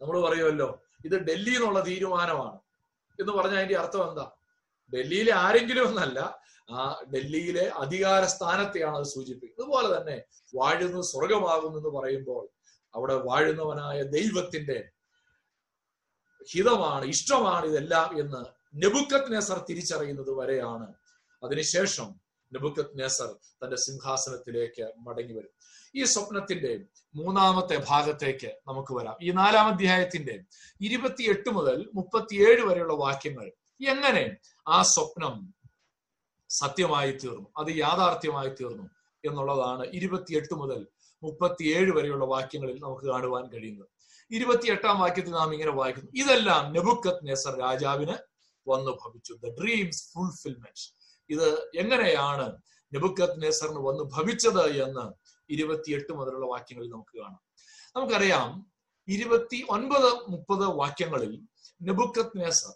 നമ്മൾ 0.00 0.20
പറയുമല്ലോ 0.20 0.82
ഇത് 1.04 1.18
ഡൽഹി 1.20 1.56
എന്നുള്ള 1.56 1.86
തീരുമാനമാണ്. 1.86 2.58
എന്ന് 3.20 3.32
പറഞ്ഞാൽ 3.32 3.58
അതിന്റെ 3.58 3.78
അർത്ഥം 3.78 4.10
എന്താ? 4.10 4.30
ഡൽഹിയിലെ 4.94 5.34
ആരെങ്കിലും 5.34 5.88
എന്നല്ല 5.88 6.43
ആ 6.70 7.04
ഡൽഹിയിലെ 7.14 7.68
അധികാര 7.68 8.24
സ്ഥാനത്തെയാണ് 8.24 8.96
അത് 8.96 9.04
സൂചിപ്പിക്കുന്നത്. 9.04 9.66
അതുപോലെ 9.66 10.00
തന്നെ 10.00 10.22
വാഴുന്ന 10.54 11.02
സ്വർഗമാകുന്നു 11.02 11.78
എന്ന് 11.78 11.88
പറയുമ്പോൾ 11.88 12.48
അവിടെ 12.94 13.14
വാഴുന്നവനായ 13.14 14.02
ദൈവത്തിന്റെ 14.02 14.90
ഹിതമാണ് 16.52 17.04
ഇഷ്ടമാണ് 17.04 17.66
ഇതെല്ലാം 17.66 18.20
എന്ന് 18.20 18.44
നെബുക്കത് 18.84 19.32
നെസർ 19.32 19.64
തിരിച്ചറിയുന്നത് 19.70 20.30
വരെയാണ്. 20.30 20.94
അതിനുശേഷം 21.44 22.20
നെബുക്കത് 22.52 22.98
നെസർ 22.98 23.36
തന്റെ 23.64 23.76
സിംഹാസനത്തിലേക്ക് 23.76 24.92
മടങ്ങി 24.98 25.32
വരും. 25.32 25.50
ഈ 25.94 26.04
സ്വപ്നത്തിന്റെ 26.04 26.80
മൂന്നാമത്തെ 27.14 27.84
ഭാഗത്തേക്ക് 27.88 28.46
നമുക്ക് 28.68 28.92
വരാം. 28.92 29.16
ഈ 29.22 29.30
നാലാം 29.30 29.66
അധ്യായത്തിന്റെ 29.66 30.40
ഇരുപത്തിയെട്ട് 30.80 31.50
മുതൽ 31.50 31.90
മുപ്പത്തിയേഴ് 31.94 32.60
വരെയുള്ള 32.60 32.92
വാക്യങ്ങൾ 32.92 33.52
എങ്ങനെ 33.88 34.36
ആ 34.68 34.82
സ്വപ്നം 34.82 35.54
സത്യമായി 36.60 37.12
തീർന്നു 37.22 37.48
അത് 37.60 37.70
യാഥാർത്ഥ്യമായി 37.84 38.50
തീർന്നു 38.60 38.86
എന്നുള്ളതാണ് 39.24 39.84
ഇരുപത്തിയെട്ട് 39.98 40.54
മുതൽ 40.54 40.80
മുപ്പത്തിയേഴ് 41.22 41.90
വരെയുള്ള 41.96 42.24
വാക്യങ്ങളിൽ 42.24 42.78
നമുക്ക് 42.82 43.06
കാണുവാൻ 43.06 43.44
കഴിയുന്നത്. 43.48 43.88
ഇരുപത്തിയെട്ടാം 44.30 44.96
വാക്യത്തിൽ 45.00 45.32
നാം 45.32 45.52
ഇങ്ങനെ 45.54 45.70
വായിക്കുന്നു. 45.70 46.10
ഇതെല്ലാം 46.22 46.62
നെബുക്കത് 46.72 47.22
നെസർ 47.28 47.54
രാജാവിന് 47.64 48.16
വന്നു 48.66 48.92
ഭവിച്ചു. 49.02 49.32
ദ 49.44 49.50
ഡ്രീംസ് 49.60 50.02
ഫുൾഫിൽമെന്റ് 50.12 50.86
ഇത് 51.30 51.48
എങ്ങനെയാണ് 51.82 52.46
നെബുക്കത് 52.92 53.36
നെസറിന് 53.42 53.80
വന്നു 53.88 54.04
ഭവിച്ചത് 54.16 54.64
എന്ന് 54.84 55.04
ഇരുപത്തിയെട്ട് 55.50 56.12
മുതലുള്ള 56.18 56.46
വാക്യങ്ങളിൽ 56.46 56.90
നമുക്ക് 56.90 57.14
കാണാം. 57.18 57.42
നമുക്കറിയാം 57.96 58.50
ഇരുപത്തി 59.08 59.58
ഒൻപത് 59.68 60.08
മുപ്പത് 60.32 60.66
വാക്യങ്ങളിൽ 60.80 61.32
നെബുക്കത് 61.80 62.34
നെസർ 62.36 62.74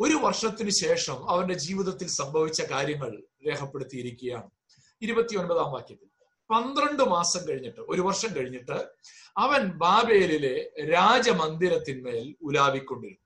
ഒരു 0.00 0.14
വർഷത്തിന് 0.14 0.70
ശേഷം 0.70 1.30
അവന്റെ 1.30 1.54
ജീവിതത്തിൽ 1.54 2.08
സംഭവിച്ച 2.08 2.62
കാര്യങ്ങൾ 2.62 3.22
രേഖപ്പെടുത്തിയിരിക്കുകയാണ്. 3.48 4.50
ഇരുപത്തി 5.02 5.36
ഒൻപതാം 5.36 5.72
വാക്യത്തിൽ. 5.72 6.08
പന്ത്രണ്ട് 6.50 7.02
മാസം 7.02 7.48
കഴിഞ്ഞിട്ട് 7.48 7.80
ഒരു 7.80 8.00
വർഷം 8.00 8.36
കഴിഞ്ഞിട്ട് 8.36 8.88
അവൻ 9.38 9.68
ബാബേലിലെ 9.68 10.70
രാജമന്ദിരത്തിന്മേൽ 10.92 12.36
ഉലാവിക്കൊണ്ടിരുന്നു. 12.42 13.22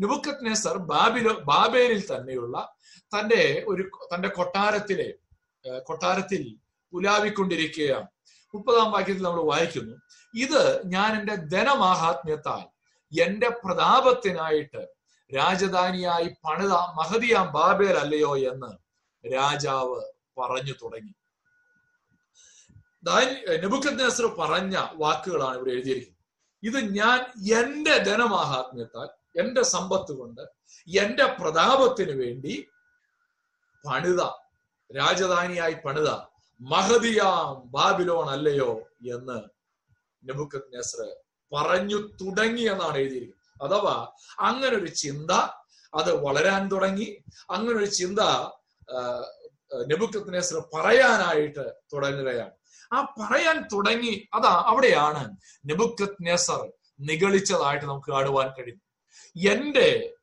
നുബുക്കത് 0.00 0.46
നെസർ 0.46 0.76
ബാബിലോ 0.78 1.32
ബാബേലിൽ 1.32 2.06
തന്നെയുള്ള 2.06 2.74
തന്റെ 2.98 3.64
ഒരു 3.68 3.82
തന്റെ 3.82 4.28
കൊട്ടാരത്തിലെ 4.28 5.14
കൊട്ടാരത്തിൽ 5.78 6.56
ഉലാവിക്കൊണ്ടിരിക്കുകയാണ്. 6.92 8.06
മുപ്പതാം 8.54 8.90
വാക്യത്തിൽ 8.90 9.22
നമ്മൾ 9.22 9.42
വായിക്കുന്നു 9.42 9.96
ഇത് 10.34 10.86
ഞാൻ 10.86 11.20
എന്റെ 11.20 11.34
ധനമാഹാത്മ്യത്താൽ 11.34 12.64
എന്റെ 13.22 13.48
പ്രതാപത്തിനായിട്ട് 13.48 14.99
രാജധാനിയായി 15.36 16.28
പണിത 16.44 16.72
മഹതിയാം 16.98 17.46
ബാബേൽ 17.56 17.96
അല്ലയോ 18.02 18.32
എന്ന് 18.50 18.70
രാജാവ് 19.24 19.98
പറഞ്ഞു 20.38 20.74
തുടങ്ങി. 20.82 21.14
നെബുക്കദ്നേസർ 23.62 24.26
പറഞ്ഞ 24.40 24.76
വാക്കുകളാണ് 25.02 25.56
ഇവിടെ 25.58 25.72
എഴുതിയിരിക്കുന്നത്. 25.76 26.26
ഇത് 26.62 26.78
ഞാൻ 26.98 27.18
എന്റെ 27.60 27.94
ധനമാഹാത്മ്യത്താൽ 28.08 29.08
എന്റെ 29.40 29.62
സമ്പത്ത് 29.74 30.12
കൊണ്ട് 30.12 30.42
എന്റെ 31.02 31.26
പ്രതാപത്തിന് 31.40 32.14
വേണ്ടി 32.22 32.54
പണിത 33.84 34.22
രാജധാനിയായി 34.90 35.76
പണിത 35.84 36.10
മഹതിയാം 36.60 37.50
ബാബിലോൺ 37.76 38.26
അല്ലയോ 38.36 38.72
എന്ന് 39.16 39.38
നെബുക്കത് 40.22 40.66
പറഞ്ഞു 41.52 41.98
തുടങ്ങി 42.20 42.64
എന്നാണ് 42.72 42.96
എഴുതിയിരിക്കുന്നത്. 43.02 43.39
അഥവാ 43.60 43.96
ഒരു 44.78 44.90
ചിന്ത 45.02 45.30
അത് 45.94 46.10
വളരാൻ 46.24 46.68
തുടങ്ങി 46.68 47.08
അങ്ങനെ 47.50 47.78
ഒരു 47.78 47.84
ചിന്ത 47.84 48.20
നെബുക്കത്തിനേസർ 49.86 50.58
പറയാനായിട്ട് 50.74 51.64
തുടങ്ങുകയാണ്. 51.92 52.54
ആ 52.92 53.00
പറയാൻ 53.20 53.56
തുടങ്ങി 53.72 54.28
അതാ 54.34 54.52
അവിടെയാണ് 54.66 55.22
നെബുക്കത്നേസർ 55.68 56.72
നിഗളിച്ചതായിട്ട് 57.00 57.86
നമുക്ക് 57.86 58.10
കാണുവാൻ 58.12 58.48
കഴിയും. 58.48 58.80
എന്റെ 59.36 60.14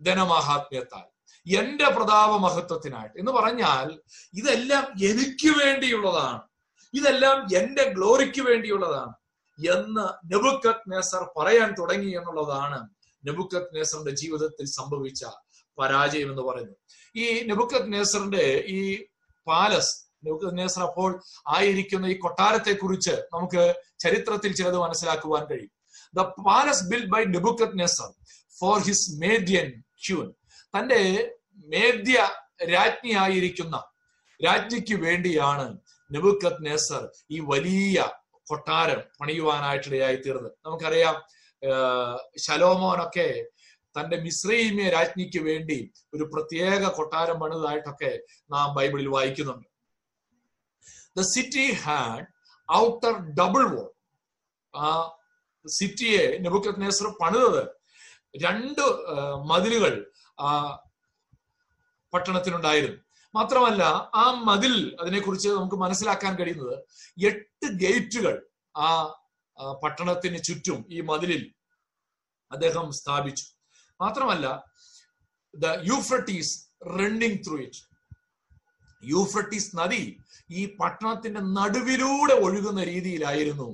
ധനമാഹാത്മ്യത്താൽ 0.00 1.06
എന്റെ 1.46 1.86
പ്രതാപ 1.90 2.32
മഹത്വത്തിനായിട്ട് 2.36 3.18
എന്ന് 3.18 3.32
പറഞ്ഞാൽ 3.32 3.86
ഇതെല്ലാം 4.34 4.84
എനിക്ക് 5.10 5.50
വേണ്ടിയുള്ളതാണ്. 5.58 6.42
ഇതെല്ലാം 6.94 7.36
എന്റെ 7.56 7.84
ഗ്ലോറിക്ക് 7.90 8.42
വേണ്ടിയുള്ളതാണ്. 8.42 9.14
എന്ന് 9.58 10.34
നെബുക്കത് 10.34 10.92
നേസർ 10.92 11.30
പറയാൻ 11.36 11.74
തുടങ്ങി 11.78 12.10
എന്നുള്ളതാണ് 12.10 12.88
നെബുക്കത് 13.26 13.76
നേസറിന്റെ 13.76 14.10
ജീവിതത്തിൽ 14.10 14.66
സംഭവിച്ച 14.66 15.24
പരാജയം 15.78 16.30
എന്ന് 16.30 16.42
പറയുന്നത്. 16.42 16.76
ഈ 17.16 17.40
നെബുക്കത് 17.46 17.92
നേസറിന്റെ 17.92 18.64
ഈ 18.66 19.04
പാലസ് 19.46 20.06
നെബുക്കത് 20.26 20.58
നേസർ 20.58 20.82
അപ്പോൾ 20.82 21.22
ആയിരിക്കുന്ന 21.48 22.06
ഈ 22.06 22.18
കൊട്ടാരത്തെ 22.18 22.72
കുറിച്ച് 22.72 23.10
നമുക്ക് 23.10 23.74
ചരിത്രത്തിൽ 24.00 24.52
ചിലത് 24.52 24.78
മനസ്സിലാക്കുവാൻ 24.78 25.46
കഴിയും. 25.46 25.70
The 26.14 26.20
palace 26.20 26.84
build 26.84 27.10
by 27.10 27.24
Nebuchadnezzar 27.78 28.12
for 28.60 28.78
his 28.78 29.10
Median 29.20 29.82
queen 30.08 30.30
തന്റെ 30.78 31.32
മേദ്യ 31.54 32.28
രാജ്ഞിയായിരിക്കുന്ന 32.72 33.84
രാജ്ഞിക്ക് 34.44 34.94
വേണ്ടിയാണ് 34.94 35.78
നെബുക്കത് 36.12 36.66
നേസർ 36.66 37.08
ഈ 37.30 37.40
വലിയ 37.40 38.04
കൊട്ടാരം 38.50 39.00
പണിയുവാനായിട്ടിടയായി 39.20 40.18
തീർന്നത്. 40.24 40.52
നമുക്കറിയാം 40.66 41.16
ശലോമോനൊക്കെ 42.44 43.28
തന്റെ 43.96 44.16
മിശ്രീമ്യ 44.24 44.88
രാജ്ഞിക്ക് 44.96 45.40
വേണ്ടി 45.48 45.78
ഒരു 46.14 46.24
പ്രത്യേക 46.32 46.82
കൊട്ടാരം 46.98 47.36
പണിതായിട്ടൊക്കെ 47.40 48.12
നാം 48.54 48.66
ബൈബിളിൽ 48.78 49.08
വായിക്കുന്നുണ്ട്. 49.16 49.68
The 51.18 51.24
city 51.34 51.66
had 51.84 52.26
outer 52.68 53.14
double 53.40 53.64
wall 53.74 53.88
ആ 54.74 54.88
സിറ്റിയെ 55.66 56.24
നെബുക്കത് 56.44 56.82
നെസർ 56.82 57.06
പണിതത് 57.20 57.62
രണ്ട് 58.44 58.84
മതിലുകൾ 59.50 59.94
പട്ടണത്തിനുണ്ടായിരുന്നു 62.12 63.00
മാത്രമല്ല 63.36 63.82
ആ 64.14 64.24
മതിൽ 64.48 64.74
അതിനെക്കുറിച്ച് 65.00 65.48
നമുക്ക് 65.48 65.76
മനസ്സിലാക്കാൻ 65.84 66.32
കഴിയുന്നത് 66.38 66.76
എട്ട് 67.30 67.68
ഗേറ്റുകൾ 67.82 68.34
ആ 68.74 68.88
പട്ടണത്തിന് 69.82 70.38
ചുറ്റും 70.48 70.78
ഈ 70.90 71.00
മതിലിൽ 71.10 71.42
അദ്ദേഹം 72.52 72.86
സ്ഥാപിച്ചു. 72.98 73.44
മാത്രമല്ല 74.00 74.46
the 75.54 75.66
Euphrates 75.90 76.52
running 76.98 77.38
through 77.46 77.56
it. 77.66 77.80
Euphrates 79.02 79.70
നദി 79.78 80.02
ഈ 80.50 80.62
പട്ടണത്തിന്റെ 80.80 81.40
നടുവിലൂടെ 81.58 82.34
ഒഴുകുന്ന 82.46 82.80
രീതിയിലായിരുന്നു 82.92 83.68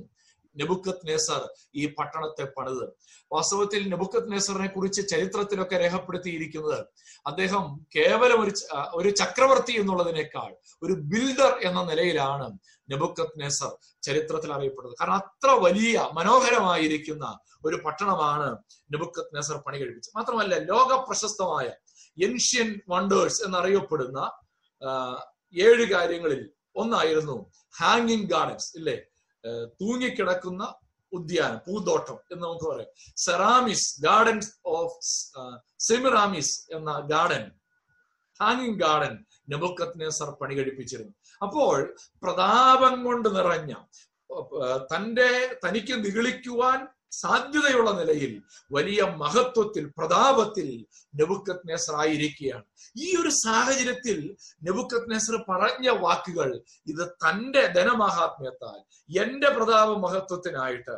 നെബുക്കത്ത് 0.56 1.08
നേസർ 1.08 1.42
ഈ 1.74 1.86
പട്ടണത്തെ 1.86 2.44
പണിത്. 2.56 2.84
വാസ്തവത്തിൽ 3.32 3.88
നെബുക്കത്ത് 3.90 4.32
നേസറിനെ 4.32 4.68
കുറിച്ച് 4.68 5.08
ചരിത്രത്തിലൊക്കെ 5.08 5.76
രേഖപ്പെടുത്തിയിരിക്കുന്നത് 5.76 6.80
അദ്ദേഹം 7.26 7.86
കേവലം 7.96 8.40
ഒരു 8.44 8.52
ഒരു 8.94 9.10
ചക്രവർത്തി 9.10 9.72
എന്നുള്ളതിനേക്കാൾ 9.72 10.56
ഒരു 10.82 10.92
ബിൽഡർ 10.92 11.52
എന്ന 11.62 11.82
നിലയിലാണ് 11.82 12.58
നെബുക്കത്ത് 12.90 13.40
നെസർ 13.40 13.72
ചരിത്രത്തിൽ 14.02 14.52
അറിയപ്പെടുന്നത്. 14.52 14.98
കാരണം 15.00 15.14
അത്ര 15.14 15.50
വലിയ 15.50 16.10
മനോഹരമായിരിക്കുന്ന 16.12 17.38
ഒരു 17.64 17.76
പട്ടണമാണ് 17.76 18.48
നെബുക്കത്ത് 18.92 19.36
നെസർ 19.36 19.56
പണി 19.66 19.78
കഴിപ്പിച്ചത്. 19.78 20.14
മാത്രമല്ല 20.16 20.54
ലോക 20.54 20.92
പ്രശസ്തമായ 21.08 21.66
ഏൻഷ്യൻ 22.18 22.80
വണ്ടേഴ്സ് 22.88 23.42
എന്നറിയപ്പെടുന്ന 23.46 24.20
ഏഴ് 25.54 25.84
കാര്യങ്ങളിൽ 25.92 26.50
ഒന്നായിരുന്നു 26.76 27.52
ഹാങ്ങിങ് 27.80 28.28
ഗാർഡൻസ് 28.28 28.76
ഇല്ലേ? 28.78 28.96
തൂങ്ങിക്കിടക്കുന്ന 29.80 30.62
ഉദ്യാനം 31.12 31.58
പൂന്തോട്ടം 31.58 32.18
എന്ന് 32.30 32.42
നമുക്ക് 32.46 32.64
പറയാം. 32.64 32.90
സെറാമിസ് 33.16 34.02
ഗാർഡൻസ് 34.02 34.52
ഓഫ് 34.64 34.94
സെമിറാമിസ് 35.78 36.74
എന്ന 36.74 36.90
ഗാർഡൻ 37.10 37.44
ഹാങ്ങിങ് 38.40 38.78
ഗാർഡൻ 38.78 39.14
നബുക്കത്തിനെ 39.50 40.08
സർ 40.10 40.30
പണി 40.40 40.54
കഴിപ്പിച്ചിരുന്നു 40.54 41.12
അപ്പോൾ 41.42 41.76
പ്രതാപം 42.22 43.04
കൊണ്ട് 43.04 43.28
നിറഞ്ഞ 43.36 43.72
തന്റെ 44.94 45.30
തനിക്ക് 45.66 46.04
നിഗളിക്കുവാൻ 46.04 46.78
സാധ്യതയുള്ള 47.12 47.90
നിലയിൽ 47.90 48.42
വലിയ 48.72 49.02
മഹത്വത്തിൽ 49.02 49.92
പ്രതാപത്തിൽ 49.98 50.68
നെബുക്കത് 51.20 51.68
നെസർ 51.68 51.94
ആയിരിക്കുകയാണ്. 51.96 52.64
ഈ 52.96 53.16
ഒരു 53.16 53.28
സാഹചര്യത്തിൽ 53.28 54.36
നെബുക്കത് 54.62 55.10
നെസർ 55.10 55.44
പറഞ്ഞ 55.48 55.88
വാക്കുകൾ 55.88 56.62
ഇത് 56.86 57.04
തന്റെ 57.24 57.66
ധനമഹാത്മ്യത്താൽ 57.66 58.78
എന്റെ 59.22 59.50
പ്രതാപ 59.50 59.88
മഹത്വത്തിനായിട്ട് 59.98 60.96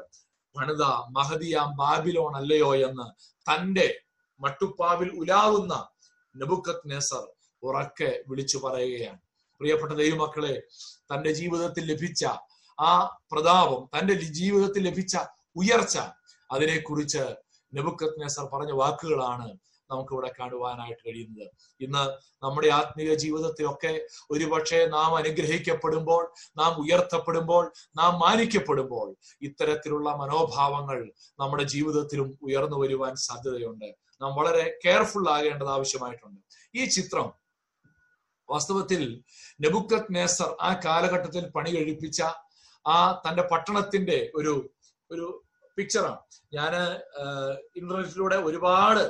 പണിത 0.57 0.83
മഹദിയാം 1.11 1.77
ബാബിലോൺ 1.77 2.37
അല്ലയോ 2.37 2.77
എന്ന് 2.77 3.07
തന്റെ 3.51 4.01
മട്ടുപ്പാവിൽ 4.41 5.11
ഉലാവുന്ന 5.19 5.89
നെബുക്കത് 6.37 6.91
നെസർ 6.91 7.25
ഉറക്കെ 7.63 8.23
വിളിച്ചു 8.29 8.59
പറയുകയാണ്. 8.59 9.19
പ്രിയപ്പെട്ട 9.61 9.93
ദൈവമക്കളെ 9.93 10.55
തന്റെ 11.13 11.33
ജീവിതത്തിൽ 11.33 11.85
ലഭിച്ച 11.93 12.25
ആ 12.81 13.19
പ്രതാപം 13.33 13.99
തന്റെ 13.99 14.15
ജീവിതത്തിൽ 14.15 14.83
ലഭിച്ച 14.83 15.17
ഉയർച്ച. 15.57 15.99
അതിനെക്കുറിച്ച് 16.53 17.37
നെബുക്കത് 17.75 18.23
നെസർ 18.23 18.45
പറഞ്ഞ 18.45 18.73
വാക്കുകളാണ് 18.73 19.59
നമുക്കിവിടെ 19.91 20.33
കാണുവാനായിട്ട് 20.41 21.09
കഴിയുന്നത്. 21.09 21.49
ഇന്ന് 21.81 22.19
നമ്മുടെ 22.43 22.69
ആത്മീയ 22.69 23.15
ജീവിതത്തിലൊക്കെ 23.15 24.07
ഒരുപക്ഷെ 24.31 24.87
നാം 24.87 25.17
അനുഗ്രഹിക്കപ്പെടുമ്പോൾ 25.17 26.33
നാം 26.57 26.73
ഉയർത്തപ്പെടുമ്പോൾ 26.81 27.73
നാം 27.97 28.19
മാനിക്കപ്പെടുമ്പോൾ 28.19 29.17
ഇത്തരത്തിലുള്ള 29.43 30.17
മനോഭാവങ്ങൾ 30.17 31.13
നമ്മുടെ 31.41 31.65
ജീവിതത്തിലും 31.65 32.39
ഉയർന്നു 32.43 32.77
വരുവാൻ 32.77 33.17
സാധ്യതയുണ്ട്. 33.17 33.95
നാം 34.23 34.35
വളരെ 34.35 34.79
കെയർഫുൾ 34.85 35.31
ആകേണ്ടത് 35.31 35.69
ആവശ്യമായിട്ടുണ്ട്. 35.69 36.41
ഈ 36.75 36.85
ചിത്രം 36.85 37.33
വാസ്തവത്തിൽ 38.51 39.23
നെബുക്കത് 39.61 40.15
നേസർ 40.15 40.57
ആ 40.61 40.81
കാലഘട്ടത്തിൽ 40.85 41.51
പണി 41.51 41.71
കഴിപ്പിച്ച 41.71 42.23
ആ 42.87 43.23
തന്റെ 43.29 43.43
പട്ടണത്തിന്റെ 43.43 44.33
ഒരു 44.35 44.71
ഒരു 45.11 45.44
പിക്ചറാണ് 45.77 46.21
ഞാൻ 46.57 46.75
ഇന്റർനെറ്റിലൂടെ 47.77 48.37
ഒരുപാട് 48.49 49.05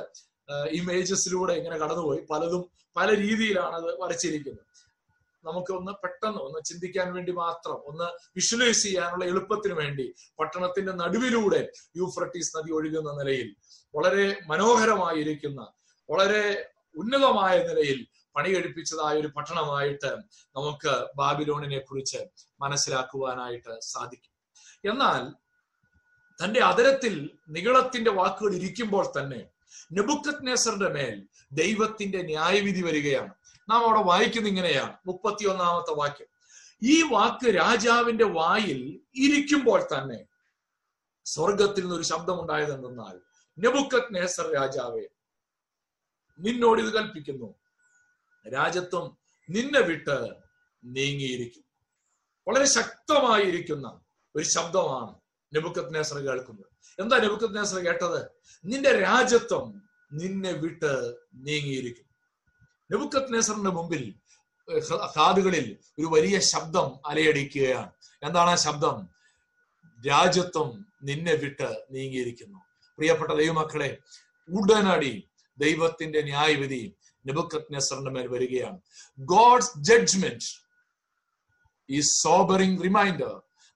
ഇമേജസിലൂടെ 0.79 1.53
ഇങ്ങനെ 1.59 1.77
കടന്നുപോയി. 1.77 2.21
പലതും 2.31 2.63
പല 2.97 3.07
രീതിയിലാണ് 3.15 3.75
അത് 3.75 3.89
വരച്ചിരിക്കുന്നത്. 4.01 4.63
നമുക്ക് 5.43 5.71
ഒന്ന് 5.77 5.91
പെട്ടെന്ന് 6.03 6.39
ഒന്ന് 6.39 6.59
ചിന്തിക്കാൻ 6.65 7.07
വേണ്ടി 7.13 7.31
മാത്രം 7.31 7.77
ഒന്ന് 7.89 8.07
വിഷ്വലൈസ് 8.37 8.83
ചെയ്യാനുള്ള 8.83 9.25
എളുപ്പത്തിന് 9.25 9.73
വേണ്ടി 9.73 10.05
പട്ടണത്തിന്റെ 10.39 10.93
നടുവിലൂടെ 11.01 11.61
യൂഫ്രട്ടീസ് 11.97 12.53
നദി 12.57 12.71
ഒഴുകുന്ന 12.71 13.11
നിലയിൽ 13.19 13.49
വളരെ 13.95 14.25
മനോഹരമായിരിക്കുന്ന 14.51 15.61
വളരെ 16.09 16.43
ഉന്നതമായ 16.95 17.55
നിലയിൽ 17.69 17.99
പണി 18.35 18.49
കഴിപ്പിച്ചതായ 18.53 19.15
ഒരു 19.19 19.29
പട്ടണമായിട്ട് 19.35 20.11
നമുക്ക് 20.57 20.93
ബാബിലോണിനെ 21.15 21.79
കുറിച്ച് 21.79 22.21
മനസ്സിലാക്കുവാനായിട്ട് 22.61 23.73
സാധിക്കും. 23.93 24.33
എന്നാൽ 24.91 25.21
തന്റെ 26.43 26.59
അതരത്തിൽ 26.59 27.29
നികളത്തിന്റെ 27.49 28.11
വാക്കുകൾ 28.11 28.55
ഇരിക്കുമ്പോൾ 28.55 29.05
തന്നെ 29.05 29.47
നെബുക്കത് 29.91 30.93
മേൽ 30.93 31.27
ദൈവത്തിന്റെ 31.51 32.21
ന്യായവിധി 32.21 32.81
വരികയാണ്. 32.81 33.33
നാം 33.69 33.85
അവിടെ 33.85 34.01
വായിക്കുന്ന 34.01 34.47
ഇങ്ങനെയാണ്. 34.47 34.97
മുപ്പത്തി 35.05 35.47
ഒന്നാമത്തെ 35.47 35.93
വാക്യം. 35.93 36.27
ഈ 36.83 37.01
വാക്ക് 37.01 37.55
രാജാവിന്റെ 37.55 38.23
വായിൽ 38.23 38.99
ഇരിക്കുമ്പോൾ 39.15 39.83
തന്നെ 39.83 40.25
സ്വർഗത്തിൽ 41.25 41.81
നിന്ന് 41.81 41.95
ഒരു 41.95 42.03
ശബ്ദം 42.03 42.41
ഉണ്ടായതെന്നാൽ 42.41 43.19
നെബുക്കത് 43.59 44.15
നേസർ 44.15 44.53
രാജാവേ 44.53 45.07
നിന്നോട് 46.39 46.81
ഇത് 46.81 46.93
കൽപ്പിക്കുന്നു. 46.93 47.55
രാജ്യത്വം 48.53 49.17
നിന്നെ 49.49 49.79
വിട്ട് 49.79 50.35
നീങ്ങിയിരിക്കും 50.83 51.63
വളരെ 52.47 52.65
ശക്തമായിരിക്കുന്ന 52.65 53.99
ഒരു 54.35 54.43
ശബ്ദമാണ് 54.43 55.24
നെബുക്കത് 55.55 55.93
നേസർ 55.95 56.17
കേൾക്കുന്നത് 56.27 56.69
എന്താ 57.01 57.15
നെബുക്കത് 57.17 57.55
നേസർ 57.57 57.77
കേട്ടത്? 57.85 58.19
നിന്റെ 58.65 58.91
രാജ്യത്വം 58.99 59.65
നിന്നെ 60.13 60.51
വിട്ട് 60.63 60.93
നീങ്ങിയിരിക്കും 61.47 62.07
നെബുക്കത് 62.91 63.33
നേസറിന്റെ 63.33 63.69
മുമ്പിൽ 63.69 64.03
കാതുകളിൽ 65.17 65.67
ഒരു 65.99 66.07
വലിയ 66.13 66.39
ശബ്ദം 66.39 66.87
അലയടിക്കുകയാണ്. 67.05 67.91
എന്താണ് 68.23 68.49
ആ 68.49 68.55
ശബ്ദം? 68.55 68.95
രാജ്യത്വം 70.09 70.69
നിന്നെ 71.03 71.33
വിട്ട് 71.33 71.69
നീങ്ങിയിരിക്കുന്നു. 71.91 72.59
പ്രിയപ്പെട്ട 72.97 73.31
ദൈവമക്കളെ 73.31 73.89
ഉടനടി 74.49 75.13
ദൈവത്തിന്റെ 75.57 76.21
ന്യായവിധി 76.21 76.83
നെബുക്കത് 77.25 77.73
നെസറിന്റെ 77.73 78.11
മേൽ 78.11 78.27
വരികയാണ്. 78.27 78.79
ഗോഡ്സ് 79.19 79.71
ജഡ്ജ്മെന്റ് 79.87 80.49
ഈ 81.89 81.99
sobering 81.99 82.83
reminder 82.83 83.33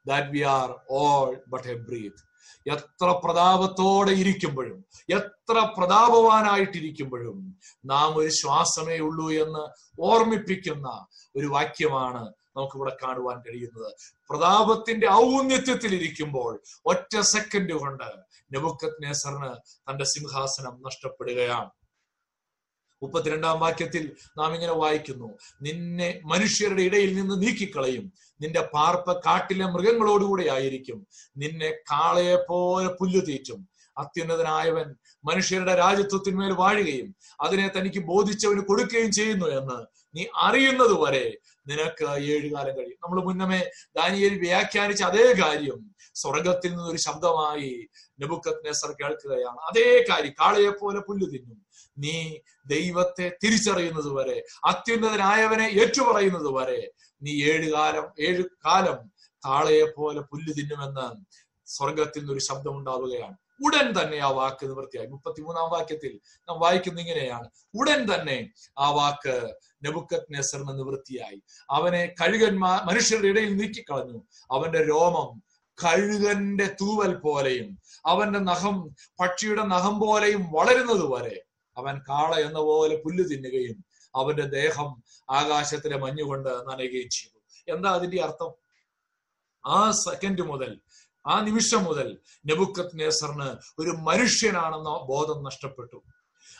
that 0.08 0.28
we 0.28 0.42
are 0.42 0.76
all 0.90 1.44
but 1.48 1.68
a 1.68 1.74
breath 1.74 2.30
എത്ര 2.70 3.22
പ്രതാപത്തോടെ 3.24 4.12
ഇരിക്കുമ്പോഴും 4.12 4.86
എത്ര 5.10 5.74
പ്രതാപവാനായിട്ടിരിക്കുമ്പോഴും 5.78 7.58
നാം 7.86 8.18
ഒരു 8.18 8.30
ശ്വാസമേ 8.30 8.98
ഉള്ളൂ 8.98 9.32
എന്ന് 9.32 9.64
ഓർമ്മിപ്പിക്കുന്ന 10.00 11.08
ഒരു 11.36 11.48
വാക്യമാണ് 11.48 12.34
നമുക്കിവിടെ 12.58 12.98
കാണുവാൻ 13.04 13.40
കഴിയുന്നത്. 13.40 13.94
പ്രതാപത്തിന്റെ 14.30 15.08
ഔന്നത്യത്തിൽ 15.10 15.96
ഇരിക്കുമ്പോൾ 15.96 16.62
ഒറ്റ 16.86 17.20
സെക്കൻഡ് 17.20 17.74
കൊണ്ട് 17.74 18.08
നെബുക്കത് 18.54 19.04
നേസറിന് 19.04 19.56
തന്റെ 19.92 20.04
സിംഹാസനം 20.04 20.82
നഷ്ടപ്പെടുകയാണ്. 20.86 21.72
മുപ്പത്തിരണ്ടാം 23.04 23.60
വാക്യത്തിൽ 23.60 24.12
നാം 24.38 24.56
ഇങ്ങനെ 24.56 24.74
വായിക്കുന്നു. 24.74 25.38
നിന്നെ 25.62 26.22
മനുഷ്യരുടെ 26.26 26.82
ഇടയിൽ 26.82 27.14
നിന്ന് 27.14 27.42
നീക്കിക്കളയും. 27.42 28.14
നിന്റെ 28.42 28.70
പാർപ്പ 28.74 29.14
കാട്ടിലെ 29.14 29.66
മൃഗങ്ങളോടുകൂടെ 29.66 30.52
ആയിരിക്കും. 30.52 31.08
നിന്നെ 31.38 31.72
കാളയെ 31.72 32.36
പോലെ 32.50 32.88
പുല്ലു 32.88 33.20
തീറ്റും. 33.20 33.70
അത്യുന്നതനായവൻ 33.98 34.96
മനുഷ്യരുടെ 35.26 35.76
രാജ്യത്വത്തിന്മേൽ 35.76 36.52
വാഴുകയും 36.52 37.16
അതിനെ 37.42 37.72
തനിക്ക് 37.78 38.00
ബോധിച്ചവന് 38.00 38.60
കൊടുക്കുകയും 38.60 39.12
ചെയ്യുന്നു 39.12 39.46
എന്ന് 39.46 39.86
നീ 40.18 40.26
അറിയുന്നത് 40.36 40.94
വരെ 40.94 41.38
നിനക്ക് 41.68 42.06
ഏഴുകാലം 42.06 42.78
കഴിയും. 42.78 43.00
നമ്മൾ 43.04 43.24
മുന്നമേ 43.24 43.60
ദാനിയൽ 43.96 44.40
വ്യാഖ്യാനിച്ച 44.40 45.04
അതേ 45.04 45.34
കാര്യം 45.42 45.96
സ്വർഗത്തിൽ 46.16 46.70
നിന്നൊരു 46.70 46.98
ശബ്ദമായി 46.98 47.88
നെബുക്കത് 48.20 48.66
നെസർ 48.66 48.92
കേൾക്കുകയാണ്. 48.92 49.58
അതേ 49.58 50.06
കാര്യം 50.10 50.32
കാളയെ 50.32 50.70
പോലെ 50.70 51.00
പുല്ലു 51.00 51.26
തിന്നും. 51.26 51.69
നീ 51.98 52.38
ദൈവത്തെ 52.66 53.38
തിരിച്ചറിയുന്നത് 53.44 54.10
വരെ 54.14 54.38
അത്യുന്നതനായവനെ 54.66 55.68
ഏറ്റുപറയുന്നത് 55.82 56.50
വരെ 56.58 56.92
നീ 57.24 57.32
ഏഴ് 57.44 57.72
കാലം 57.72 58.08
ഏഴ് 58.20 58.44
കാലം 58.66 59.00
കാളയെ 59.46 59.86
പോലെ 59.98 60.22
പുല്ല് 60.22 60.54
തിന്നുമെന്ന് 60.54 61.08
സ്വർഗത്തിൽ 61.68 62.20
നിന്നൊരു 62.20 62.40
ശബ്ദം 62.40 62.78
ഉണ്ടാവുകയാണ്. 62.78 63.36
ഉടൻ 63.66 64.02
തന്നെ 64.02 64.18
ആ 64.18 64.30
വാക്ക് 64.32 64.66
നിവൃത്തിയായി 64.66 65.08
മുപ്പത്തിമൂന്നാം 65.08 65.70
വാക്യത്തിൽ 65.70 66.14
നാം 66.50 66.60
വായിക്കുന്ന 66.60 67.02
ഇങ്ങനെയാണ്. 67.02 67.48
ഉടൻ 67.80 68.14
തന്നെ 68.14 68.52
ആ 68.80 68.92
വാക്ക് 68.92 69.36
നെബുക്കത് 69.84 70.34
നെസറിന് 70.36 70.74
നിവൃത്തിയായി 70.80 71.42
അവനെ 71.70 72.16
കഴുകന്മാർ 72.22 72.86
മനുഷ്യരുടെ 72.86 73.28
ഇടയിൽ 73.28 73.54
നീക്കിക്കളഞ്ഞു. 73.58 74.20
അവന്റെ 74.52 74.82
രോമം 74.86 75.30
കഴുകന്റെ 75.78 76.76
തൂവൽ 76.82 77.16
പോലെയും 77.16 77.70
അവന്റെ 78.06 78.40
നഖം 78.40 78.78
പക്ഷിയുടെ 79.22 79.64
നഖം 79.64 80.00
പോലെയും 80.00 80.52
വളരുന്നത് 80.52 81.06
വരെ 81.14 81.38
അവൻ 81.80 82.00
കാള 82.10 82.36
എന്ന 82.36 82.60
പോലെ 82.60 83.02
പുല്ല് 83.06 83.24
തിന്നുകയും 83.30 83.86
അവന്റെ 84.16 84.44
ദേഹം 84.44 85.04
ആകാശത്തിലെ 85.30 85.98
മഞ്ഞുകൊണ്ട് 85.98 86.50
നനയുകയും 86.50 87.10
ചെയ്തു. 87.10 87.40
എന്താ 87.76 87.90
അതിന്റെ 87.90 88.22
അർത്ഥം? 88.24 88.54
ആ 89.66 89.92
സെക്കൻഡ് 89.92 90.42
മുതൽ 90.42 90.80
ആ 91.28 91.42
നിമിഷം 91.42 91.84
മുതൽ 91.84 92.18
നെബുക്കത് 92.46 92.90
നേസറിന് 92.94 93.50
ഒരു 93.80 93.90
മനുഷ്യനാണെന്ന 93.90 94.90
ബോധം 94.90 95.44
നഷ്ടപ്പെട്ടു. 95.44 96.04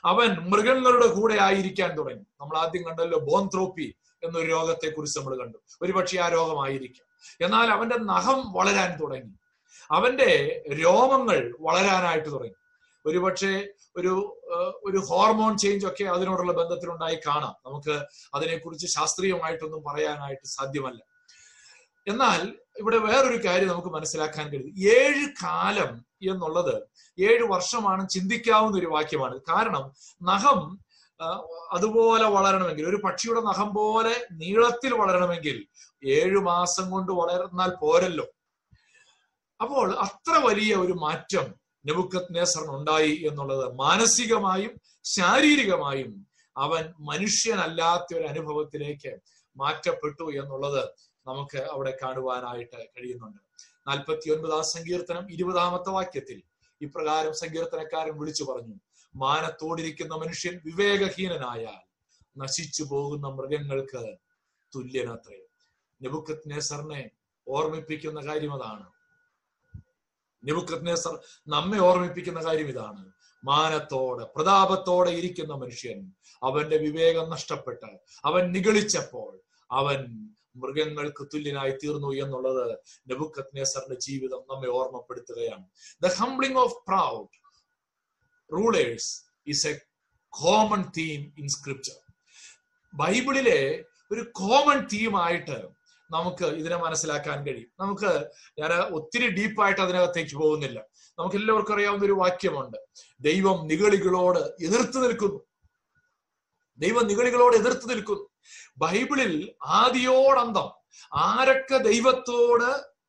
അവൻ 0.06 0.30
മൃഗങ്ങളുടെ 0.30 1.08
കൂടെ 1.08 1.38
ആയിരിക്കാൻ 1.42 1.98
തുടങ്ങി. 1.98 2.24
നമ്മൾ 2.42 2.58
ആദ്യം 2.58 2.88
കണ്ടല്ലോ 2.88 3.20
ബോൺത്രോപ്പി 3.20 3.96
എന്നൊരു 4.24 4.48
രോഗത്തെ 4.48 4.90
കുറിച്ച് 4.90 5.20
നമ്മൾ 5.20 5.38
കണ്ടു. 5.38 5.58
ഒരുപക്ഷെ 5.82 6.18
ആ 6.18 6.30
രോഗമായിരിക്കാം. 6.30 7.36
എന്നാൽ 7.46 7.68
അവന്റെ 7.68 7.98
നഖം 7.98 8.54
വളരാൻ 8.54 9.00
തുടങ്ങി. 9.00 9.34
അവന്റെ 9.92 10.64
രോമങ്ങൾ 10.74 11.56
വളരാനായിട്ട് 11.60 12.32
തുടങ്ങി. 12.32 12.54
ഒരുപക്ഷെ 13.06 13.70
ഒരു 13.98 14.14
ഒരു 14.84 14.98
ഹോർമോൺ 14.98 15.58
ചേഞ്ച് 15.58 15.88
ഒക്കെ 15.88 16.04
അതിനോടുള്ള 16.04 16.54
ബന്ധത്തിലുണ്ടായി 16.54 17.20
കാണാം. 17.28 17.56
നമുക്ക് 17.66 18.06
അതിനെക്കുറിച്ച് 18.34 18.88
ശാസ്ത്രീയമായിട്ടൊന്നും 18.88 19.84
പറയാനായിട്ട് 19.84 20.48
സാധ്യമല്ല. 20.48 21.02
എന്നാൽ 22.08 22.58
ഇവിടെ 22.78 22.98
വേറൊരു 22.98 23.48
കാര്യം 23.48 23.68
നമുക്ക് 23.68 23.88
മനസ്സിലാക്കാൻ 23.88 24.50
കഴിയും. 24.50 24.76
ഏഴ് 24.78 25.26
കാലം 25.44 26.06
എന്നുള്ളത് 26.22 26.76
ഏഴ് 27.20 27.44
വർഷമാണ് 27.44 28.10
ചിന്തിക്കാവുന്ന 28.10 28.78
ഒരു 28.78 28.86
വാക്യമാണ്. 28.86 29.40
കാരണം 29.50 29.92
നഖം 30.24 30.90
അതുപോലെ 31.72 32.26
വളരണമെങ്കിൽ 32.26 32.86
ഒരു 32.88 32.96
പക്ഷിയുടെ 32.96 33.42
നഖം 33.42 33.74
പോലെ 33.74 34.28
നീളത്തിൽ 34.32 34.94
വളരണമെങ്കിൽ 34.94 35.68
ഏഴു 36.06 36.40
മാസം 36.40 36.90
കൊണ്ട് 36.90 37.12
വളർന്നാൽ 37.12 37.72
പോരല്ലോ. 37.82 38.26
അപ്പോൾ 39.62 39.96
അത്ര 40.00 40.46
വലിയ 40.46 40.76
ഒരു 40.76 40.94
മാറ്റം 40.94 41.69
നെബുക്കത് 41.86 42.70
ഉണ്ടായി 42.70 43.26
എന്നുള്ളത് 43.30 43.74
മാനസികമായും 43.74 44.82
ശാരീരികമായും 45.04 46.28
അവൻ 46.58 46.94
മനുഷ്യനല്ലാത്ത 47.00 48.18
ഒരു 48.18 48.28
അനുഭവത്തിലേക്ക് 48.28 49.20
മാറ്റപ്പെട്ടു 49.58 50.24
എന്നുള്ളത് 50.24 50.90
നമുക്ക് 51.28 51.58
അവിടെ 51.58 51.98
കാണുവാനായിട്ട് 52.04 52.90
കഴിയുന്നുണ്ട്. 52.98 53.40
നാൽപ്പത്തി 53.88 54.30
ഒൻപതാം 54.32 54.64
സങ്കീർത്തനം 54.64 55.32
ഇരുപതാമത്തെ 55.32 55.90
വാക്യത്തിൽ 55.90 56.42
ഇപ്രകാരം 56.82 57.34
സങ്കീർത്തനക്കാരൻ 57.34 58.20
വിളിച്ചു 58.20 58.44
പറഞ്ഞു 58.44 58.76
മാനത്തോടിരിക്കുന്ന 59.16 60.16
മനുഷ്യൻ 60.16 60.62
വിവേകഹീനനായാൽ 60.66 61.90
നശിച്ചു 62.38 62.84
പോകുന്ന 62.84 63.28
മൃഗങ്ങൾക്ക് 63.28 64.18
തുല്യനത്രേ. 64.76 65.40
നെബുക്കത് 66.02 66.50
നെസറിനെ 66.50 67.10
ഓർമ്മിപ്പിക്കുന്ന 67.48 68.20
കാര്യം 68.28 68.54
അതാണ്. 68.54 68.99
നെബുക്കത് 70.44 70.88
നെസർ 70.88 71.20
നമ്മെ 71.48 71.80
ഓർമ്മിപ്പിക്കുന്ന 71.80 72.40
കാര്യം 72.46 72.68
ഇതാണ്. 72.68 73.12
മാനത്തോടെ 73.44 74.24
പ്രതാപത്തോടെ 74.36 75.10
ഇരിക്കുന്ന 75.10 75.54
മനുഷ്യൻ 75.54 76.12
അവന്റെ 76.44 76.78
വിവേകം 76.78 77.30
നഷ്ടപ്പെട്ട് 77.30 77.92
അവൻ 78.26 78.52
നിഗളിച്ചപ്പോൾ 78.52 79.40
അവൻ 79.72 80.30
മൃഗങ്ങൾക്ക് 80.56 81.28
തുല്യനായി 81.34 81.72
തീർന്നു 81.72 82.10
എന്നുള്ളത് 82.24 82.80
നെബുക്കത്നേസറിന്റെ 83.08 83.96
ജീവിതം 84.00 84.42
നമ്മെ 84.50 84.70
ഓർമ്മപ്പെടുത്തുകയാണ്. 84.70 85.66
The 86.04 86.08
humbling 86.08 86.58
of 86.58 86.76
proud 86.88 87.30
rulers 88.54 89.12
is 89.48 89.68
a 89.68 89.74
common 90.30 90.84
theme 90.98 91.34
in 91.38 91.48
scripture 91.48 91.98
ബൈബിളിലെ 92.94 93.84
ഒരു 94.12 94.22
കോമൺ 94.32 94.88
തീമായിട്ട് 94.94 95.79
നമുക്ക് 96.12 96.46
ഇതിനെ 96.46 96.78
മനസ്സിലാക്കാൻ 96.78 97.48
കഴിയും. 97.48 97.70
നമുക്ക് 97.80 98.30
ഞാൻ 98.60 98.72
ഒത്തിരി 98.74 99.28
ഡീപ്പായിട്ട് 99.28 99.82
അതിനകത്തേക്ക് 99.82 100.36
പോകുന്നില്ല. 100.36 100.84
നമുക്ക് 101.20 101.36
എല്ലാവർക്കും 101.36 101.74
അറിയാവുന്ന 101.74 102.06
ഒരു 102.06 102.12
വാക്യമുണ്ട്. 102.12 102.78
ദൈവം 103.20 103.68
നിഗളികളോട് 103.68 104.40
എതിർത്ത് 104.40 105.04
നിൽക്കുന്നു. 105.04 105.40
ദൈവം 106.78 107.08
നിഗളികളോട് 107.08 107.56
എതിർത്ത് 107.56 107.90
നിൽക്കുന്നു. 107.90 108.30
ബൈബിളിൽ 108.78 109.54
ആദിയോടന്തം 109.66 110.72
ആരൊക്കെ 111.14 111.78
ദൈവത്തോട് 111.78 113.00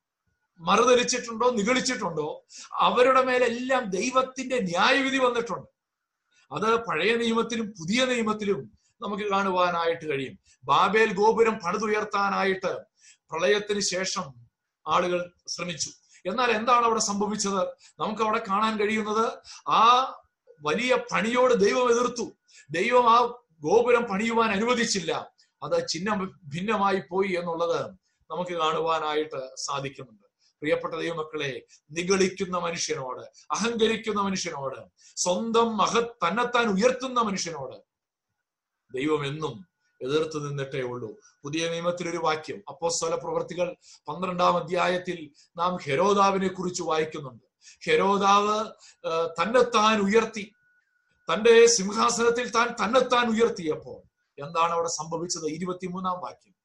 മറുതലിച്ചിട്ടുണ്ടോ 0.59 1.49
നിഗളിച്ചിട്ടുണ്ടോ 1.49 2.45
അവരുടെ 2.73 3.21
മേലെല്ലാം 3.23 3.89
ദൈവത്തിന്റെ 3.89 4.59
ന്യായവിധി 4.59 5.17
വന്നിട്ടുണ്ട്. 5.17 5.67
അത് 6.53 6.75
പഴയ 6.85 7.15
നിയമത്തിലും 7.15 7.73
പുതിയ 7.79 8.05
നിയമത്തിലും 8.05 8.71
നമുക്ക് 9.01 9.23
കാണുവാനായിട്ട് 9.23 10.09
കഴിയും. 10.09 10.39
ബാബേൽ 10.63 11.13
ഗോപുരം 11.13 11.59
പണിതുയർത്താനായിട്ട് 11.65 12.90
പ്രളയത്തിന് 13.31 13.79
ശേഷം 13.79 14.33
ആളുകൾ 14.87 15.33
ശ്രമിച്ചു. 15.47 15.91
എന്നാൽ 16.25 16.51
എന്താണ് 16.51 16.85
അവിടെ 16.85 16.99
സംഭവിച്ചത്? 16.99 17.67
നമുക്ക് 17.99 18.21
അവിടെ 18.21 18.43
കാണാൻ 18.49 18.79
കഴിയുന്നത് 18.79 19.33
ആ 19.69 20.13
വലിയ 20.61 20.97
പണിയോട് 21.11 21.53
ദൈവം 21.53 21.91
എതിർത്തു. 21.91 22.31
ദൈവം 22.69 23.09
ആ 23.09 23.19
ഗോപുരം 23.59 24.03
പണിയുവാൻ 24.03 24.51
അനുവദിച്ചില്ല. 24.51 25.31
അത് 25.63 25.87
ചിഹ്നം 25.87 26.39
ഭിന്നമായി 26.47 27.01
പോയി 27.09 27.27
എന്നുള്ളത് 27.27 27.91
നമുക്ക് 28.31 28.51
കാണുവാനായിട്ട് 28.51 29.55
സാധിക്കുന്നുണ്ട്. 29.55 30.31
പ്രിയപ്പെട്ട 30.61 30.93
ദൈവമക്കളെ 30.93 31.61
നിഗളിക്കുന്ന 31.91 32.57
മനുഷ്യനോട് 32.57 33.21
അഹങ്കരിക്കുന്ന 33.51 34.21
മനുഷ്യനോട് 34.21 34.77
സ്വന്തം 35.15 35.77
മഹത് 35.77 36.03
തന്നെത്താൻ 36.03 36.67
ഉയർത്തുന്ന 36.67 37.21
മനുഷ്യനോട് 37.21 37.77
ദൈവം 38.97 39.25
എന്നും 39.25 39.65
എതിർത്ത് 40.01 40.49
നിന്നിട്ടേ 40.49 40.81
ഉള്ളൂ. 40.81 41.19
പുതിയ 41.43 41.69
നിയമത്തിലൊരു 41.69 42.17
വാക്യം. 42.17 42.63
അപ്പോസ്തല 42.67 43.15
പ്രവർത്തികൾ 43.15 43.75
പന്ത്രണ്ടാം 44.07 44.57
അധ്യായത്തിൽ 44.57 45.19
നാം 45.57 45.77
ഹെരോദാവിനെ 45.83 46.47
കുറിച്ച് 46.47 46.83
വായിക്കുന്നുണ്ട്. 46.83 47.45
ഹെരോദാവ് 47.85 48.57
തന്നെത്താൻ 49.41 49.99
ഉയർത്തി. 49.99 50.53
തന്റെ 51.33 51.65
സിംഹാസനത്തിൽ 51.65 52.49
താൻ 52.51 52.67
തന്നെത്താൻ 52.83 53.25
ഉയർത്തിയപ്പോൾ 53.29 53.99
എന്താണ് 54.43 54.71
അവിടെ 54.71 54.89
സംഭവിച്ചത്? 54.89 55.45
ഇരുപത്തിമൂന്നാം 55.45 56.19
വാക്യം. 56.19 56.55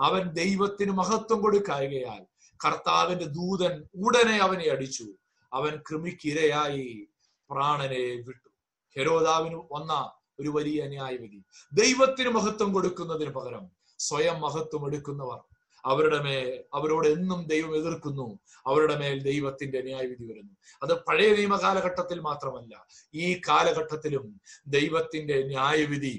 അവൻ 0.00 0.22
ദൈവത്തിന് 0.32 0.90
മഹത്വം 0.90 1.40
കൊടുക്കായകയാൽ 1.42 2.22
കർത്താവിന്റെ 2.66 3.24
ദൂതൻ 3.24 3.84
ഉടനെ 3.94 4.36
അവനെ 4.36 4.70
അടിച്ചു. 4.70 5.04
അവൻ 5.52 5.72
കൃമിക്കിരയായി 5.90 7.08
പ്രാണനെ 7.50 8.04
വിട്ടു. 8.26 8.48
ഹെരോദാവിന് 8.96 9.58
വന്ന 9.72 9.92
ഒരു 10.40 10.48
വലിയ 10.48 10.84
ന്യായവിധി. 10.84 11.40
ദൈവത്തിന് 11.72 12.28
മഹത്വം 12.28 12.72
കൊടുക്കുന്നതിന് 12.72 13.30
പകരം 13.30 13.83
സ്വയം 14.08 14.40
മഹത്വം 14.40 14.86
എടുക്കുന്നവർ 14.86 15.40
അവരുടെ 15.84 16.18
മേൽ 16.18 16.64
അവരോട് 16.74 17.08
എന്നും 17.08 17.40
ദൈവം 17.46 17.72
എതിർക്കുന്നു. 17.76 18.38
അവരുടെ 18.66 18.94
മേൽ 18.96 19.16
ദൈവത്തിന്റെ 19.22 19.82
ന്യായവിധി 19.82 20.24
വരുന്നു. 20.24 20.54
അത് 20.82 21.04
പഴയ 21.04 21.30
നിയമ 21.34 21.56
കാലഘട്ടത്തിൽ 21.56 22.20
മാത്രമല്ല 22.20 22.74
ഈ 23.14 23.40
കാലഘട്ടത്തിലും 23.48 24.40
ദൈവത്തിന്റെ 24.66 25.42
ന്യായവിധി 25.42 26.14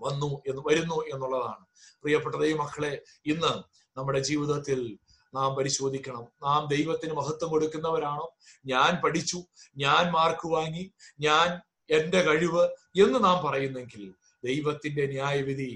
വന്നു 0.00 0.42
എന്ന് 0.48 0.62
വരുന്നു 0.66 0.98
എന്നുള്ളതാണ്. 1.14 1.64
പ്രിയപ്പെട്ട 2.02 2.36
ദൈവമക്കളെ 2.36 3.02
ഇന്ന് 3.26 3.52
നമ്മുടെ 3.98 4.18
ജീവിതത്തിൽ 4.18 4.80
നാം 5.34 5.54
പരിശോധിക്കണം. 5.54 6.24
നാം 6.42 6.68
ദൈവത്തിന് 6.68 7.14
മഹത്വം 7.14 7.50
കൊടുക്കുന്നവരാണോ? 7.50 8.26
ഞാൻ 8.66 8.92
പഠിച്ചു 9.04 9.38
ഞാൻ 9.76 10.02
മാർക്ക് 10.12 10.46
വാങ്ങി 10.46 10.84
ഞാൻ 11.20 11.48
എന്റെ 11.90 12.20
കഴിവ് 12.22 12.62
എന്ന് 13.02 13.18
നാം 13.24 13.38
പറയുന്നെങ്കിൽ 13.46 14.04
ദൈവത്തിന്റെ 14.44 15.06
ന്യായവിധി 15.06 15.70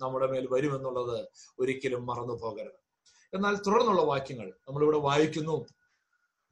നമ്മുടെ 0.00 0.26
മേൽ 0.26 0.48
വരുമെന്നുള്ളത് 0.50 1.28
ഒരിക്കലും 1.58 2.06
മറന്നു 2.06 2.34
പോകരുത്. 2.34 2.80
എന്നാൽ 3.34 3.56
തുടർന്നുള്ള 3.56 4.02
വാക്യങ്ങൾ 4.02 4.52
നമ്മളിവിടെ 4.68 4.96
വായിക്കുന്നു. 4.96 5.66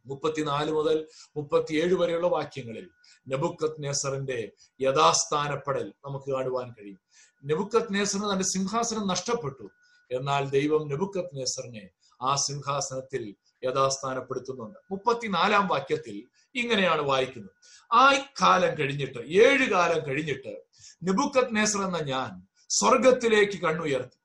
മുപ്പത്തിനാല് 0.07 0.72
മുതൽ 0.72 1.09
മുപ്പത്തിയേഴ് 1.36 1.94
വരെയുള്ള 1.94 2.26
വാക്യങ്ങളിൽ 2.26 2.90
നെബുക്കത് 3.28 3.74
നേസറിന്റെ 3.78 4.53
യഥാസ്ഥാനപ്പെടൽ 4.80 5.92
നമുക്ക് 6.05 6.30
കാണുവാൻ 6.30 6.70
കഴിയും. 6.70 6.99
നെബുക്കത് 7.44 7.94
നേസറിന് 7.94 8.32
തന്റെ 8.32 8.44
സിംഹാസനം 8.44 9.07
നഷ്ടപ്പെട്ടു. 9.07 9.70
എന്നാൽ 10.11 10.49
ദൈവം 10.49 10.88
നെബുക്കത് 10.88 11.30
നേസറിനെ 11.34 11.88
ആ 12.22 12.36
സിംഹാസനത്തിൽ 12.36 13.34
യഥാസ്ഥാനപ്പെടുത്തുന്നുണ്ട്. 13.64 14.78
മുപ്പത്തിനാലാം 14.90 15.68
വാക്യത്തിൽ 15.68 16.28
ഇങ്ങനെയാണ് 16.55 17.03
വായിക്കുന്നത്. 17.03 17.51
ആ 17.92 18.12
കാലം 18.42 18.78
കഴിഞ്ഞിട്ട് 18.78 19.18
ഏഴ് 19.18 19.70
കാലം 19.70 20.07
കഴിഞ്ഞിട്ട് 20.07 20.62
നെബുക്കത് 21.05 21.57
നേസർ 21.57 21.82
എന്ന 21.82 21.99
ഞാൻ 21.99 22.47
സ്വർഗത്തിലേക്ക് 22.69 23.62
കണ്ണുയർത്തി. 23.62 24.19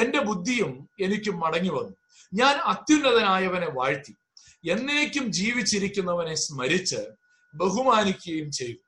എന്റെ 0.00 0.20
ബുദ്ധിയും 0.20 0.88
എനിക്ക് 1.00 1.30
മടങ്ങി 1.30 1.68
വന്നു. 1.68 1.96
ഞാൻ 2.34 2.56
അത്യുന്നതനായവനെ 2.56 3.68
വാഴ്ത്തി. 3.70 4.14
എന്നേക്കും 4.70 5.32
ജീവിച്ചിരിക്കുന്നവനെ 5.32 6.34
സ്മരിച്ച് 6.34 7.08
ബഹുമാനിക്കുകയും 7.54 8.52
ചെയ്തു. 8.52 8.78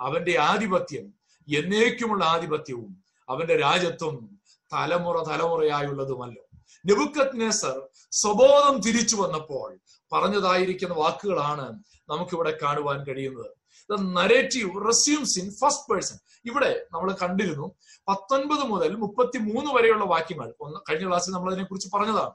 അവന്റെ 0.00 0.38
ആധിപത്യം 0.38 1.14
എന്നേക്കുമുള്ള 1.56 2.24
ആധിപത്യവും 2.24 3.04
അവന്റെ 3.28 3.56
രാജ്യത്വം 3.56 4.38
തലമുറ 4.72 5.22
തലമുറയായുള്ളതുമല്ലോ. 5.22 6.42
നെബുക്കത് 6.86 7.40
നെസർ 7.40 7.82
സ്വബോധം 8.12 8.80
തിരിച്ചു 8.80 9.16
വന്നപ്പോൾ 9.16 9.78
പറഞ്ഞതായിരിക്കുന്ന 10.12 10.94
വാക്കുകളാണ് 10.94 11.78
നമുക്കിവിടെ 12.08 12.58
കാണുവാൻ 12.62 13.04
കഴിയുന്നത്. 13.04 13.50
The 13.90 13.98
narrative 14.18 14.70
resumes 14.88 15.38
in 15.40 15.48
first 15.60 15.92
person 15.92 16.16
ഇവിടെ 16.44 16.70
നമ്മൾ 16.92 17.08
കണ്ടിരുന്നു 17.22 17.66
പത്തൊൻപത് 18.08 18.64
മുതൽ 18.72 18.96
മുപ്പത്തി 18.96 19.38
മൂന്ന് 19.38 19.70
വരെയുള്ള 19.76 20.04
വാക്യങ്ങൾ. 20.04 20.48
ഒന്ന് 20.60 20.78
കഴിഞ്ഞ 20.88 21.06
ക്ലാസ്സിൽ 21.08 21.32
നമ്മൾ 21.32 21.50
അതിനെ 21.52 21.64
കുറിച്ച് 21.64 21.88
പറഞ്ഞതാണ്. 21.94 22.34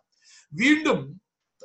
വീണ്ടും 0.53 0.99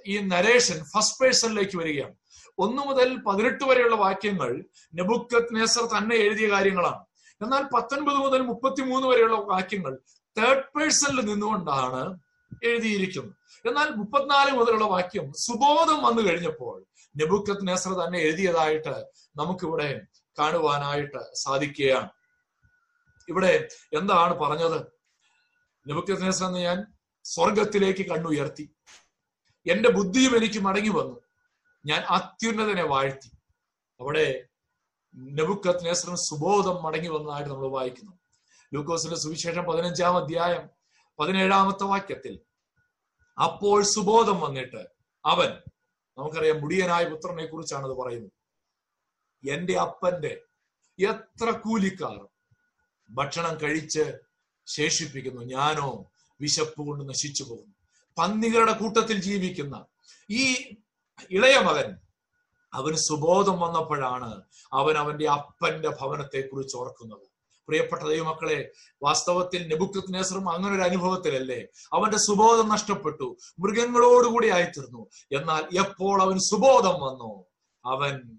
ഈ 0.07 0.19
നരേഷൻ 0.19 0.79
ഫസ്റ്റ് 0.93 1.19
പേഴ്സണിലേക്ക് 1.21 1.77
വരികയാണ്. 1.79 2.15
ഒന്ന് 2.59 2.83
മുതൽ 2.83 3.09
പതിനെട്ട് 3.27 3.65
വരെയുള്ള 3.65 3.97
വാക്യങ്ങൾ 3.97 4.51
നെബുക്കത് 4.95 5.55
നേസർ 5.57 5.85
തന്നെ 5.99 6.17
എഴുതിയ 6.17 6.47
കാര്യങ്ങളാണ്. 6.51 7.03
എന്നാൽ 7.43 7.63
പത്തൊൻപത് 7.75 8.17
മുതൽ 8.17 8.41
മുപ്പത്തി 8.43 8.83
മൂന്ന് 8.83 9.09
വരെയുള്ള 9.09 9.37
വാക്യങ്ങൾ 9.37 9.99
തേർഡ് 10.37 10.69
പേഴ്സണിൽ 10.77 11.21
നിന്നുകൊണ്ടാണ് 11.21 12.03
എഴുതിയിരിക്കുന്നത്. 12.65 13.35
എന്നാൽ 13.69 13.89
മുപ്പത്തിനാല് 13.91 14.51
മുതലുള്ള 14.51 14.85
വാക്യം 14.85 15.33
സുബോധം 15.33 16.03
വന്നു 16.03 16.23
കഴിഞ്ഞപ്പോൾ 16.23 16.87
നെബുക്കത്ത് 17.17 17.69
നെസർ 17.69 17.93
തന്നെ 17.93 18.19
എഴുതിയതായിട്ട് 18.19 19.07
നമുക്കിവിടെ 19.37 20.01
കാണുവാനായിട്ട് 20.39 21.35
സാധിക്കുകയാണ്. 21.35 22.11
ഇവിടെ 23.29 23.69
എന്താണ് 23.93 24.35
പറഞ്ഞത്? 24.35 24.87
നെബുക്കത്ത് 25.87 26.23
നെസർ 26.23 26.47
എന്ന് 26.47 26.59
ഞാൻ 26.59 26.87
സ്വർഗത്തിലേക്ക് 27.25 28.07
കണ്ണുയർത്തി. 28.07 28.71
എന്റെ 29.71 29.89
ബുദ്ധിയും 29.89 30.37
എനിക്ക് 30.37 30.59
മടങ്ങി 30.59 30.89
വന്നു. 30.89 31.21
ഞാൻ 31.87 32.01
അത്യുന്നതനെ 32.01 32.83
വാഴ്ത്തി. 32.83 33.31
അവിടെ 34.01 34.47
നെബുക്കത്ത് 35.17 35.85
നേസറിന് 35.85 36.17
സുബോധം 36.17 36.83
മടങ്ങി 36.83 37.09
വന്നതായിട്ട് 37.09 37.51
നമ്മൾ 37.51 37.69
വായിക്കുന്നു. 37.69 38.13
ലൂക്കോസിന്റെ 38.75 39.17
സുവിശേഷം 39.17 39.65
പതിനഞ്ചാം 39.65 40.17
അധ്യായം 40.17 40.69
പതിനേഴാമത്തെ 41.19 41.85
വാക്യത്തിൽ 41.85 42.41
അപ്പോൾ 43.39 43.79
സുബോധം 43.85 44.41
വന്നിട്ട് 44.41 44.83
അവൻ 45.25 45.51
നമുക്കറിയാം 46.19 46.61
മുടിയനായ 46.61 47.05
പുത്രനെ 47.05 47.47
കുറിച്ചാണ് 47.47 47.85
അത് 47.85 47.97
പറയുന്നത് 48.01 48.35
എന്റെ 49.45 49.75
അപ്പന്റെ 49.79 50.33
എത്ര 50.99 51.51
കൂലിക്കാർ 51.65 52.19
ഭക്ഷണം 53.11 53.55
കഴിച്ച് 53.63 54.05
ശേഷിപ്പിക്കുന്നു 54.67 55.43
ഞാനോ 55.43 55.89
വിശപ്പ് 56.41 56.81
കൊണ്ട് 56.87 57.03
നശിച്ചു 57.09 57.45
പോകുന്നു. 57.45 57.75
പന്നികളുടെ 58.17 58.73
കൂട്ടത്തിൽ 58.73 59.17
ജീവിക്കുന്ന 59.21 59.77
ഈ 60.31 60.45
ഇളയ 61.31 61.57
മകൻ 61.59 61.89
അവന് 62.73 62.99
സുബോധം 63.09 63.57
വന്നപ്പോഴാണ് 63.61 64.31
അവൻ 64.73 64.95
അവന്റെ 64.97 65.27
അപ്പന്റെ 65.27 65.91
ഭവനത്തെ 66.01 66.41
കുറിച്ച് 66.41 66.77
ഓർക്കുന്നത്. 66.77 67.27
പ്രിയപ്പെട്ട 67.69 68.03
ദൈവമക്കളെ 68.03 68.71
വാസ്തവത്തിൽ 69.03 69.69
നെബുക്കത്ത് 69.69 70.15
നേസറും 70.15 70.51
അങ്ങനെ 70.51 70.75
ഒരു 70.75 70.83
അനുഭവത്തിലല്ലേ? 70.83 71.67
അവന്റെ 71.93 72.19
സുബോധം 72.19 72.69
നഷ്ടപ്പെട്ടു 72.69 73.37
മൃഗങ്ങളോടുകൂടി 73.59 74.49
ആയിത്തീർന്നു. 74.49 75.07
എന്നാൽ 75.39 75.79
എപ്പോൾ 75.79 76.23
അവൻ 76.23 76.39
സുബോധം 76.39 76.95
വന്നു? 76.95 77.45
അവൻ 77.85 78.39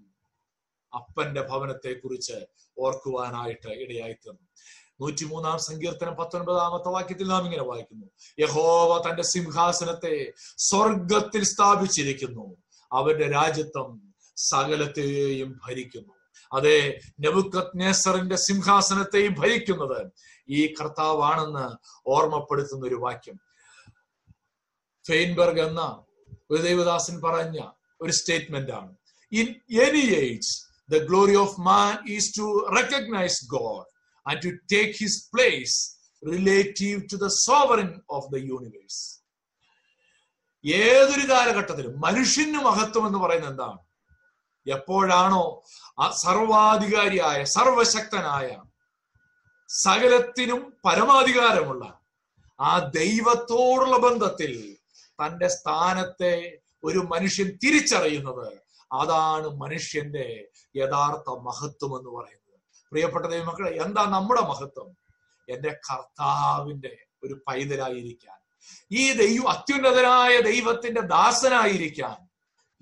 അപ്പന്റെ 0.94 1.40
ഭവനത്തെ 1.40 1.92
കുറിച്ച് 1.92 2.46
ഓർക്കുവാനായിട്ട് 2.78 3.68
ഇടയായിത്തീർന്നു. 3.68 4.48
നൂറ്റിമൂന്നാം 5.00 5.58
സങ്കീർത്തനം 5.58 6.14
പത്തൊൻപതാമത്തെ 6.14 6.88
വാക്യത്തിൽ 6.88 7.28
നാം 7.28 7.44
ഇങ്ങനെ 7.44 7.62
വായിക്കുന്നു. 7.62 8.06
യഹോവ 8.38 9.10
തന്റെ 9.10 9.22
സിംഹാസനത്തെ 9.22 10.32
സ്വർഗത്തിൽ 10.56 11.44
സ്ഥാപിച്ചിരിക്കുന്നു. 11.44 12.56
അവന്റെ 12.92 13.30
രാജ്യത്വം 13.30 14.14
സകലത്തെയും 14.36 15.60
ഭരിക്കുന്നു. 15.66 16.17
അതെ 16.52 17.00
നെബുക്കത് 17.20 17.72
നേസറിന്റെ 17.74 18.36
സിംഹാസനത്തെയും 18.36 19.34
ഭരിക്കുന്നത് 19.34 20.12
ഈ 20.48 20.74
കർത്താവാണെന്ന് 20.74 21.66
ഓർമ്മപ്പെടുത്തുന്ന 22.06 22.86
ഒരു 22.86 22.94
വാക്യം. 22.94 23.40
ഫെയിൻബർഗ് 25.06 25.60
എന്ന 25.60 26.04
ഒരു 26.50 26.62
ദൈവദാസൻ 26.62 27.20
പറഞ്ഞ 27.20 27.58
ഒരു 28.00 28.12
സ്റ്റേറ്റ്മെന്റ് 28.12 28.72
ആണ്. 28.72 28.96
In 29.32 29.46
any 29.80 30.04
age 30.14 30.50
the 30.92 30.98
glory 31.04 31.36
of 31.36 31.60
man 31.60 32.08
is 32.08 32.38
to 32.38 32.46
recognise 32.76 33.46
God 33.46 33.86
and 34.26 34.42
to 34.42 34.48
take 34.74 34.92
his 34.92 35.30
place 35.34 35.76
relative 36.32 37.02
to 37.12 37.16
the 37.16 37.26
sovereign 37.26 38.00
of 38.10 38.26
the 38.32 38.36
universe 38.36 39.02
ഏതൊരു 40.64 41.32
കാലഘട്ടത്തിലും 41.32 42.00
മനുഷ്യന് 42.00 42.58
മഹത്വം 42.58 43.06
എന്ന് 43.06 43.18
പറയുന്നത് 43.18 43.52
എന്താണ്? 43.52 43.78
എപ്പോഴാണോ 44.68 45.62
ആ 45.98 46.10
സർവാധികാരിയായ 46.10 47.44
സർവശക്തനായ 47.44 48.62
സകലത്തിനും 49.68 50.76
പരമാധികാരമുള്ള 50.84 52.00
ആ 52.60 52.78
ദൈവത്തോടുള്ള 52.78 53.96
ബന്ധത്തിൽ 53.96 54.76
തന്റെ 55.24 55.48
സ്ഥാനത്തെ 55.48 56.58
ഒരു 56.84 56.98
മനുഷ്യൻ 56.98 57.58
തിരിച്ചറിയുന്നത് 57.64 58.52
അതാണ് 58.92 59.48
മനുഷ്യന്റെ 59.48 60.48
യഥാർത്ഥ 60.76 61.30
മഹത്വം 61.30 61.98
എന്ന് 61.98 62.10
പറയുന്നത്. 62.10 62.60
പ്രിയപ്പെട്ട 62.90 63.26
ദൈവമക്കളെ 63.26 63.70
എന്താ 63.70 64.04
നമ്മുടെ 64.04 64.40
മഹത്വം? 64.40 64.96
എന്റെ 65.48 65.68
കർത്താവിന്റെ 65.68 66.98
ഒരു 67.24 67.34
പൈതലായിരിക്കാൻ. 67.48 68.38
ഈ 68.92 69.12
ദൈവം 69.12 69.48
അത്യുന്നതനായ 69.48 70.40
ദൈവത്തിന്റെ 70.40 71.00
ദാസനായിരിക്കാൻ. 71.00 72.27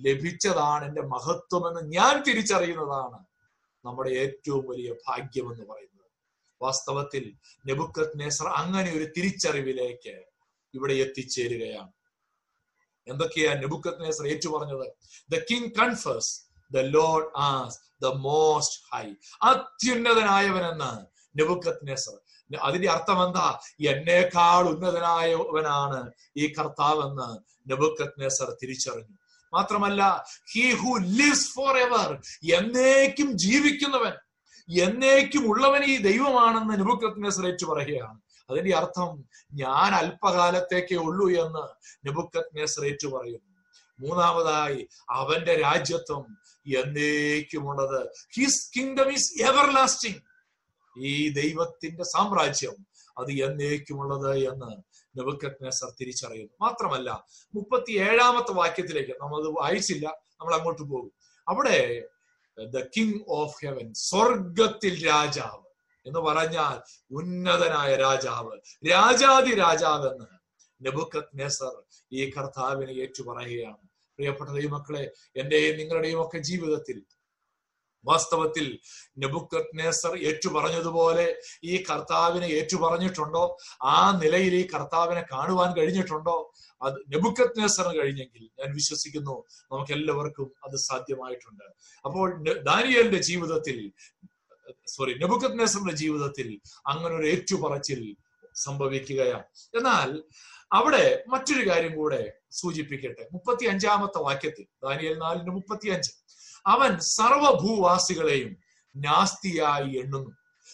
ലഭിച്ചതാണ് 0.01 0.85
എന്റെ 0.89 1.03
മഹത്വമെന്ന് 1.03 1.83
ഞാൻ 1.97 2.15
തിരിച്ചറിയുന്നതാണ് 2.23 3.19
നമ്മുടെ 3.85 4.11
ഏറ്റവും 4.23 4.65
വലിയ 4.71 4.93
ഭാഗ്യം 5.07 5.47
എന്ന് 5.53 5.65
പറയുന്നത്. 5.65 6.11
വാസ്തവത്തിൽ 6.61 7.25
നെബുക്കത് 7.67 8.17
നേസർ 8.21 8.47
അങ്ങനെ 8.47 8.91
ഒരു 8.93 9.07
തിരിച്ചറിവിലേക്ക് 9.17 10.15
ഇവിടെ 10.75 10.95
എത്തിച്ചേരുകയാണ്. 11.05 11.93
എന്തൊക്കെയാ 13.07 13.51
നെബുക്കത് 13.55 14.01
നേസർ 14.05 14.25
ഏറ്റു 14.27 14.49
പറഞ്ഞത് 14.49 14.87
the 15.31 15.41
king 15.51 15.71
confesses 15.81 16.31
the 16.71 16.79
Lord 16.79 17.29
as 17.49 17.77
the 18.03 18.07
Most 18.07 18.79
High 18.93 19.07
അത്യുന്നതനായവനെന്ന് 19.43 20.93
നെബുക്കത് 21.39 21.85
നേസർ 21.89 22.17
അതിന്റെ 22.51 22.89
അർത്ഥം 22.89 23.21
എന്താ 23.27 23.47
എന്നേക്കാൾ 23.91 24.65
ഉന്നതനായവനാണ് 24.73 26.01
ഈ 26.37 26.47
കർത്താവെന്ന് 26.53 27.29
നെബുക്കത് 27.71 28.21
നേസർ 28.21 28.57
തിരിച്ചറിഞ്ഞു. 28.63 29.17
മാത്രമല്ല 29.57 30.03
he 30.53 30.65
who 30.75 30.93
lives 31.19 31.51
for 31.55 31.75
ever 31.79 32.11
എന്നേക്കും 32.55 33.29
ജീവിക്കുന്നവൻ 33.39 34.15
എന്നേക്കും 34.69 35.43
ഉള്ളവൻ 35.51 35.83
ഈ 35.85 35.97
ദൈവമാണെന്ന് 35.99 36.75
നെബുക്കത്തിനെസർ 36.81 37.45
ഏറ്റു 37.47 37.67
പറയുകയാണ്. 37.67 38.19
അതിന്റെ 38.51 38.73
അർത്ഥം 38.77 39.11
ഞാൻ 39.55 39.91
അല്പകാലത്തേക്കേ 39.95 40.97
ഉള്ളൂ 40.97 41.27
എന്ന് 41.45 41.65
നെബുക്കത്തിനെസർ 42.07 42.83
ഏറ്റു 42.87 43.09
പറയുന്നു. 43.09 43.53
മൂന്നാമതായി 44.01 44.81
അവന്റെ 45.11 45.55
രാജ്യത്വം 45.61 46.25
എന്നേക്കുമുള്ളത്. 46.79 48.01
His 48.37 48.65
kingdom 48.77 49.09
is 49.13 49.43
ever 49.43 49.67
lasting 49.75 50.21
ഈ 50.97 51.13
ദൈവത്തിന്റെ 51.29 52.05
സാമ്രാജ്യം 52.05 52.77
അത് 53.19 53.31
എന്നേക്കുമുള്ളത് 53.45 54.33
എന്ന് 54.51 54.71
നെബുക്കത്നേസർ 55.19 55.91
തിരിച്ചറിയുന്നു. 56.01 56.53
മാത്രമല്ല 56.61 57.27
മുപ്പത്തി 57.55 57.93
ഏഴാമത്തെ 57.93 58.53
വാക്യത്തിലേക്ക് 58.53 59.11
നമ്മൾ 59.21 59.39
അത് 59.41 59.49
വായിച്ചില്ല 59.49 60.07
നമ്മൾ 60.41 60.55
അങ്ങോട്ട് 60.55 60.83
പോകും. 60.83 61.13
അവിടെ 61.49 61.79
ദ 62.65 62.85
കിങ് 62.97 63.21
ഓഫ് 63.29 63.67
ഹെവൻ 63.67 63.95
സ്വർഗത്തിൽ 63.95 65.07
രാജാവ് 65.07 65.65
എന്ന് 66.07 66.21
പറഞ്ഞാൽ 66.21 66.77
ഉന്നതനായ 67.11 67.97
രാജാവ്. 67.97 68.55
രാജാതി 68.93 69.55
രാജാവ് 69.55 70.07
എന്ന് 70.13 70.27
നെബുക്കത് 70.85 71.31
നെസർ 71.35 71.75
ഈ 72.13 72.31
കർത്താവിനെ 72.31 72.93
ഏറ്റുപറയുകയാണ്. 72.93 73.85
പ്രിയപ്പെട്ട 74.17 74.51
ദൈവമക്കളെ 74.51 75.11
എന്റെയും 75.37 75.77
നിങ്ങളുടെയും 75.77 76.27
ഒക്കെ 76.27 76.39
ജീവിതത്തിൽ 76.39 77.03
വാസ്തവത്തിൽ 78.07 78.79
നെബുക്കത് 79.19 79.71
നേസർ 79.75 80.19
ഏറ്റു 80.19 80.49
പറഞ്ഞതുപോലെ 80.49 81.37
ഈ 81.65 81.85
കർത്താവിനെ 81.91 82.47
ഏറ്റുപറഞ്ഞിട്ടുണ്ടോ? 82.47 83.57
ആ 83.83 84.21
നിലയിൽ 84.25 84.55
ഈ 84.55 84.67
കർത്താവിനെ 84.67 85.25
കാണുവാൻ 85.33 85.77
കഴിഞ്ഞിട്ടുണ്ടോ? 85.77 86.53
അത് 86.83 86.95
നെബുക്കത് 86.95 87.99
കഴിഞ്ഞെങ്കിൽ 87.99 88.45
ഞാൻ 88.61 88.75
വിശ്വസിക്കുന്നു 88.75 89.45
നമുക്ക് 89.73 89.93
എല്ലാവർക്കും 89.93 90.53
അത് 90.67 90.77
സാധ്യമായിട്ടുണ്ട്. 90.77 91.65
അപ്പോൾ 92.05 92.27
ദാനിയലിന്റെ 92.63 93.19
ജീവിതത്തിൽ 93.19 93.93
സോറി 94.87 95.15
നെബുക്കത് 95.15 95.59
നേസറിന്റെ 95.59 95.95
ജീവിതത്തിൽ 95.95 96.61
അങ്ങനെ 96.87 97.17
ഒരു 97.17 97.27
ഏറ്റുപറച്ചിൽ 97.27 98.17
സംഭവിക്കുകയാണ്. 98.55 99.45
എന്നാൽ 99.77 100.23
അവിടെ 100.73 101.25
മറ്റൊരു 101.29 101.71
കാര്യം 101.71 101.97
കൂടെ 101.97 102.33
സൂചിപ്പിക്കട്ടെ. 102.51 103.29
മുപ്പത്തി 103.33 103.65
അഞ്ചാമത്തെ 103.67 104.19
വാക്യത്തിൽ 104.19 104.67
ദാനിയൽ 104.85 105.19
നാലിന്റെ 105.19 105.53
മുപ്പത്തി 105.53 105.89
അഞ്ച് 105.89 106.13
അവൻ 106.67 106.99
സർവഭൂവാസികളെയും 107.01 108.57
നാസ്തിയായി 108.97 109.99
എണ്ണുന്നു. 109.99 110.31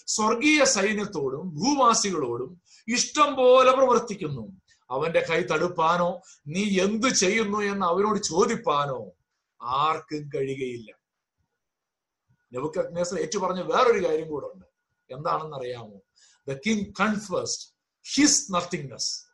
സ്വർഗീയ 0.07 0.65
സൈന്യത്തോടും 0.65 1.55
ഭൂവാസികളോടും 1.55 2.63
ഇഷ്ടം 2.89 3.37
പോലെ 3.37 3.73
പ്രവർത്തിക്കുന്നു. 3.73 4.63
അവന്റെ 4.91 5.27
കൈ 5.31 5.43
തടുപ്പാനോ 5.43 6.21
നീ 6.47 6.81
എന്തു 6.81 7.09
ചെയ്യുന്നു? 7.09 7.59
എന്ന് 7.59 7.87
അവരോട് 7.87 8.19
ചോദിപ്പാനോ 8.23 9.11
ആർക്കും 9.63 10.31
കഴിയുകയില്ല. 10.35 10.91
നെബുക്കഗ്നേസർ 12.53 13.19
ഏറ്റു 13.19 13.39
പറഞ്ഞ 13.39 13.61
വേറൊരു 13.61 14.09
കാര്യം 14.09 14.29
കൂടെ 14.29 14.47
ഉണ്ട്. 14.47 14.67
എന്താണെന്ന് 15.11 15.57
അറിയാമോ 15.57 16.01
the 16.49 16.59
king 16.67 16.85
confessed 17.01 17.75
his 18.15 18.53
nothingness 18.53 19.25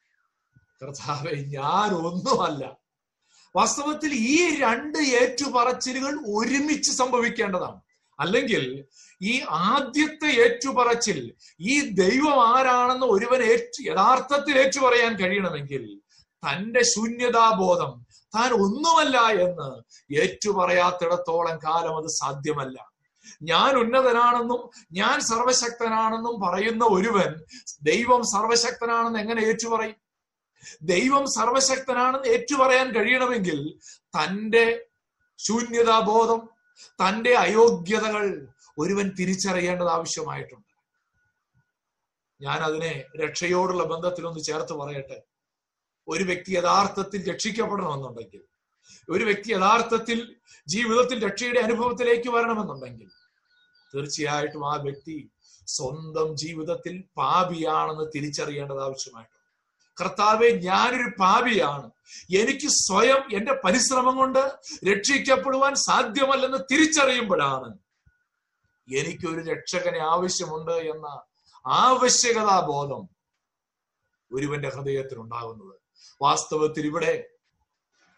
കർത്താവെ 0.82 1.34
ഞാൻ 1.34 1.90
ഒന്നുമല്ല 1.94 2.87
വാസ്തവത്തിൽ 3.56 4.12
ഈ 4.14 4.58
രണ്ട് 4.60 4.98
ഏറ്റുപറച്ചിലുകൾ 4.98 6.14
ഒരുമിച്ച് 6.34 6.90
സംഭവിക്കേണ്ടതാണ്. 6.90 7.80
അല്ലെങ്കിൽ 8.18 8.84
ഈ 9.22 9.40
ആദ്യത്തെ 9.50 10.30
ഏറ്റുപറച്ചിൽ 10.44 11.18
ഈ 11.60 11.74
ദൈവം 12.02 12.56
ആരാണെന്ന് 12.56 13.06
ഒരുവൻ 13.06 13.42
ഏറ്റു 13.42 13.80
യഥാർത്ഥത്തിൽ 13.90 14.58
ഏറ്റുപറയാൻ 14.58 15.12
കഴിയണമെങ്കിൽ 15.16 15.84
തന്റെ 16.42 16.82
ശൂന്യതാബോധം 16.82 17.92
താൻ 18.34 18.50
ഒന്നുമല്ല 18.52 19.16
എന്ന് 19.44 19.68
ഏറ്റുപറയാത്തിടത്തോളം 20.20 21.56
കാലം 21.66 21.96
അത് 21.96 22.08
സാധ്യമല്ല. 22.08 22.78
ഞാൻ 23.42 23.70
ഉന്നതനാണെന്നും 23.76 24.60
ഞാൻ 24.92 25.20
സർവശക്തനാണെന്നും 25.20 26.36
പറയുന്ന 26.40 26.84
ഒരുവൻ 26.84 27.30
ദൈവം 27.82 28.22
സർവശക്തനാണെന്ന് 28.24 29.18
എങ്ങനെ 29.18 29.40
ഏറ്റുപറയും? 29.40 29.98
ദൈവം 30.92 31.24
സർവശക്തനാണെന്ന് 31.26 32.28
ഏറ്റുപറയാൻ 32.28 32.88
കഴിയണമെങ്കിൽ 32.96 33.58
തന്റെ 34.16 34.64
ശൂന്യതാബോധം 35.38 36.40
തന്റെ 37.02 37.32
അയോഗ്യതകൾ 37.36 38.24
ഒരുവൻ 38.78 39.06
തിരിച്ചറിയേണ്ടത് 39.18 39.90
ആവശ്യമായിട്ടുണ്ട്. 39.96 40.72
ഞാൻ 42.40 42.58
അതിനെ 42.68 42.92
രക്ഷയോടുള്ള 43.22 43.84
ബന്ധത്തിൽ 43.84 44.24
ഒന്ന് 44.26 44.40
ചേർത്ത് 44.48 44.74
പറയട്ടെ. 44.80 45.18
ഒരു 46.08 46.24
വ്യക്തി 46.24 46.50
യഥാർത്ഥത്തിൽ 46.58 47.20
രക്ഷിക്കപ്പെടണമെന്നുണ്ടെങ്കിൽ 47.30 48.42
ഒരു 49.14 49.24
വ്യക്തി 49.24 49.50
യഥാർത്ഥത്തിൽ 49.52 50.18
ജീവിതത്തിൽ 50.68 51.18
രക്ഷയുടെ 51.26 51.60
അനുഭവത്തിലേക്ക് 51.66 52.30
വരണമെന്നുണ്ടെങ്കിൽ 52.36 53.08
തീർച്ചയായിട്ടും 53.94 54.64
ആ 54.72 54.74
വ്യക്തി 54.86 55.16
സ്വന്തം 55.68 56.28
ജീവിതത്തിൽ 56.36 56.94
പാപിയാണെന്ന് 57.16 58.06
തിരിച്ചറിയേണ്ടത് 58.14 58.82
ആവശ്യമായിട്ടുണ്ട്. 58.86 59.37
കർത്താവെ 60.00 60.48
ഞാനൊരു 60.50 61.10
പാപിയാണ്. 61.20 61.90
എനിക്ക് 62.38 62.68
സ്വയം 62.68 63.36
എന്റെ 63.36 63.60
പരിശ്രമം 63.64 64.16
കൊണ്ട് 64.16 64.58
രക്ഷിക്കപ്പെടുവാൻ 64.90 65.74
സാധ്യമല്ലെന്ന് 65.74 66.58
തിരിച്ചറിയുമ്പോഴാണ് 66.72 67.78
എനിക്കൊരു 68.88 69.50
രക്ഷകനെ 69.50 69.98
ആവശ്യമുണ്ട് 69.98 70.72
എന്ന 70.72 71.22
ആവശ്യകതാബോധം 71.66 73.08
ഒരുവന്റെ 74.32 74.68
ഹൃദയത്തിൽ 74.68 75.18
ഉണ്ടാകുന്നത് 75.18 75.74
വാസ്തവത്തിൽ 76.22 76.86
ഇവിടെ 76.86 77.26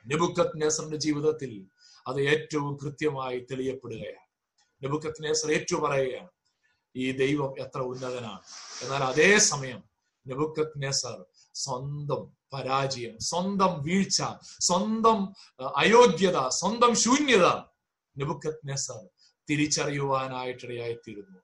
നെബുക്കത് 0.06 0.62
നെസറിന്റെ 0.62 0.96
ജീവിതത്തിൽ 0.96 1.66
അത് 2.06 2.20
ഏറ്റവും 2.20 2.76
കൃത്യമായി 2.76 3.46
തെളിയപ്പെടുകയാണ്. 3.50 4.26
നെബുക്കത് 4.82 5.24
നെസർ 5.24 5.52
ഏറ്റു 5.52 5.76
പറയുകയാണ് 5.76 6.28
ഈ 6.96 7.12
ദൈവം 7.12 7.60
എത്ര 7.60 7.80
ഉന്നതനാണ്. 7.80 8.40
എന്നാൽ 8.82 9.04
അതേ 9.04 9.38
സമയം 9.38 9.82
നെബുക്കത് 10.26 10.82
നേസർ 10.82 11.24
സ്വന്തം 11.54 12.22
പരാജയം 12.52 13.16
സ്വന്തം 13.20 13.82
വീഴ്ച 13.82 14.22
സ്വന്തം 14.58 15.18
അയോഗ്യത 15.76 16.48
സ്വന്തം 16.48 16.94
ശൂന്യത 16.94 17.46
നെബുക്കത് 18.16 18.68
നെസർ 18.68 19.00
തിരിച്ചറിയുവാനായിട്ടിടയായിത്തീരുന്നു. 19.48 21.38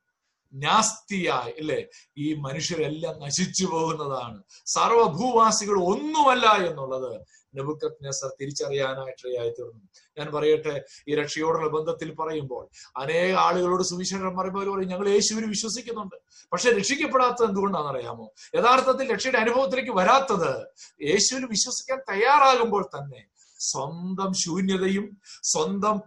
നാസ്തിയായി 0.55 1.53
അല്ലെ? 1.61 1.87
ഈ 2.19 2.35
മനുഷ്യരെല്ലാം 2.35 3.21
നശിച്ചു 3.21 3.67
പോകുന്നതാണ്. 3.67 4.43
സർവഭൂവാസികൾ 4.67 5.79
ഒന്നുമല്ല 5.85 6.47
എന്നുള്ളത് 6.47 7.21
നബുക്കത് 7.59 8.07
നസർ 8.07 8.29
തിരിച്ചറിയാനായിട്ടിടയായി 8.41 9.51
തീർന്നു. 9.51 9.81
ഞാൻ 10.19 10.33
പറയട്ടെ 10.33 10.85
ഈ 11.09 11.15
രക്ഷയോടുള്ള 11.15 11.69
ബന്ധത്തിൽ 11.69 12.15
പറയുമ്പോൾ 12.15 12.69
അനേക 12.97 13.35
ആളുകളോട് 13.35 13.83
സുവിശേഷം 13.83 14.37
പറയുമ്പോൾ 14.37 14.75
പറയും 14.75 14.89
ഞങ്ങൾ 14.89 15.09
യേശുവിന് 15.09 15.47
വിശ്വസിക്കുന്നുണ്ട്. 15.47 16.17
പക്ഷെ 16.53 16.71
രക്ഷിക്കപ്പെടാത്തത് 16.71 17.45
എന്തുകൊണ്ടാണെന്ന് 17.45 17.93
അറിയാമോ 17.93 18.35
യഥാർത്ഥത്തിൽ 18.55 19.13
രക്ഷയുടെ 19.13 19.39
അനുഭവത്തിലേക്ക് 19.39 19.91
വരാത്തത് 19.91 20.67
യേശുവിന് 21.03 21.47
വിശ്വസിക്കാൻ 21.47 21.99
തയ്യാറാകുമ്പോൾ 21.99 22.89
തന്നെ 22.99 23.36
സ്വന്തം 23.59 24.35
ശൂന്യതയും 24.35 25.21
സ്വന്തം 25.43 25.99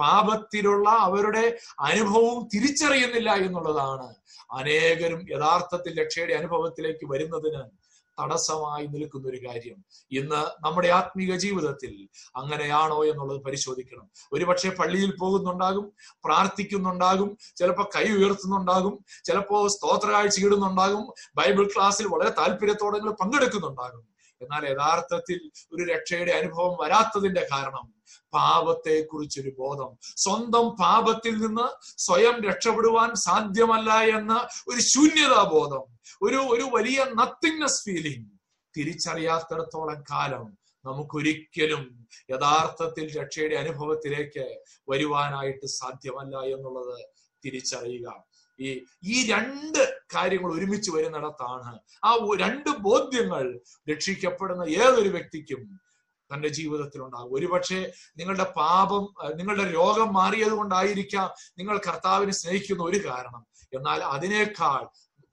പാപത്തിലുള്ള 0.00 0.88
അവരുടെ 0.90 1.58
അനുഭവവും 1.80 2.48
തിരിച്ചറിയുന്നില്ല 2.54 3.30
എന്നുള്ളതാണ്. 3.34 4.14
അനേകരും 4.52 5.26
യഥാർത്ഥത്തിൽ 5.30 6.00
രക്ഷയുടെ 6.00 6.34
അനുഭവത്തിലേക്ക് 6.34 7.06
വരുന്നതിന് 7.06 7.62
തടസ്സമായി 8.18 8.86
നിൽക്കുന്ന 8.86 9.28
ഒരു 9.28 9.46
കാര്യം. 9.46 9.84
ഇന്ന് 10.12 10.64
നമ്മുടെ 10.64 10.88
ആത്മീക 10.88 11.36
ജീവിതത്തിൽ 11.36 12.08
അങ്ങനെയാണോ 12.36 13.04
എന്നുള്ളത് 13.04 13.40
പരിശോധിക്കണം. 13.40 14.10
ഒരുപക്ഷെ 14.32 14.70
പള്ളിയിൽ 14.70 15.16
പോകുന്നുണ്ടാകും 15.16 15.92
പ്രാർത്ഥിക്കുന്നുണ്ടാകും 16.24 17.38
ചിലപ്പോൾ 17.56 17.88
കൈ 17.96 18.04
ഉയർത്തുന്നുണ്ടാകും 18.12 19.04
ചിലപ്പോൾ 19.24 19.68
സ്തോത്ര 19.68 20.10
കാഴ്ച 20.10 20.40
ഇടുന്നുണ്ടാകും 20.44 21.12
ബൈബിൾ 21.36 21.68
ക്ലാസ്സിൽ 21.76 22.06
വളരെ 22.06 22.30
താല്പര്യത്തോടെ 22.30 22.98
പങ്കെടുക്കുന്നുണ്ടാകും. 22.98 24.17
എന്നാൽ 24.42 24.64
യഥാർത്ഥത്തിൽ 24.70 25.38
ഒരു 25.72 25.82
രക്ഷയുടെ 25.92 26.32
അനുഭവം 26.32 26.76
വരാത്തതിന്റെ 26.80 27.46
കാരണം 27.52 27.86
പാപത്തെ 28.32 29.02
കുറിച്ചൊരു 29.02 29.52
ബോധം. 29.58 29.98
സ്വന്തം 30.16 30.70
പാപത്തിൽ 30.70 31.34
നിന്ന് 31.38 31.66
സ്വയം 31.98 32.42
രക്ഷപ്പെടുവാൻ 32.42 33.14
സാധ്യമല്ല 33.14 33.90
എന്ന 34.18 34.48
ഒരു 34.68 34.80
ശൂന്യതാ 34.80 35.42
ബോധം. 35.42 35.84
ഒരു 36.22 36.36
ഒരു 36.36 36.62
വലിയ 36.62 37.04
നത്തിങ്നെസ് 37.04 37.82
ഫീലിംഗ് 37.84 38.30
തിരിച്ചറിയാത്തിടത്തോളം 38.76 40.04
കാലം 40.10 40.46
നമുക്കൊരിക്കലും 40.84 41.84
യഥാർത്ഥത്തിൽ 42.30 43.18
രക്ഷയുടെ 43.18 43.56
അനുഭവത്തിലേക്ക് 43.56 44.44
വരുവാനായിട്ട് 44.88 45.66
സാധ്യമല്ല 45.66 46.36
എന്നുള്ളത് 46.54 46.96
തിരിച്ചറിയുക. 47.44 48.27
ഈ 48.60 48.68
ഈ 49.02 49.16
രണ്ട് 49.30 49.82
കാര്യങ്ങൾ 50.14 50.50
ഒരുമിച്ച് 50.52 50.90
വരുന്നിടത്താണ് 50.90 51.72
ആ 52.04 52.10
രണ്ട് 52.40 52.70
ബോധ്യങ്ങൾ 52.78 53.44
രക്ഷിക്കപ്പെടുന്ന 53.90 54.62
ഏതൊരു 54.62 55.08
വ്യക്തിക്കും 55.08 55.62
തന്റെ 56.30 56.48
ജീവിതത്തിൽ 56.48 57.00
ഉണ്ടാകും 57.02 57.34
ഒരുപക്ഷെ 57.34 57.92
നിങ്ങളുടെ 58.18 58.46
പാപം 58.56 59.04
നിങ്ങളുടെ 59.34 59.72
രോഗം 59.72 60.12
മാറിയത് 60.12 60.50
കൊണ്ടായിരിക്കാം 60.50 61.28
നിങ്ങൾ 61.58 61.78
കർത്താവിനെ 61.78 62.32
സ്നേഹിക്കുന്ന 62.32 62.82
ഒരു 62.82 62.98
കാരണം. 63.08 63.42
എന്നാൽ 63.72 64.00
അതിനേക്കാൾ 64.14 64.82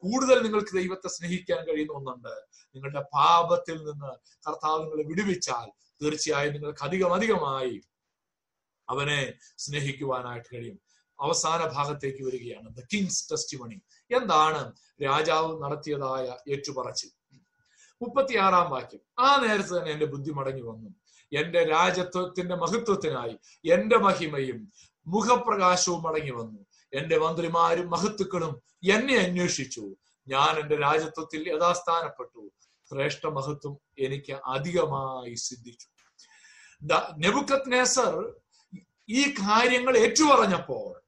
കൂടുതൽ 0.03 0.43
നിങ്ങൾക്ക് 0.43 0.73
ദൈവത്തെ 0.77 1.07
സ്നേഹിക്കാൻ 1.07 1.59
കഴിയുന്ന 1.67 1.93
ഒന്നുണ്ട്. 1.93 2.33
നിങ്ങളുടെ 2.75 3.03
പാപത്തിൽ 3.13 3.77
നിന്ന് 3.85 4.11
കർത്താവ് 4.47 4.79
നിങ്ങളെ 4.83 5.03
വിടുവിച്ചാൽ 5.03 5.67
തീർച്ചയായും 6.01 6.53
നിങ്ങൾക്ക് 6.53 6.83
അധികം 6.83 7.13
അധികമായി 7.13 7.75
അവനെ 8.89 9.21
സ്നേഹിക്കുവാനായിട്ട് 9.57 10.49
കഴിയും. 10.55 10.79
അവസാന 11.21 11.65
ഭാഗത്തേക്ക് 11.73 12.23
വരികയാണ്. 12.23 12.75
ദ 12.75 12.79
കിങ്സ് 12.93 13.31
ടെസ്റ്റിമണി 13.31 13.81
എന്താണ് 14.11 14.73
രാജാവ് 15.03 15.63
നടത്തിയതായ 15.63 16.51
ഏറ്റുപറച്ചിൽ? 16.51 17.09
മുപ്പത്തിയാറാം 18.01 18.71
വാക്യം. 18.71 18.99
ആ 19.19 19.35
നേരത്ത് 19.35 19.77
തന്നെ 19.77 19.91
എന്റെ 19.91 20.05
ബുദ്ധി 20.05 20.31
മടങ്ങി 20.31 20.61
വന്നു. 20.61 20.89
എന്റെ 21.33 21.65
രാജത്വത്തിന്റെ 21.65 22.55
മഹത്വത്തിനായി 22.55 23.37
എന്റെ 23.71 23.97
മഹിമയും 23.97 24.73
മുഖപ്രകാശവും 25.07 26.03
മടങ്ങി 26.03 26.31
വന്നു. 26.31 26.65
എന്റെ 26.93 27.17
മന്ത്രിമാരും 27.17 27.89
മഹത്തുക്കളും 27.89 28.61
എന്നെ 28.91 29.17
അന്വേഷിച്ചു. 29.17 29.95
ഞാൻ 30.27 30.59
എന്റെ 30.59 30.75
രാജത്വത്തിൽ 30.75 31.53
യഥാസ്ഥാനപ്പെട്ടു. 31.53 32.51
ശ്രേഷ്ഠ 32.89 33.27
മഹത്വം 33.27 33.77
എനിക്ക് 33.99 34.33
അധികമായി 34.45 35.33
സിദ്ധിച്ചു. 35.33 35.87
നെബുക്കത് 37.17 37.71
നേസർ 37.71 38.33
ഈ 39.09 39.31
കാര്യങ്ങൾ 39.31 39.97
ഏറ്റുപറഞ്ഞപ്പോൾ 39.97 41.04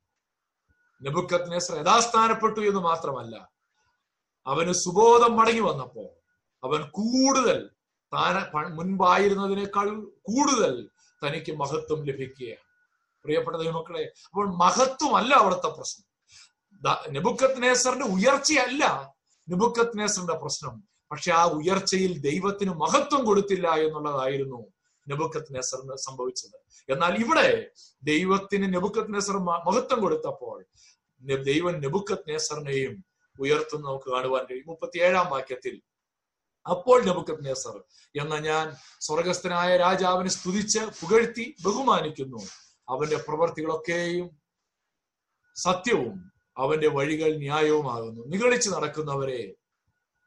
നെബുക്കത് 1.02 1.52
നേസർ 1.52 1.76
യഥാസ്ഥാനപ്പെട്ടു 1.80 2.62
എന്ന് 2.70 2.82
മാത്രമല്ല 2.90 3.36
അവന് 4.46 4.74
സുബോധം 4.84 5.34
മടങ്ങി 5.38 5.64
വന്നപ്പോ 5.70 6.06
അവൻ 6.64 6.82
കൂടുതൽ 7.00 7.70
താൻ 8.14 8.36
മുൻപായിരുന്നതിനേക്കാൾ 8.76 9.88
കൂടുതൽ 10.30 10.74
തനിക്ക് 11.22 11.52
മഹത്വം 11.62 12.00
ലഭിക്കുകയാണ്. 12.10 12.64
പ്രിയപ്പെട്ട 13.26 13.58
ദൈവമക്കളെ 13.58 14.04
അപ്പോൾ 14.28 14.46
മഹത്വമല്ല 14.64 15.32
അവിടുത്തെ 15.42 15.70
പ്രശ്നം. 15.78 16.06
നെബുക്കത്ത് 17.16 17.64
നേസറിന്റെ 17.64 18.06
ഉയർച്ചയല്ല 18.06 18.84
നെബുക്കത്ത് 19.48 20.00
നേസറിന്റെ 20.00 20.38
പ്രശ്നം. 20.44 20.76
പക്ഷെ 21.12 21.32
ആ 21.32 21.44
ഉയർച്ചയിൽ 21.58 22.14
ദൈവത്തിന് 22.30 22.74
മഹത്വം 22.84 23.22
കൊടുത്തില്ല 23.26 23.68
എന്നുള്ളതായിരുന്നു 23.86 24.60
നെബുക്കത്ത് 25.10 25.56
നെസറിന് 25.56 25.96
സംഭവിച്ചത്. 25.98 26.58
എന്നാൽ 26.90 27.14
ഇവിടെ 27.24 27.50
ദൈവത്തിന് 28.04 28.74
നെബുക്കത്ത് 28.74 29.14
നെസർ 29.14 29.38
മഹത്വം 29.38 30.00
കൊടുത്തപ്പോൾ 30.02 30.66
ദൈവം 31.44 31.82
നെബുക്കത്ത് 31.82 32.30
നെസറിനെയും 32.30 33.06
ഉയർത്തുന്ന 33.40 33.88
നമുക്ക് 33.88 34.10
കാണുവാൻ 34.12 34.44
കഴിയും. 34.46 34.68
മുപ്പത്തിയേഴാം 34.68 35.28
വാക്യത്തിൽ 35.30 35.82
അപ്പോൾ 36.66 37.06
നെബുക്കത്ത് 37.06 37.46
നെസർ 37.46 37.76
എന്ന 38.22 38.36
ഞാൻ 38.36 38.76
സ്വർഗസ്ഥനായ 39.02 39.78
രാജാവിനെ 39.78 40.30
സ്തുതിച്ച് 40.30 40.80
പുകഴ്ത്തി 40.80 41.56
ബഹുമാനിക്കുന്നു. 41.66 42.42
അവന്റെ 42.90 43.18
പ്രവർത്തികളൊക്കെയും 43.28 44.28
സത്യവും 45.56 46.32
അവന്റെ 46.58 46.88
വഴികൾ 46.88 47.36
ന്യായവുമാകുന്നു. 47.38 48.22
നിഗളിച്ച് 48.26 48.70
നടക്കുന്നവരെ 48.70 49.42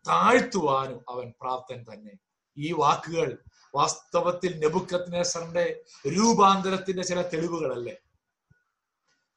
താഴ്ത്തുവാനും 0.09 1.01
അവൻ 1.09 1.33
പ്രാപ്തൻ 1.41 1.85
തന്നെ. 1.93 2.15
ഈ 2.59 2.73
വാക്കുകൾ 2.73 3.39
വാസ്തവത്തിൽ 3.75 4.59
നെബുക്കത്നേസറിന്റെ 4.59 5.83
രൂപാന്തരത്തിന്റെ 6.09 7.03
ചില 7.03 7.23
തെളിവുകളല്ലേ? 7.23 7.97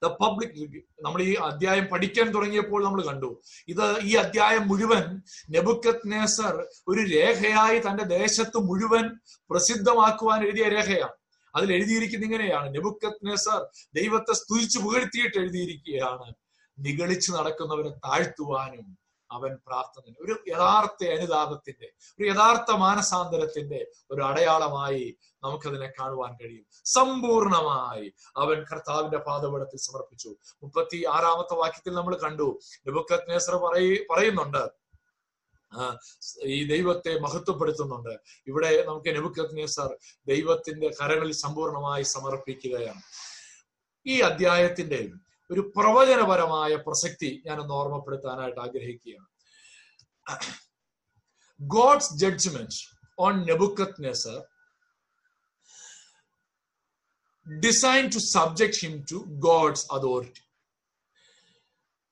ദ 0.03 0.05
പബ്ലിക് 0.05 0.84
നമ്മൾ 1.01 1.21
ഈ 1.21 1.34
അധ്യായം 1.34 1.86
പഠിക്കാൻ 1.86 2.31
തുടങ്ങിയപ്പോൾ 2.31 2.86
നമ്മൾ 2.86 3.05
കണ്ടു. 3.05 3.41
ഇത് 3.67 3.99
ഈ 3.99 4.15
അധ്യായം 4.15 4.67
മുഴുവൻ 4.67 5.21
നെബുക്കത് 5.49 5.99
നേസർ 6.05 6.67
ഒരു 6.88 7.01
രേഖയായി 7.15 7.79
തന്റെ 7.79 8.03
ദേശത്ത് 8.03 8.57
മുഴുവൻ 8.57 9.09
പ്രസിദ്ധമാക്കുവാൻ 9.49 10.43
എഴുതിയ 10.43 10.63
രേഖയാണ്. 10.63 11.13
അതിൽ 11.55 11.73
എഴുതിയിരിക്കുന്ന 11.73 12.25
ഇങ്ങനെയാണ്. 12.25 12.75
നെബുക്കത് 12.75 13.27
നേസർ 13.27 13.67
ദൈവത്തെ 13.95 14.34
സ്തുതിച്ചു 14.34 14.79
പുകഴ്ത്തിയിട്ട് 14.79 15.38
എഴുതിയിരിക്കുകയാണ്. 15.38 16.34
നിഗളിച്ചു 16.79 17.31
നടക്കുന്നവരെ 17.31 17.89
താഴ്ത്തുവാനും 17.89 19.03
അവൻ 19.34 19.57
പ്രാർത്ഥന 19.67 20.13
ഒരു 20.19 20.36
യഥാർത്ഥ 20.47 21.09
അനുതാപത്തിന്റെ 21.09 21.89
ഒരു 22.19 22.29
യഥാർത്ഥ 22.29 22.71
മാനസാന്തരത്തിന്റെ 22.71 23.88
ഒരു 24.11 24.21
അടയാളമായി 24.21 25.17
നമുക്കതിനെ 25.43 25.91
കാണുവാൻ 25.99 26.34
കഴിയും. 26.34 26.65
സമ്പൂർണമായി 26.86 28.13
അവൻ 28.38 28.65
കർത്താവിന്റെ 28.71 29.17
പാദപടത്തിൽ 29.17 29.77
സമർപ്പിച്ചു. 29.77 30.36
മുപ്പത്തി 30.63 31.05
ആറാമത്തെ 31.11 31.53
വാക്യത്തിൽ 31.53 31.93
നമ്മൾ 31.93 32.17
കണ്ടു. 32.17 32.59
നെബുക്കത് 32.88 33.29
നേസർ 33.29 33.55
പറയ 33.55 33.95
പറയുന്നുണ്ട്. 34.11 34.84
ഈ 36.43 36.67
ദൈവത്തെ 36.67 37.19
മഹത്വപ്പെടുത്തുന്നുണ്ട്. 37.19 38.19
ഇവിടെ 38.47 38.86
നമുക്ക് 38.86 39.15
നെബുക്കത്നേസർ 39.15 39.97
ദൈവത്തിന്റെ 40.27 40.89
കരങ്ങളിൽ 41.01 41.34
സമ്പൂർണമായി 41.34 42.03
സമർപ്പിക്കുകയാണ്. 42.03 43.01
ഈ 44.05 44.19
അധ്യായത്തിന്റെ 44.19 45.09
ഒരു 45.54 45.74
പ്രവചനപരമായ 45.78 46.76
പ്രസക്തി 46.76 47.43
ഞാനൊന്ന് 47.45 47.74
ഓർമ്മപ്പെടുത്താനായിട്ട് 47.74 48.60
ആഗ്രഹിക്കുകയാണ്. 48.60 49.28
God's 51.62 52.14
judgement 52.14 52.76
on 53.20 53.41
Nebuchadnezzar 54.04 54.43
design 57.60 58.08
to 58.08 58.18
subject 58.18 58.74
him 58.74 59.06
to 59.12 59.16
God's 59.28 59.88
authority 59.91 60.43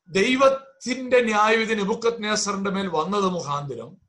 ദൈവത്തിന്റെ 0.07 1.21
ന്യായവിധി 1.21 1.73
നെബുക്കത് 1.73 2.23
നെസറിന്റെ 2.23 2.71
മേൽ 2.71 2.87
വന്നത് 2.87 3.23
മുഖാന്തരം 3.23 4.01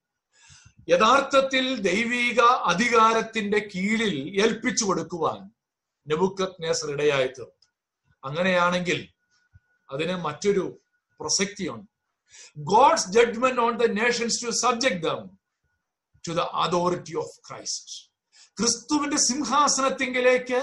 യഥാർത്ഥത്തിൽ 0.88 1.76
ദൈവിക 1.76 2.40
അധികാരത്തിന്റെ 2.40 3.70
കീഴിൽ 3.74 4.40
ഏൽപ്പിച്ചു 4.42 4.84
കൊടുക്കുവാൻ 4.84 5.50
നെബുക്കത് 6.08 6.62
നെസർ 6.62 6.90
ഇടയായി 6.90 7.26
തീർന്നു. 7.26 7.68
അങ്ങനെയാണെങ്കിൽ 8.24 9.11
അതിന് 9.92 10.16
മറ്റൊരു 10.18 10.64
പ്രസക്തിയുണ്ട് 11.20 11.88
God's 12.56 13.10
judgement 13.10 13.60
on 13.60 13.74
the 13.76 13.86
nations 13.94 14.38
to 14.44 14.52
subject 14.62 15.02
them 15.02 15.20
to 16.24 16.32
the 16.32 16.44
authority 16.64 17.14
of 17.14 17.34
Christ 17.48 17.98
ക്രിസ്തുവിന്റെ 18.58 19.18
സിംഹാസനത്തിങ്കിലേക്ക് 19.20 20.58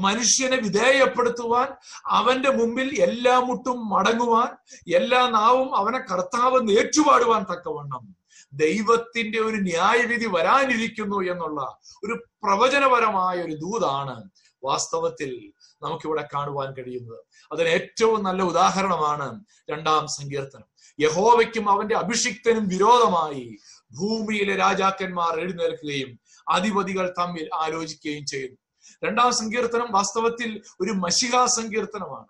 മനുഷ്യനെ 0.00 0.58
വിധേയപ്പെടുത്തുവാൻ 0.62 1.68
അവന്റെ 2.10 2.50
മുമ്പിൽ 2.52 2.88
എല്ലാ 3.02 3.34
മുട്ടും 3.40 3.78
മടങ്ങുവാൻ 3.88 4.50
എല്ലാ 4.92 5.20
നാവും 5.34 5.68
അവനെ 5.74 6.00
കർത്താവ് 6.06 6.60
ഏറ്റുപാടുവാൻ 6.78 7.42
തക്കവണ്ണം 7.52 8.04
ദൈവത്തിന്റെ 8.52 9.38
ഒരു 9.38 9.58
ന്യായവിധി 9.62 10.28
വരാനിരിക്കുന്നു 10.28 11.18
എന്നുള്ള 11.32 11.60
ഒരു 12.02 12.14
പ്രവചനപരമായ 12.42 13.36
ഒരു 13.42 13.56
ദൂതാണ് 13.56 14.16
വാസ്തവത്തിൽ 14.64 15.52
നമുക്കിവിടെ 15.82 16.28
കാണുവാൻ 16.34 16.74
കഴിയുന്നത്. 16.74 17.18
അതിന് 17.52 17.68
ഏറ്റവും 17.68 18.22
നല്ല 18.22 18.42
ഉദാഹരണമാണ് 18.42 19.44
രണ്ടാം 19.70 20.06
സങ്കീർത്തനം. 20.08 20.64
യഹോവയ്ക്കും 21.00 21.70
അവന്റെ 21.70 21.96
അഭിഷിക്തനും 21.96 22.68
വിരോധമായി 22.68 23.56
ഭൂമിയിലെ 23.90 24.56
രാജാക്കന്മാർ 24.56 25.40
എഴുന്നേൽക്കുകയും 25.40 26.18
അധിപതികൾ 26.48 27.14
തമ്മിൽ 27.18 27.50
ആലോചിക്കുകയും 27.54 28.26
ചെയ്യുന്നു. 28.26 28.56
രണ്ടാം 29.04 29.32
സങ്കീർത്തനം 29.32 29.92
വാസ്തവത്തിൽ 29.92 30.62
ഒരു 30.80 30.92
മഷിക 30.92 31.44
സങ്കീർത്തനമാണ്. 31.44 32.26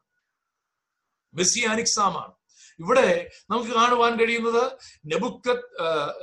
മെസ്സിയാനിക്സാമാണ് 1.35 2.33
ഇവിടെ 2.79 3.31
നമുക്ക് 3.51 3.71
കാണുവാൻ 3.71 4.19
കഴിയുന്നത് 4.19 4.73
നെബുക്കത് 5.07 5.65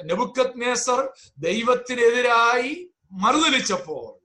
നെബുക്കത് 0.09 0.61
നേസർ 0.61 1.09
ദൈവത്തിനെതിരായി 1.37 2.89
മറുതലിച്ചപ്പോൾ 3.11 4.22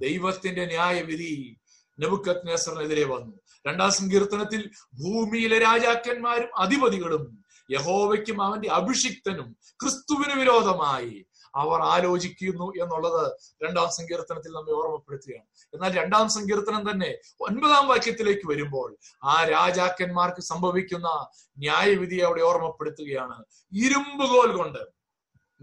ദൈവത്തിന്റെ 0.00 0.64
ന്യായവിധി 0.66 1.56
നബുക്കത് 2.00 3.04
വന്നു. 3.04 3.40
രണ്ടാം 3.66 3.90
സങ്കീർത്തനത്തിൽ 3.90 4.70
ഭൂമിയിലെ 4.94 5.58
രാജാക്കന്മാരും 5.58 6.48
അധിപതികളും 6.58 7.44
യഹോവയ്ക്കും 7.70 8.42
അവന്റെ 8.42 8.68
അഭിഷിക്തനും 8.68 9.56
ക്രിസ്തുവിന് 9.82 10.40
വിരോധമായി 10.40 11.26
അവർ 11.54 11.80
ആലോചിക്കുന്നു 11.82 12.66
എന്നുള്ളത് 12.82 13.32
രണ്ടാം 13.62 13.88
സങ്കീർത്തനത്തിൽ 13.90 14.52
നമ്മെ 14.52 14.72
ഓർമ്മപ്പെടുത്തുകയാണ്. 14.72 15.46
എന്നാൽ 15.74 15.96
രണ്ടാം 15.96 16.28
സങ്കീർത്തനം 16.28 16.90
തന്നെ 16.90 17.10
ഒൻപതാം 17.40 17.88
വാക്യത്തിലേക്ക് 17.88 18.48
വരുമ്പോൾ 18.50 18.96
ആ 19.24 19.44
രാജാക്കന്മാർക്ക് 19.44 20.42
സംഭവിക്കുന്ന 20.42 21.28
ന്യായവിധിയെ 21.58 22.24
അവിടെ 22.24 22.42
ഓർമ്മപ്പെടുത്തുകയാണ്. 22.42 23.44
ഇരുമ്പുകോൽ 23.72 24.56
കൊണ്ട് 24.56 24.78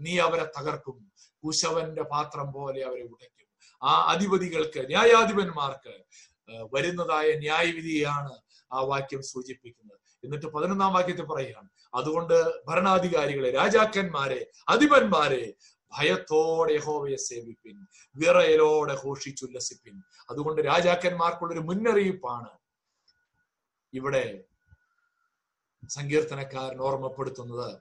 നീ 0.00 0.18
അവരെ 0.18 0.46
തകർക്കും. 0.58 1.12
കുശവന്റെ 1.46 2.02
പാത്രം 2.02 2.52
പോലെ 2.52 2.82
അവരെ 2.86 3.02
ഉടയ്ക്കും. 3.02 3.37
ആ 3.82 3.92
അധിപതികൾക്ക് 4.12 4.80
ന്യായാധിപന്മാർക്ക് 4.88 5.94
വരുന്നതായ 6.74 7.32
ന്യായവിധിയാണ് 7.38 8.34
ആ 8.72 8.80
വാക്യം 8.80 9.22
സൂചിപ്പിക്കുന്നത്. 9.22 9.98
എന്നിട്ട് 10.24 10.46
പതിനൊന്നാം 10.46 10.92
വാക്യത്തിൽ 10.92 11.24
പറയുകയാണ് 11.24 11.68
അതുകൊണ്ട് 11.94 12.36
ഭരണാധികാരികളെ 12.68 13.50
രാജാക്കന്മാരെ 13.50 14.40
അധിപന്മാരെ 14.68 15.54
ഭയത്തോടെ 15.92 16.72
യഹോവയെ 16.72 17.16
സേവിപ്പിൻ 17.16 17.76
വിറയലോടെ 18.16 18.94
ഘോഷിച്ചുല്ലസിപ്പിൻ. 19.04 20.02
അതുകൊണ്ട് 20.30 20.62
രാജാക്കന്മാർക്കുള്ളൊരു 20.62 21.60
മുന്നറിയിപ്പാണ് 21.60 22.50
ഇവിടെ 23.94 24.44
സങ്കീർത്തനക്കാരൻ 25.90 26.80
ഓർമ്മപ്പെടുത്തുന്നത്. 26.80 27.80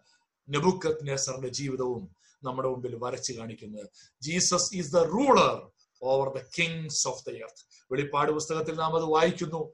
നെബുക്കത് 0.50 1.08
നെസറിന്റെ 1.08 1.48
ജീവിതവും 1.48 2.16
നമ്മുടെ 2.44 2.70
മുമ്പിൽ 2.70 2.96
വരച്ചു 2.96 3.34
കാണിക്കുന്നത്. 3.34 3.88
Jesus 4.22 4.76
is 4.76 4.94
the 4.94 4.98
ruler 4.98 5.72
over 6.04 6.38
the 6.38 6.46
kings 6.60 7.08
of 7.08 7.24
the 7.30 7.30
earth 7.30 7.86
വെളിപ്പാട് 7.92 8.32
പുസ്തകത്തിൽ 8.32 8.76
നാം 8.76 8.96
അത് 8.96 9.04
വായിക്കുന്നു. 9.04 9.74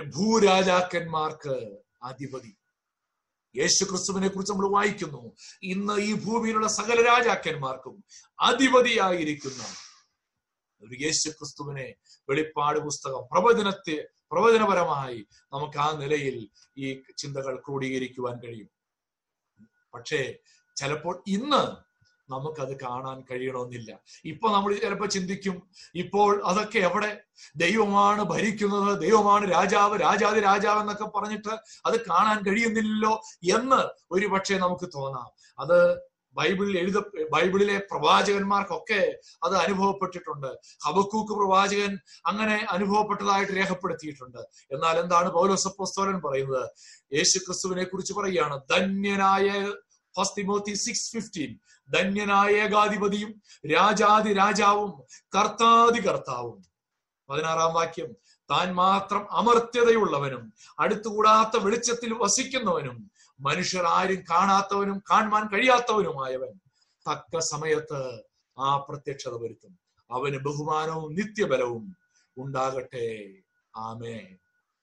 ഭൂരാജാക്കന്മാർക്ക് 0.00 1.78
അധിപതി. 2.02 2.56
യേശു 3.56 3.84
ക്രിസ്തുവിനെ 3.84 4.28
കുറിച്ച് 4.28 4.52
നമ്മൾ 4.52 4.68
വായിക്കുന്നു. 4.68 5.36
ഇന്ന് 5.62 5.98
ഈ 5.98 6.12
ഭൂമിയിലുള്ള 6.24 6.66
സകല 6.66 7.02
രാജാക്കന്മാർക്കും 7.02 8.04
അധിപതിയായിരിക്കുന്ന 8.40 9.62
ഒരു 10.82 10.96
യേശു 11.00 11.28
ക്രിസ്തുവിനെ 11.28 11.94
വെളിപ്പാട് 12.28 12.78
പുസ്തകം 12.78 13.22
പ്രവചനത്തെ 13.32 14.08
പ്രവചനപരമായി 14.32 15.26
നമുക്ക് 15.52 15.78
ആ 15.78 15.90
നിലയിൽ 15.92 16.50
ഈ 16.76 17.02
ചിന്തകൾ 17.18 17.56
ക്രോഡീകരിക്കുവാൻ 17.56 18.40
കഴിയും. 18.40 18.70
പക്ഷേ 19.94 20.34
ചിലപ്പോൾ 20.76 21.22
ഇന്ന് 21.26 21.91
നമുക്കത് 22.32 22.80
കാണാൻ 22.80 23.24
കഴിയണമെന്നില്ല. 23.30 23.98
ഇപ്പൊ 24.24 24.52
നമ്മൾ 24.52 24.74
ചിലപ്പോൾ 24.74 25.08
ചിന്തിക്കും 25.08 25.56
ഇപ്പോൾ 25.94 26.42
അതൊക്കെ 26.44 26.78
എവിടെ? 26.78 27.10
ദൈവമാണ് 27.56 28.22
ഭരിക്കുന്നത് 28.22 29.02
ദൈവമാണ് 29.02 29.52
രാജാവ് 29.52 30.00
രാജാതി 30.00 30.40
രാജാവ് 30.40 30.80
എന്നൊക്കെ 30.80 31.04
പറഞ്ഞിട്ട് 31.04 31.54
അത് 31.86 32.00
കാണാൻ 32.00 32.38
കഴിയുന്നില്ലല്ലോ 32.44 33.14
എന്ന് 33.56 33.82
ഒരു 34.14 34.26
പക്ഷേ 34.26 34.58
നമുക്ക് 34.58 34.88
തോന്നാം. 34.94 35.28
അത് 35.58 35.78
ബൈബിളിൽ 36.34 36.78
എഴുത 36.78 36.98
ബൈബിളിലെ 37.32 37.78
പ്രവാചകന്മാർക്കൊക്കെ 37.78 39.18
അത് 39.42 39.56
അനുഭവപ്പെട്ടിട്ടുണ്ട്. 39.56 40.46
ഹബക്കൂക്ക് 40.84 41.32
പ്രവാചകൻ 41.32 41.98
അങ്ങനെ 42.26 42.66
അനുഭവപ്പെട്ടതായിട്ട് 42.70 43.52
രേഖപ്പെടുത്തിയിട്ടുണ്ട്. 43.52 44.38
എന്നാൽ 44.72 44.98
എന്താണ് 44.98 45.30
പൗലോസപ്പോസ്തോലൻ 45.30 46.20
പറയുന്നത്? 46.20 46.70
യേശു 47.14 47.38
ക്രിസ്തുവിനെ 47.38 47.84
കുറിച്ച് 47.84 48.12
പറയുകയാണ്. 48.12 48.60
ധന്യനായ 48.70 49.48
ഫസ്റ്റ് 50.18 50.36
തിമോത്തി 50.38 50.74
സിക്സ് 50.74 51.12
ഫിഫ്റ്റീൻ 51.12 51.58
ധന്യനായ 51.94 52.50
ഏകാധിപതിയും 52.50 53.42
രാജാതി 53.66 54.32
രാജാവും 54.32 54.90
കർത്താതി 55.38 56.00
കർത്താവും. 56.00 56.64
പതിനാറാം 57.30 57.74
വാക്യം 57.74 58.16
താൻ 58.50 58.74
മാത്രം 58.74 59.32
അമർത്യതയുള്ളവനും 59.32 60.52
അടുത്തുകൂടാത്ത 60.78 61.62
വെളിച്ചത്തിൽ 61.62 62.12
വസിക്കുന്നവനും 62.12 63.10
മനുഷ്യർ 63.40 63.84
ആരും 63.86 64.24
കാണാത്തവനും 64.30 65.02
കാണുവാൻ 65.10 65.48
കഴിയാത്തവനുമായവൻ. 65.48 66.52
തക്ക 67.10 67.38
സമയത്ത് 67.38 68.22
ആ 68.58 68.76
പ്രത്യക്ഷത 68.76 69.34
വരുത്തും. 69.34 69.78
അവന് 70.10 70.38
ബഹുമാനവും 70.38 71.14
നിത്യബലവും 71.14 71.96
ഉണ്ടാകട്ടെ. 72.38 73.34
ആമേ 73.76 74.36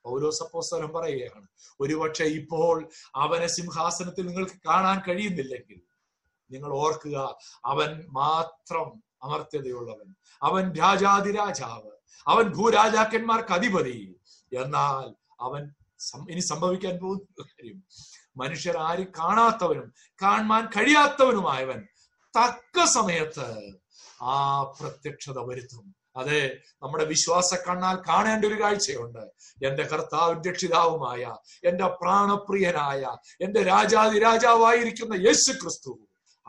പൗരോസപ്പോസ്തലം 0.06 0.90
പറയുകയാണ് 0.90 1.48
ഒരുപക്ഷെ 1.80 2.24
ഇപ്പോൾ 2.24 2.90
അവനെ 3.16 3.48
സിംഹാസനത്തിൽ 3.48 4.28
നിങ്ങൾക്ക് 4.28 4.58
കാണാൻ 4.68 5.02
കഴിയുന്നില്ലെങ്കിൽ 5.08 5.89
നിങ്ങൾ 6.52 6.74
ഓർക്കുക 6.74 7.38
അവൻ 7.66 8.06
മാത്രം 8.10 9.04
അമർത്യതയുള്ളവൻ. 9.24 10.16
അവൻ 10.44 10.76
രാജാതിരാജാവ് 10.76 11.92
അവൻ 12.28 12.44
ഭൂരാജാക്കന്മാർക്ക് 12.44 13.54
അധിപതി. 13.54 14.16
എന്നാൽ 14.58 15.16
അവൻ 15.40 15.72
ഇനി 16.30 16.40
സംഭവിക്കാൻ 16.40 16.98
പോകുന്ന 16.98 17.44
കാര്യം. 17.44 17.84
മനുഷ്യർ 18.38 18.78
ആരും 18.78 19.08
കാണാത്തവനും 19.20 19.94
കാണാൻ 20.22 20.66
കഴിയാത്തവനുമായവൻ 20.66 21.88
തക്ക 22.40 22.86
സമയത്ത് 22.86 23.72
ആ 24.22 24.64
പ്രത്യക്ഷത 24.64 25.40
വരുത്തും. 25.40 25.96
അതെ 26.18 26.58
നമ്മുടെ 26.84 27.06
വിശ്വാസ 27.06 27.54
കണ്ണാൽ 27.54 27.96
കാണേണ്ട 28.10 28.46
ഒരു 28.46 28.62
കാഴ്ചയുണ്ട്. 28.62 29.20
എന്റെ 29.66 29.84
കർത്താവ് 29.84 30.44
രക്ഷിതാവുമായ 30.50 31.36
എന്റെ 31.64 31.88
പ്രാണപ്രിയനായ 31.88 33.18
എന്റെ 33.42 33.64
രാജാതിരാജാവായിരിക്കുന്ന 33.64 35.14
യേശു 35.14 35.52
ക്രിസ്തു 35.52 36.00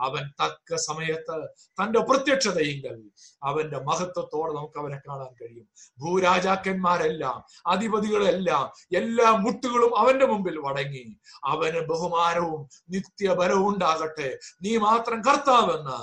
അവൻ 0.01 0.23
തക്ക 0.43 0.75
സമയത്ത് 0.75 1.37
തന്റെ 1.79 1.99
പ്രത്യക്ഷതയെങ്കിൽ 1.99 2.97
അവന്റെ 3.43 3.79
മഹത്വത്തോടെ 3.79 4.53
നമുക്ക് 4.53 4.79
അവനെ 4.79 5.01
കാണാൻ 5.07 5.33
കഴിയും. 5.41 5.67
ഭൂരാജാക്കന്മാരെല്ലാം 5.99 7.37
അധിപതികളെല്ലാം 7.67 8.65
എല്ലാ 8.97 9.31
മുട്ടുകളും 9.31 9.97
അവന്റെ 9.99 10.25
മുമ്പിൽ 10.25 10.59
വടങ്ങി. 10.59 11.19
അവന് 11.45 11.79
ബഹുമാനവും 11.79 12.69
നിത്യബലവും 12.89 13.67
ഉണ്ടാകട്ടെ. 13.73 14.39
നീ 14.61 14.77
മാത്രം 14.77 15.21
കർത്താവെന്ന് 15.21 15.99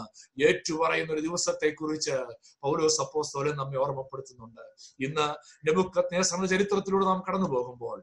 ഏറ്റുപറയുന്ന 0.47 1.13
ഒരു 1.13 1.21
ദിവസത്തെ 1.21 1.71
കുറിച്ച് 1.71 2.17
പൗലോസ് 2.63 3.01
അപ്പോസ്തോലൻ 3.01 3.57
നമ്മെ 3.57 3.79
ഓർമ്മപ്പെടുത്തുന്നുണ്ട്. 3.79 4.61
ഇന്ന് 5.01 5.29
നെബുക്കത് 5.67 6.05
നേസറിന്റെ 6.13 6.49
ചരിത്രത്തിലൂടെ 6.49 7.05
നാം 7.05 7.23
കടന്നു 7.29 7.49
പോകുമ്പോൾ 7.49 8.03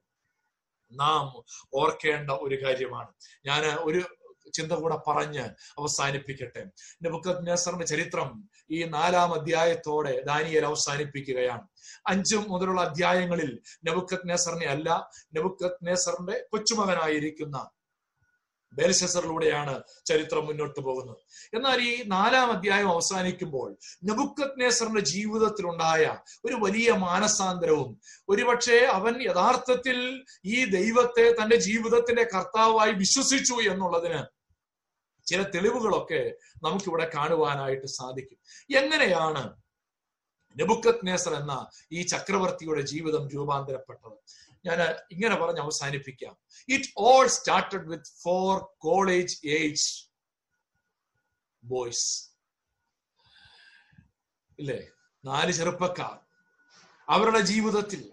നാം 0.91 1.43
ഓർക്കേണ്ട 1.73 2.31
ഒരു 2.31 2.63
കാര്യമാണ്. 2.63 3.07
ഞാൻ 3.45 3.63
ഒരു 3.65 4.01
ചിന്ത 4.55 4.71
കൂടെ 4.71 4.97
പറഞ്ഞ് 5.07 5.45
അവസാനിപ്പിക്കട്ടെ. 5.79 6.63
നെബുക്കത് 7.03 7.47
നെസറിന്റെ 7.47 7.85
ചരിത്രം 7.85 8.49
ഈ 8.71 8.83
നാലാം 8.83 9.33
അധ്യായത്തോടെ 9.33 10.23
ദാനിയൽ 10.27 10.65
അവസാനിപ്പിക്കുകയാണ്. 10.65 11.67
അഞ്ചും 12.07 12.45
മുതലുള്ള 12.49 12.81
അധ്യായങ്ങളിൽ 12.81 13.59
നെബുക്കത് 13.83 14.29
നെസറിനെ 14.29 14.65
അല്ല 14.65 15.09
നെബുക്കത് 15.35 15.87
നെസറിന്റെ 15.87 16.45
കൊച്ചുമകനായിരിക്കുന്ന 16.51 17.69
ബേൽസറിലൂടെയാണ് 18.73 19.83
ചരിത്രം 20.05 20.45
മുന്നോട്ട് 20.45 20.79
പോകുന്നത്. 20.79 21.17
എന്നാൽ 21.53 21.81
ഈ 21.81 22.03
നാലാം 22.03 22.51
അധ്യായം 22.51 22.89
അവസാനിക്കുമ്പോൾ 22.89 23.77
നെബുക്കത് 24.03 24.61
നേസറിന്റെ 24.61 25.01
ജീവിതത്തിലുണ്ടായ 25.01 26.17
ഒരു 26.45 26.55
വലിയ 26.55 26.91
മാനസാന്തരവും 26.91 27.99
ഒരുപക്ഷെ 28.29 28.85
അവൻ 28.85 29.21
യഥാർത്ഥത്തിൽ 29.21 30.25
ഈ 30.45 30.65
ദൈവത്തെ 30.65 31.35
തന്റെ 31.41 31.55
ജീവിതത്തിന്റെ 31.55 32.23
കർത്താവായി 32.23 32.91
വിശ്വസിച്ചു 32.91 33.53
എന്നുള്ളതിന് 33.53 34.34
ചില 35.26 35.43
തെളിവുകളൊക്കെ 35.43 36.36
നമുക്കിവിടെ 36.63 37.11
കാണുവാനായിട്ട് 37.15 37.88
സാധിക്കും. 37.88 38.38
എങ്ങനെയാണ് 38.78 39.53
നെബുക്കത് 40.59 40.95
നേസർ 41.03 41.34
എന്ന 41.34 41.67
ഈ 41.91 42.01
ചക്രവർത്തിയുടെ 42.01 42.82
ജീവിതം 42.82 43.30
രൂപാന്തരപ്പെട്ടത്? 43.30 44.45
ഞാൻ 44.65 44.82
ഇങ്ങനെ 45.11 45.36
പറഞ്ഞ് 45.36 45.61
അവസാനിപ്പിക്കാം. 45.61 46.38
It 46.69 46.88
all 46.97 47.28
started 47.28 47.88
with 47.88 48.21
four 48.23 48.69
college 48.78 49.47
age 49.47 50.09
boys 51.63 52.30
ഇല്ലേ? 54.59 54.88
നാല് 55.26 55.51
ചെറുപ്പക്കാർ. 55.51 56.19
അവരുടെ 57.09 57.39
ജീവിതത്തിൽ 57.39 58.11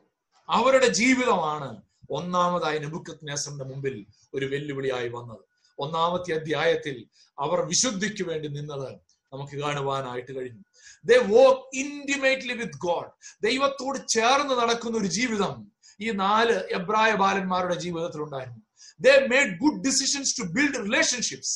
അവരുടെ 0.51 0.87
ജീവിതമാണ് 0.87 1.83
ഒന്നാമതായി 2.11 2.79
നെബുക്കത് 2.79 3.19
നേസറിന്റെ 3.23 3.65
മുമ്പിൽ 3.65 4.07
ഒരു 4.35 4.47
വെല്ലുവിളിയായി 4.47 5.09
വന്നത്. 5.09 5.52
ഒന്നാമത്തെ 5.85 6.33
അധ്യായത്തിൽ 6.39 6.97
അവർ 7.39 7.59
വിശുദ്ധിക്ക് 7.73 8.25
വേണ്ടി 8.31 8.49
നിന്നത് 8.57 8.91
നമുക്ക് 9.33 9.57
കാണുവാനായിട്ട് 9.63 10.33
കഴിഞ്ഞു. 10.37 10.63
They 11.05 11.17
walk 11.35 11.63
intimately 11.83 12.55
with 12.63 12.81
God 12.87 13.11
ദൈവത്തോട് 13.47 13.99
ചേർന്ന് 14.17 14.55
നടക്കുന്ന 14.63 14.97
ഒരു 14.99 15.11
ജീവിതം 15.19 15.55
ഈ 16.01 16.09
നാല് 16.25 16.55
എബ്രായ 16.79 17.11
ബാലന്മാരുടെ 17.23 17.77
ജീവിതത്തിൽ 17.85 18.21
ഉണ്ടായിരുന്നു 18.27 18.63
they 19.01 19.15
made 19.33 19.53
good 19.63 19.81
decisions 19.89 20.33
to 20.39 20.45
build 20.57 20.81
relationships 20.87 21.55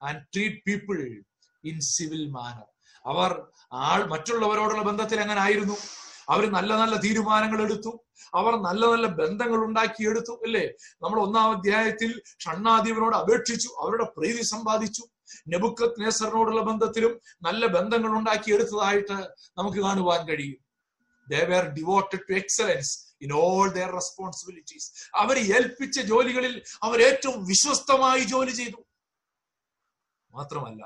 and 0.00 0.20
treat 0.34 0.60
people 0.68 0.98
in 1.64 1.78
civil 1.94 2.24
manner 2.38 2.66
അവർ 3.04 3.30
ആൾ 3.88 4.00
മറ്റുള്ളവരോടുള്ള 4.12 4.82
ബന്ധത്തിൽ 4.88 5.18
എങ്ങനെ 5.24 5.40
ആയിരുന്നു? 5.46 5.76
അവർ 6.32 6.44
നല്ല 6.56 6.70
നല്ല 6.80 6.94
തീരുമാനങ്ങൾ 7.04 7.60
എടുത്തു 7.66 7.92
അവർ 8.40 8.54
നല്ല 8.66 8.82
നല്ല 8.92 9.06
ബന്ധങ്ങൾ 9.20 9.60
ഉണ്ടാക്കിയെടുത്തു 9.66 10.34
അല്ലേ? 10.46 10.64
നമ്മൾ 11.02 11.18
ഒന്നാം 11.26 11.48
അധ്യായത്തിൽ 11.56 12.10
ഷണ്ണാദീപനോട് 12.44 13.16
അപേക്ഷിച്ചു 13.20 13.70
അവരുടെ 13.82 14.06
പ്രീതി 14.16 14.42
സമ്പാദിച്ചു. 14.52 15.04
നെബുക്കത് 15.52 15.98
നേസറിനോടുള്ള 16.02 16.62
ബന്ധത്തിലും 16.70 17.12
നല്ല 17.42 17.62
ബന്ധങ്ങൾ 17.76 18.12
ഉണ്ടാക്കിയെടുത്തതായിട്ട് 18.20 19.16
നമുക്ക് 19.58 19.80
കാണുവാൻ 19.86 20.20
കഴിയും. 20.28 20.58
They 21.28 21.40
were 21.50 21.64
devoted 21.78 22.24
to 22.28 22.34
excellence 22.42 22.92
in 23.24 23.32
all 23.42 23.66
their 23.76 23.90
responsibilities 24.00 24.88
അവർ 25.22 25.36
ഏൽപ്പിച്ച 25.56 26.00
ജോലികളിൽ 26.12 26.54
അവർ 26.86 26.98
ഏറ്റവും 27.08 27.38
വിശ്വസ്തമായി 27.52 28.24
ജോലി 28.34 28.54
ചെയ്തു. 28.60 28.80
മാത്രമല്ല 30.30 30.82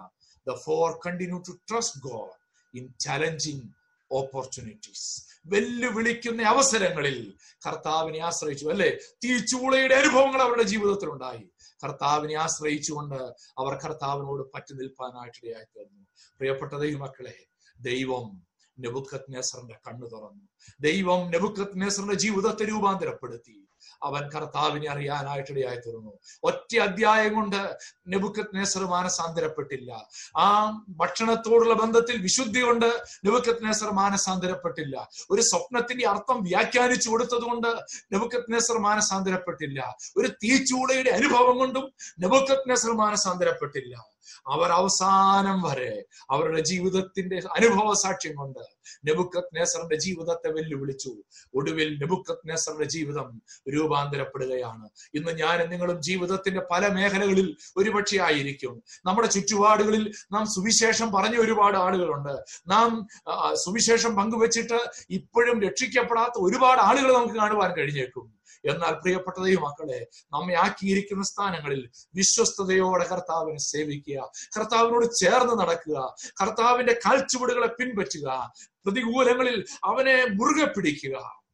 the 0.47 0.55
four 0.67 0.89
continue 1.07 1.39
to 1.49 1.55
trust 1.71 2.01
God 2.09 2.35
in 2.75 2.85
challenging 3.07 3.67
opportunities 4.13 5.25
വെല്ലുവിളിക്കുന്ന 5.47 6.43
അവസരങ്ങളിൽ 6.43 7.35
കർത്താവിനെ 7.67 8.19
ആശ്രയിച്ചു 8.19 8.69
അല്ലെ? 8.69 8.99
തീച്ചൂളയുടെ 9.25 9.95
അനുഭവങ്ങൾ 9.95 10.43
അവരുടെ 10.43 10.63
ജീവിതത്തിൽ 10.63 11.11
ഉണ്ടായി. 11.11 11.49
കർത്താവിനെ 11.85 12.35
ആശ്രയിച്ചുകൊണ്ട് 12.35 13.15
അവർ 13.59 13.75
കർത്താവിനോട് 13.75 14.53
പറ്റി 14.55 14.75
നിൽപ്പാനായിട്ടിടയായി 14.75 15.65
തീർന്നു. 15.65 16.07
പ്രിയപ്പെട്ട 16.39 16.73
ദൈവമക്കളെ 16.73 17.35
ദൈവം 17.81 18.47
നെബുക്കത് 18.79 19.35
നെസറിന്റെ 19.35 19.75
കണ്ണു 19.75 20.07
തുറന്നു. 20.07 20.49
ദൈവം 20.81 21.31
നെബുക്കത് 21.31 21.81
നെസറിന്റെ 21.81 22.15
ജീവിതത്തെ 22.15 22.65
രൂപാന്തരപ്പെടുത്തി. 22.65 23.64
അവൻ 24.05 24.29
കർത്താവിനെ 24.29 24.91
അറിയാനായിട്ടിടയായി 24.91 25.77
തീർന്നു 25.77 26.13
ഒറ്റ 26.45 26.77
അധ്യായം 26.77 27.35
കൊണ്ട് 27.35 27.77
നെബുക്കത് 28.09 28.57
നെസർ 28.57 28.85
മാനസാന്തരപ്പെട്ടില്ല. 28.85 30.09
ആ 30.37 30.47
ഭക്ഷണത്തോടുള്ള 30.89 31.75
ബന്ധത്തിൽ 31.75 32.23
വിശുദ്ധി 32.23 32.61
കൊണ്ട് 32.61 32.87
നെബുക്കത് 33.25 33.65
നെസർ 33.65 33.91
മാനസാന്തരപ്പെട്ടില്ല. 33.91 35.09
ഒരു 35.31 35.43
സ്വപ്നത്തിന്റെ 35.43 36.09
അർത്ഥം 36.09 36.43
വ്യാഖ്യാനിച്ചു 36.43 37.11
കൊടുത്തത് 37.11 37.43
കൊണ്ട് 37.43 37.69
നെബുക്കത് 38.13 38.53
നെസർ 38.53 38.79
മാനസാന്തരപ്പെട്ടില്ല. 38.79 39.97
ഒരു 40.17 40.29
തീച്ചൂളയുടെ 40.29 41.11
അനുഭവം 41.11 41.59
കൊണ്ടും 41.59 41.93
നെബുക്കത് 42.21 42.71
നെസർ 42.71 42.91
മാനസാന്തരപ്പെട്ടില്ല. 42.91 44.14
അവർ 44.49 44.71
അവസാനം 44.73 45.63
വരെ 45.63 46.05
അവരുടെ 46.31 46.61
ജീവിതത്തിന്റെ 46.61 47.37
അനുഭവ 47.37 47.95
സാക്ഷ്യം 47.95 48.35
കൊണ്ട് 48.35 48.59
നെബുക്കത് 49.07 49.97
ജീവിതത്തെ 49.97 50.51
വെല്ലുവിളിച്ചു. 50.51 51.17
ഒടുവിൽ 51.55 51.99
നെബുക്കത് 51.99 52.85
ജീവിതം 52.85 53.43
രൂപാന്തരപ്പെടുകയാണ്. 53.69 54.89
ഇന്ന് 55.15 55.33
ഞാൻ 55.33 55.71
നിങ്ങളും 55.71 56.03
ജീവിതത്തിന്റെ 56.03 56.63
പല 56.71 56.89
മേഖലകളിൽ 56.89 57.57
ഒരുപക്ഷെ 57.77 58.19
ആയിരിക്കും. 58.19 58.83
നമ്മുടെ 59.05 59.29
ചുറ്റുപാടുകളിൽ 59.29 60.13
നാം 60.33 60.47
സുവിശേഷം 60.47 61.13
പറഞ്ഞ 61.13 61.37
ഒരുപാട് 61.39 61.77
ആളുകളുണ്ട്. 61.77 62.45
നാം 62.69 63.07
സുവിശേഷം 63.55 64.17
പങ്കുവച്ചിട്ട് 64.17 64.81
ഇപ്പോഴും 65.11 65.63
രക്ഷിക്കപ്പെടാത്ത 65.63 66.33
ഒരുപാട് 66.39 66.81
ആളുകൾ 66.81 67.15
നമുക്ക് 67.15 67.35
കാണുവാൻ 67.35 67.73
കഴിഞ്ഞേക്കും. 67.77 68.44
എന്നാൽ 68.65 68.93
പ്രിയപ്പെട്ട 68.93 69.37
ദൈവമക്കളെ 69.45 70.07
നമ്മെ 70.33 70.55
ആക്കിയിരിക്കുന്ന 70.55 71.25
സ്ഥാനങ്ങളിൽ 71.25 71.91
വിശ്വസ്തയോടെ 72.15 73.05
കർത്താവിനെ 73.05 73.59
സേവിക്കുക 73.59 74.31
കർത്താവിനോട് 74.59 75.07
ചേർന്ന് 75.15 75.63
നടക്കുക 75.63 76.17
കർത്താവിന്റെ 76.41 77.01
കാൽച്ചുവടുകളെ 77.07 77.67
പിൻപറ്റുക 77.67 78.53
പ്രതികൂലങ്ങളിൽ 78.85 79.65
അവനെ 79.85 80.27
മുറുകെ 80.35 80.65
പിടിക്കുക. 80.65 81.45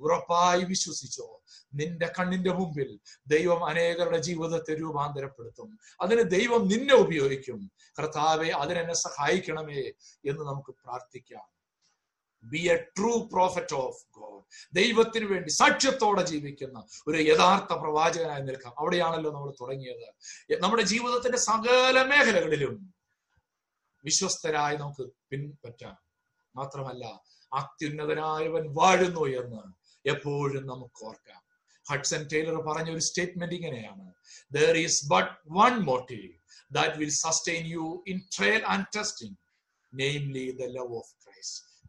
ഉറപ്പായി 0.00 0.62
വിശ്വസിച്ചോ 0.64 1.42
നിന്റെ 1.74 2.12
കണ്ണിന്റെ 2.18 2.52
മുമ്പിൽ 2.52 3.00
ദൈവം 3.26 3.64
അനേകരുടെ 3.64 4.18
ജീവിതത്തെ 4.18 4.72
രൂപാന്തരപ്പെടുത്തും. 4.80 5.78
അതിന് 6.00 6.30
ദൈവം 6.30 6.68
നിന്നെ 6.68 6.94
ഉപയോഗിക്കും. 6.94 7.70
കർത്താവെ 7.98 8.48
അതിനെന്നെ 8.48 8.94
സഹായിക്കണമേ 8.94 9.82
എന്ന് 10.24 10.42
നമുക്ക് 10.44 10.74
പ്രാർത്ഥിക്കാം. 10.84 11.53
Be 12.44 12.68
a 12.72 12.76
true 12.76 13.28
prophet 13.32 13.74
of 13.74 14.20
God 14.20 14.44
ദൈവത്തിന് 14.72 15.24
വേണ്ടി 15.24 15.50
സാക്ഷ്യത്തോടെ 15.50 16.22
ജീവിക്കുന്ന 16.22 16.86
ഒരു 17.06 17.18
യഥാർത്ഥ 17.18 17.72
പ്രവാചകനായി 17.72 18.42
നിൽക്കാം. 18.42 18.74
അവിടെയാണല്ലോ 18.78 19.32
നമ്മൾ 19.32 19.50
തുടങ്ങിയത്. 19.50 20.08
നമ്മുടെ 20.62 20.82
ജീവിതത്തിന്റെ 20.82 21.38
സകല 21.38 22.02
മേഖലകളിലും 22.02 22.94
വിശ്വസ്തരായി 24.04 24.76
നമുക്ക് 24.76 25.10
പിൻപറ്റാം. 25.30 25.96
മാത്രമല്ല 26.56 27.22
അത്യുന്നതനായവൻ 27.52 28.74
വാഴുന്നു 28.74 29.24
എന്ന് 29.26 29.62
എപ്പോഴും 30.08 30.66
നമുക്ക് 30.66 31.04
ഓർക്കാം. 31.04 31.40
ഹഡ്സൺ 31.90 32.28
ടൈലർ 32.32 32.56
പറഞ്ഞ 32.60 32.90
ഒരു 32.90 32.98
സ്റ്റേറ്റ്മെന്റ് 32.98 33.54
ഇങ്ങനെയാണ്. 33.54 34.12
There 34.52 34.76
is 34.76 35.08
but 35.08 35.30
one 35.50 35.78
motive 35.78 36.32
that 36.72 36.96
will 36.96 37.08
sustain 37.08 37.66
you 37.66 38.04
in 38.08 38.20
trial 38.38 38.64
and 38.64 38.86
testing 38.96 39.36
namely 39.94 40.50
the 40.50 40.62
love 40.62 40.96
of 40.96 41.23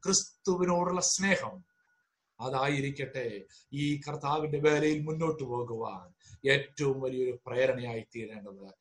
ക്രിസ്തുവിനോടുള്ള 0.05 1.01
സ്നേഹം. 1.01 1.65
അതായിരിക്കട്ടെ 2.41 3.41
ഈ 3.73 4.01
കർത്താവിന്റെ 4.07 4.59
വേലയിൽ 4.59 5.01
മുന്നോട്ട് 5.01 5.43
പോകുവാൻ 5.43 6.13
ഏറ്റവും 6.49 7.01
വലിയൊരു 7.01 7.39
പ്രേരണയായി 7.47 8.05
തീരേണ്ടത് 8.15 8.73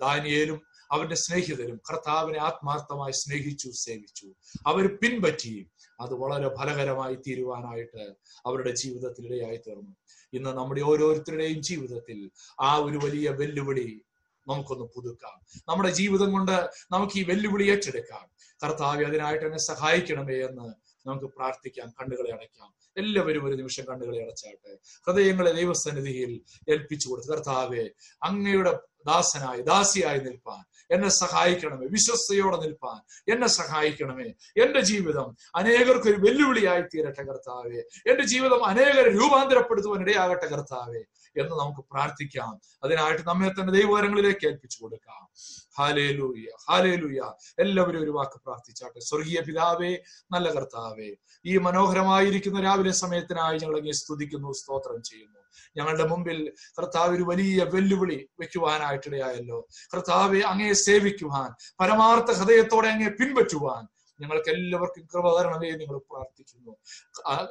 ദാനിയേലും 0.00 0.62
അവന്റെ 0.90 1.14
സ്നേഹിതരും 1.14 1.80
കർത്താവിനെ 1.90 2.38
ആത്മാർത്ഥമായി 2.38 3.12
സ്നേഹിച്ചു 3.12 3.70
സേവിച്ചു. 3.70 4.26
അവർ 4.66 4.96
പിൻപറ്റി 4.96 5.70
അത് 6.00 6.14
വളരെ 6.14 6.48
ഫലകരമായി 6.48 7.14
തീരുവാനായിട്ട് 7.14 8.14
അവരുടെ 8.46 8.70
ജീവിതത്തിനിടയായി 8.70 9.56
തീർന്നു 9.56 9.96
ഇന്ന് 10.32 10.50
നമ്മുടെ 10.50 10.80
ഓരോരുത്തരുടെയും 10.80 11.62
ജീവിതത്തിൽ 11.62 12.30
ആ 12.60 12.76
ഒരു 12.76 12.98
വലിയ 12.98 13.28
വെല്ലുവിളി 13.30 14.00
നമുക്കൊന്ന് 14.48 14.84
പുതുക്കാം. 14.84 15.62
നമ്മുടെ 15.68 15.90
ജീവിതം 15.90 16.32
കൊണ്ട് 16.32 16.70
നമുക്ക് 16.92 17.18
ഈ 17.18 17.22
വെല്ലുവിളി 17.22 17.70
ഏറ്റെടുക്കാം. 17.70 18.31
കർത്താവ് 18.64 19.04
അതിനായിട്ട് 19.04 19.44
എന്നെ 19.44 19.58
സഹായിക്കണമേ 19.58 20.34
എന്ന് 20.34 20.66
നമുക്ക് 21.08 21.26
പ്രാർത്ഥിക്കാം. 21.26 21.88
കണ്ണുകളെ 22.00 22.32
അടയ്ക്കാം. 22.32 22.74
എല്ലാവരും 22.96 23.44
ഒരു 23.44 23.54
നിമിഷം 23.54 23.84
കണ്ണുകളെ 23.84 24.22
അടച്ചാട്ടെ 24.22 24.72
ഹൃദയങ്ങളെ 25.06 25.52
ദൈവസന്നിധിയിൽ 25.52 26.32
ഏൽപ്പിച്ചു 26.68 27.08
കൊടുത്തു 27.08 27.28
കർത്താവെ 27.28 27.90
അങ്ങയുടെ 28.22 28.72
ദാസനായി 29.06 29.62
ദാസിയായി 29.62 30.18
നിൽപ്പാൻ 30.18 30.71
എന്നെ 30.92 31.08
സഹായിക്കണമേ. 31.08 31.86
വിശ്വസ്തയോടെ 31.86 32.56
നിൽപ്പാൻ 32.56 33.30
എന്നെ 33.32 33.46
സഹായിക്കണമേ. 33.46 34.32
എന്റെ 34.64 34.80
ജീവിതം 34.80 35.36
അനേകർക്ക് 35.56 36.08
ഒരു 36.08 36.16
വെല്ലുവിളിയായി 36.18 36.82
തീരട്ടെ 36.82 37.22
കർത്താവേ. 37.22 37.82
എന്റെ 38.06 38.24
ജീവിതം 38.24 38.66
അനേകരെ 38.66 39.12
രൂപാന്തരപ്പെടുത്തുവാൻ 39.14 40.00
ഇടയാകട്ടെ 40.00 40.46
കർത്താവേ 40.46 41.02
എന്ന് 41.36 41.50
നമുക്ക് 41.50 41.80
പ്രാർത്ഥിക്കാം. 41.80 42.60
അതിനായിട്ട് 42.84 43.22
നമ്മെ 43.28 43.48
തന്നെ 43.48 43.72
ദൈവകരങ്ങളിലേക്ക് 43.72 44.46
ഏൽപ്പിച്ചു 44.46 44.82
കൊടുക്കാം. 44.82 45.28
ഹാലേലൂയ 45.78 46.44
ഹാലേലൂയ 46.70 47.20
എല്ലാവരും 47.58 48.02
ഒരു 48.02 48.10
വാക്ക് 48.10 48.40
പ്രാർത്ഥിച്ചാട്ടെ. 48.46 49.00
സ്വർഗീയ 49.00 49.40
പിതാവേ 49.40 49.96
നല്ല 50.32 50.54
കർത്താവേ 50.54 51.14
ഈ 51.46 51.58
മനോഹരമായിരിക്കുന്ന 51.58 52.60
രാവിലെ 52.60 52.92
സമയത്തിനായി 52.92 53.58
ഞങ്ങൾ 53.58 53.90
സ്തുതിക്കുന്നു 53.90 54.52
സ്തോത്രം 54.52 55.02
ചെയ്യുന്നു. 55.02 55.41
ഞങ്ങളുടെ 55.76 56.06
മുമ്പിൽ 56.08 56.38
കർത്താവ് 56.78 57.14
ഒരു 57.14 57.22
വലിയ 57.22 57.64
വെല്ലുവിളി 57.72 58.18
വെക്കുവാനായിട്ടിടയായല്ലോ 58.40 59.58
കർത്താവെ 59.94 60.42
അങ്ങയെ 60.42 60.76
സേവിക്കുവാൻ 60.82 61.50
പരമാർത്ഥ 61.80 62.30
ഹൃദയത്തോടെ 62.32 62.88
അങ്ങയെ 62.88 63.12
പിൻപറ്റുവാൻ 63.12 63.82
ഞങ്ങൾക്ക് 64.20 64.50
എല്ലാവർക്കും 64.50 65.08
കൃപ 65.14 65.26
തരണമേ 65.38 65.70
നിങ്ങൾ 65.70 65.98
പ്രാർത്ഥിക്കുന്നു. 65.98 66.72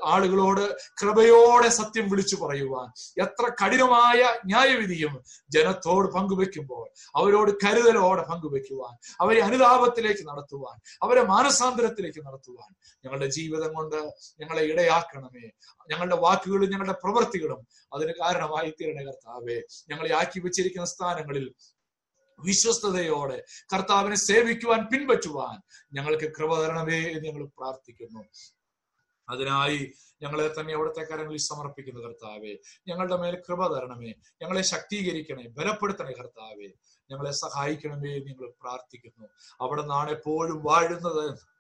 ആളുകളോട് 0.06 0.78
കൃപയോടെ 1.02 1.70
സത്യം 1.70 2.10
വിളിച്ചു 2.10 2.36
പറയുവാൻ 2.36 2.88
എത്ര 3.22 3.52
കഠിനമായ 3.62 4.22
ന്യായവിധിയും 4.46 5.24
ജനത്തോട് 5.50 6.14
പങ്കുവെക്കുമ്പോൾ 6.14 6.86
അവരോട് 7.16 7.52
കരുതലോടെ 7.66 8.22
പങ്കുവെക്കുവാൻ 8.22 8.94
അവരെ 9.22 9.42
അനുതാപത്തിലേക്ക് 9.42 10.28
നടത്തുവാൻ 10.28 10.78
അവരെ 11.04 11.24
മാനസാന്തരത്തിലേക്ക് 11.24 12.26
നടത്തുവാൻ 12.28 12.70
ഞങ്ങളുടെ 13.06 13.26
ജീവിതം 13.26 13.74
കൊണ്ട് 13.74 13.96
ഞങ്ങളെ 14.40 14.64
ഇടയാക്കണമേ. 14.64 15.46
ഞങ്ങളുടെ 15.90 16.16
വാക്കുകളും 16.16 16.70
ഞങ്ങളുടെ 16.70 16.96
പ്രവൃത്തികളും 17.04 17.62
അതിന് 17.94 18.14
കാരണമായി 18.22 18.74
തീരണ 18.82 19.00
കർത്താവേ. 19.08 19.62
ഞങ്ങളെ 19.90 20.16
ആക്കി 20.16 20.40
വെച്ചിരിക്കുന്ന 20.40 20.86
സ്ഥാനങ്ങളിൽ 20.86 21.54
വിശ്വസ്തയോടെ 22.44 23.44
കർത്താവിനെ 23.74 24.16
സേവിക്കുവാൻ 24.16 24.84
പിൻപറ്റുവാൻ 24.84 25.86
ഞങ്ങൾക്ക് 25.94 26.32
കൃപ 26.40 26.62
തരണമേ 26.62 27.00
എന്ന് 27.02 27.30
ഞങ്ങൾ 27.30 27.46
പ്രാർത്ഥിക്കുന്നു. 27.46 28.24
അതിനായി 29.30 29.92
ഞങ്ങളെ 30.22 30.54
തന്നെ 30.60 30.74
അവിടുത്തെ 30.74 31.02
കരങ്ങളിൽ 31.02 31.38
സമർപ്പിക്കുന്നു 31.38 32.02
കർത്താവെ. 32.02 32.58
ഞങ്ങളുടെ 32.88 33.16
മേൽ 33.16 33.36
കൃപ 33.50 33.78
തരണമേ. 33.78 34.14
ഞങ്ങളെ 34.42 34.62
ശക്തീകരിക്കണേ 34.62 35.48
ബലപ്പെടുത്തണേ 35.48 36.12
കർത്താവെ. 36.12 36.68
ഞങ്ങളെ 37.12 37.32
സഹായിക്കണമേ 37.32 38.16
എന്ന് 38.16 38.28
ഞങ്ങൾ 38.28 38.54
പ്രാർത്ഥിക്കുന്നു. 38.62 39.28
അവിടെ 39.62 39.82
നിന്നാണ് 39.82 40.10
എപ്പോഴും 40.10 40.64
വാഴുന്നത് 40.64 41.52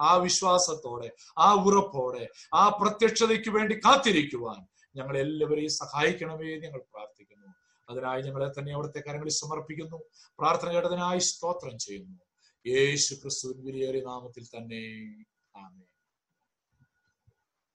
ആ 0.00 0.16
വിശ്വാസത്തോടെ 0.16 1.10
ആ 1.38 1.54
ഉറപ്പോടെ 1.54 2.28
ആ 2.54 2.68
പ്രത്യക്ഷതയ്ക്ക് 2.68 3.50
വേണ്ടി 3.50 3.78
കാത്തിരിക്കുവാൻ 3.78 4.66
ഞങ്ങളെല്ലാവരെയും 4.96 5.70
സഹായിക്കണമേ 5.70 6.54
എന്ന് 6.54 6.66
ഞങ്ങൾ 6.66 6.82
പ്രാർത്ഥിക്കുന്നു. 6.94 7.47
അതിനായി 7.90 8.22
ഞങ്ങളെ 8.22 8.48
തന്നെ 8.48 8.72
അവിടുത്തെ 8.74 9.00
കരങ്ങളിൽ 9.06 9.32
സമർപ്പിക്കുന്നു. 9.32 9.98
പ്രാർത്ഥന 10.38 10.68
കേട്ടതിനായി 10.72 11.18
സ്തോത്രം 11.18 11.78
ചെയ്യുന്നു. 11.78 12.18
യേശു 12.66 13.14
ക്രിസ്തുവിൻ 13.14 13.58
വിലയേറിയ 13.66 14.02
നാമത്തിൽ 14.02 14.44
തന്നെ 14.44 14.82
ആമേ 15.56 15.86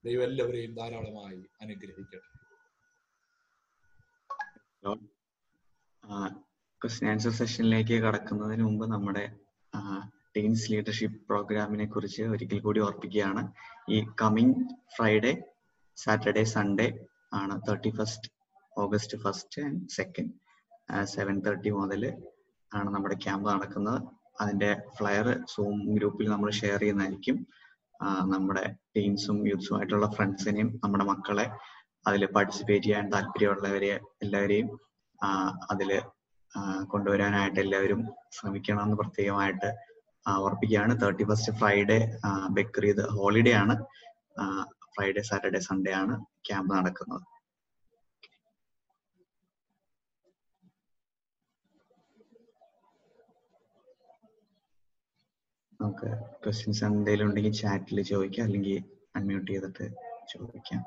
ദൈവം 0.05 0.23
എല്ലാവരെയും 0.23 0.73
ധാരാളമായി 0.75 1.41
അനുഗ്രഹിക്കട്ടെ. 1.61 2.29
ക്വസ്റ്റ്യൻ 6.81 7.09
ആൻസർ 7.11 7.31
സെഷനിലേക്ക് 7.31 7.97
കടക്കുന്നതിന് 8.03 8.63
മുമ്പ് 8.63 8.85
നമ്മുടെ 8.91 9.25
ടീംസ് 10.37 10.71
ലീഡർഷിപ്പ് 10.71 11.19
പ്രോഗ്രാമിനെ 11.27 11.85
കുറിച്ച് 11.85 12.23
ഒരിക്കൽ 12.23 12.59
കൂടി 12.59 12.79
ഓർപ്പിക്കുകയാണ്. 12.79 13.43
ഈ 13.89 13.97
കമ്മിങ് 14.21 14.55
ഫ്രൈഡേ 14.95 15.33
സാറ്റർഡേ 15.95 16.43
സൺഡേ 16.43 16.87
ആണ് 17.33 17.55
thirty 17.67 17.91
first 17.97 18.29
August 18.81 19.17
first 19.23 19.61
and 19.65 19.79
second 19.89 20.31
seven 21.13 21.35
thirty 21.45 21.69
മുതൽ 21.69 22.03
ആണ് 22.71 22.89
നമ്മുടെ 22.95 23.15
ക്യാമ്പ് 23.23 23.47
നടക്കുന്നത്. 23.49 23.99
അതിന്റെ 24.41 24.69
ഫ്ലയർ 24.97 25.27
സൂം 25.53 25.77
ഗ്രൂപ്പിൽ 25.97 26.27
നമ്മൾ 26.29 26.49
ഷെയർ 26.61 26.79
ചെയ്യുന്നതായിരിക്കും. 26.79 27.37
നമ്മുടെ 28.33 28.63
ടീംസും 28.95 29.37
യൂത്ത്സും 29.49 29.75
ആയിട്ടുള്ള 29.77 30.07
ഫ്രണ്ട്സിനെയും 30.15 30.69
നമ്മുടെ 30.83 31.05
മക്കളെ 31.11 31.45
അതിൽ 32.07 32.21
പാർട്ടിസിപ്പേറ്റ് 32.35 32.85
ചെയ്യാൻ 32.85 33.05
താല്പര്യമുള്ളവരെ 33.13 33.91
എല്ലാവരെയും 34.23 34.69
അതിൽ 35.73 35.89
കൊണ്ടുവരാനായിട്ട് 36.93 37.59
എല്ലാവരും 37.59 38.01
ശ്രമിക്കണമെന്ന് 38.35 38.95
പ്രത്യേകമായിട്ട് 39.01 39.69
ഓർപ്പിക്കുകയാണ് 40.45 40.93
thirty 41.01 41.23
first 41.29 41.53
Friday 41.59 41.99
Bakrid 42.57 43.05
holiday 43.17 43.53
ആണ്. 43.61 43.75
ഫ്രൈഡേ 44.95 45.21
സാറ്റർഡേ 45.29 45.59
സൺഡേ 45.59 45.93
ആണ് 46.01 46.13
ക്യാമ്പ് 46.47 46.71
നടക്കുന്നത്. 46.77 47.23
നമുക്ക് 55.83 56.09
ക്വസ്റ്റ്യൻസ് 56.45 56.83
എന്തെങ്കിലും 56.83 57.25
ഉണ്ടെങ്കിൽ 57.25 57.51
ചാറ്റിൽ 57.51 58.01
ചോദിക്കാം 58.01 58.45
അല്ലെങ്കിൽ 58.45 58.83
അൺമ്യൂട്ട് 59.15 59.51
ചെയ്തിട്ട് 59.51 59.85
ചോദിക്കാം. 60.33 60.83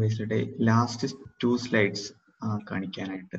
ബേസിലെ 0.00 0.54
ലാസ്റ്റ് 0.60 1.08
ടു 1.44 1.56
സ്ലൈഡ്സ് 1.56 2.23
കാണിക്കാനായിട്ട്. 2.70 3.38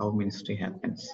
ഹൗ 0.00 0.10
മിനിസ്ട്രി 0.18 0.54
ഹാപ്പൻസ് 0.62 1.08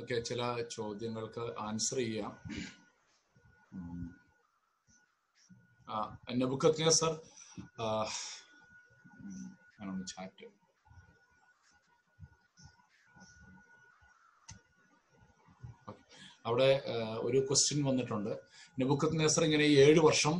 ഓക്കെ 0.00 0.20
ചില 0.20 0.42
ചോദ്യങ്ങൾക്ക് 0.70 1.44
ആൻസർ 1.58 1.96
ചെയ്യാം. 1.96 2.32
നബുക്കത്തിയ 6.40 6.88
സർ 6.90 7.12
ചാറ്റ് 10.06 10.44
അവിടെ 16.48 16.70
ഒരു 17.26 17.38
ക്വസ്റ്റ്യൻ 17.48 17.80
വന്നിട്ടുണ്ട്. 17.88 18.32
നെബുക്കത്ത് 18.80 19.20
നെസർ 19.20 19.44
ഇങ്ങനെ 19.44 19.66
ഏഴ് 19.84 20.00
വർഷം 20.08 20.34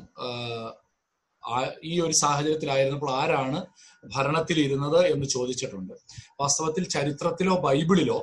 ഈ 1.91 1.93
ഒരു 2.01 2.15
സാഹചര്യത്തിലായിരുന്നപ്പോൾ 2.23 3.11
ആരാണ് 3.21 3.59
ഭരണത്തിൽ 4.15 4.59
ഇരുന്നത് 4.67 5.01
എന്ന് 5.13 5.27
ചോദിച്ചിട്ടുണ്ട്. 5.27 5.95
വാസ്തവത്തിൽ 6.41 6.85
ചരിത്രത്തിലോ 6.97 7.55
ബൈബിളിലോ 7.67 8.19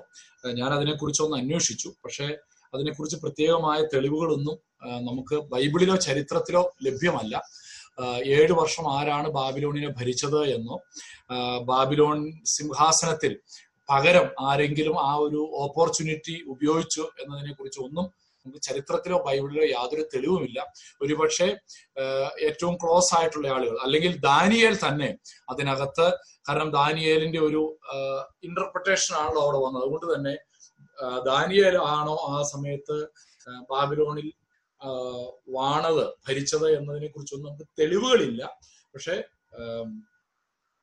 ഞാൻ 0.59 0.69
അതിനെക്കുറിച്ച് 0.77 1.21
ഒന്ന് 1.25 1.37
അന്വേഷിച്ചു. 1.37 1.89
പക്ഷേ 2.05 2.27
അതിനെക്കുറിച്ച് 2.73 3.17
പ്രത്യേകമായ 3.23 3.79
തെളിവുകളൊന്നും 3.93 4.57
നമുക്ക് 5.07 5.35
ബൈബിളിലോ 5.53 5.95
ചരിത്രത്തിലോ 6.07 6.61
ലഭ്യമല്ല. 6.87 7.35
ഏഴ് 8.35 8.53
വർഷം 8.59 8.85
ആരാണ് 8.97 9.27
ബാബിലോണിനെ 9.37 9.89
ഭരിച്ചത് 9.99 10.41
എന്നോ 10.55 10.75
ബാബിലോൺ 11.71 12.19
സിംഹാസനത്തിൽ 12.55 13.33
പകരം 13.89 14.27
ആരെങ്കിലും 14.47 14.95
ആ 15.09 15.11
ഒരു 15.25 15.41
ഓപ്പർച്യൂണിറ്റി 15.65 16.35
ഉപയോഗിച്ചു 16.53 17.03
എന്നതിനെ 17.21 17.53
കുറിച്ച് 17.53 17.79
ഒന്നും 17.85 18.07
നമുക്ക് 18.45 18.61
ചരിത്രത്തിലോ 18.67 19.17
ബൈബിളിലോ 19.25 19.63
യാതൊരു 19.75 20.03
തെളിവുമില്ല. 20.11 20.59
ഒരുപക്ഷെ 21.03 21.47
ഏറ്റവും 22.47 22.75
ക്ലോസ് 22.81 23.11
ആയിട്ടുള്ള 23.17 23.47
ആളുകൾ 23.55 23.77
അല്ലെങ്കിൽ 23.85 24.11
ദാനിയേൽ 24.27 24.75
തന്നെ 24.85 25.09
അതിനകത്ത് 25.49 26.05
കാരണം 26.47 26.69
ദാനിയേലിന്റെ 26.77 27.39
ഒരു 27.47 27.61
ഇന്റർപ്രിട്ടേഷൻ 28.47 29.13
ആണല്ലോ 29.21 29.41
അവിടെ 29.45 29.59
വന്നത്. 29.65 29.83
അതുകൊണ്ട് 29.83 30.07
തന്നെ 30.13 30.35
ദാനിയേൽ 31.31 31.75
ആണോ 31.95 32.15
ആ 32.31 32.37
സമയത്ത് 32.53 32.97
ബാബിലോണിൽ 33.71 34.29
വാണത് 35.57 36.03
ഭരിച്ചത് 36.27 36.67
എന്നതിനെ 36.77 37.07
കുറിച്ചൊന്നും 37.07 37.47
നമുക്ക് 37.49 37.67
തെളിവുകളില്ല. 37.79 38.41
പക്ഷെ 38.93 39.15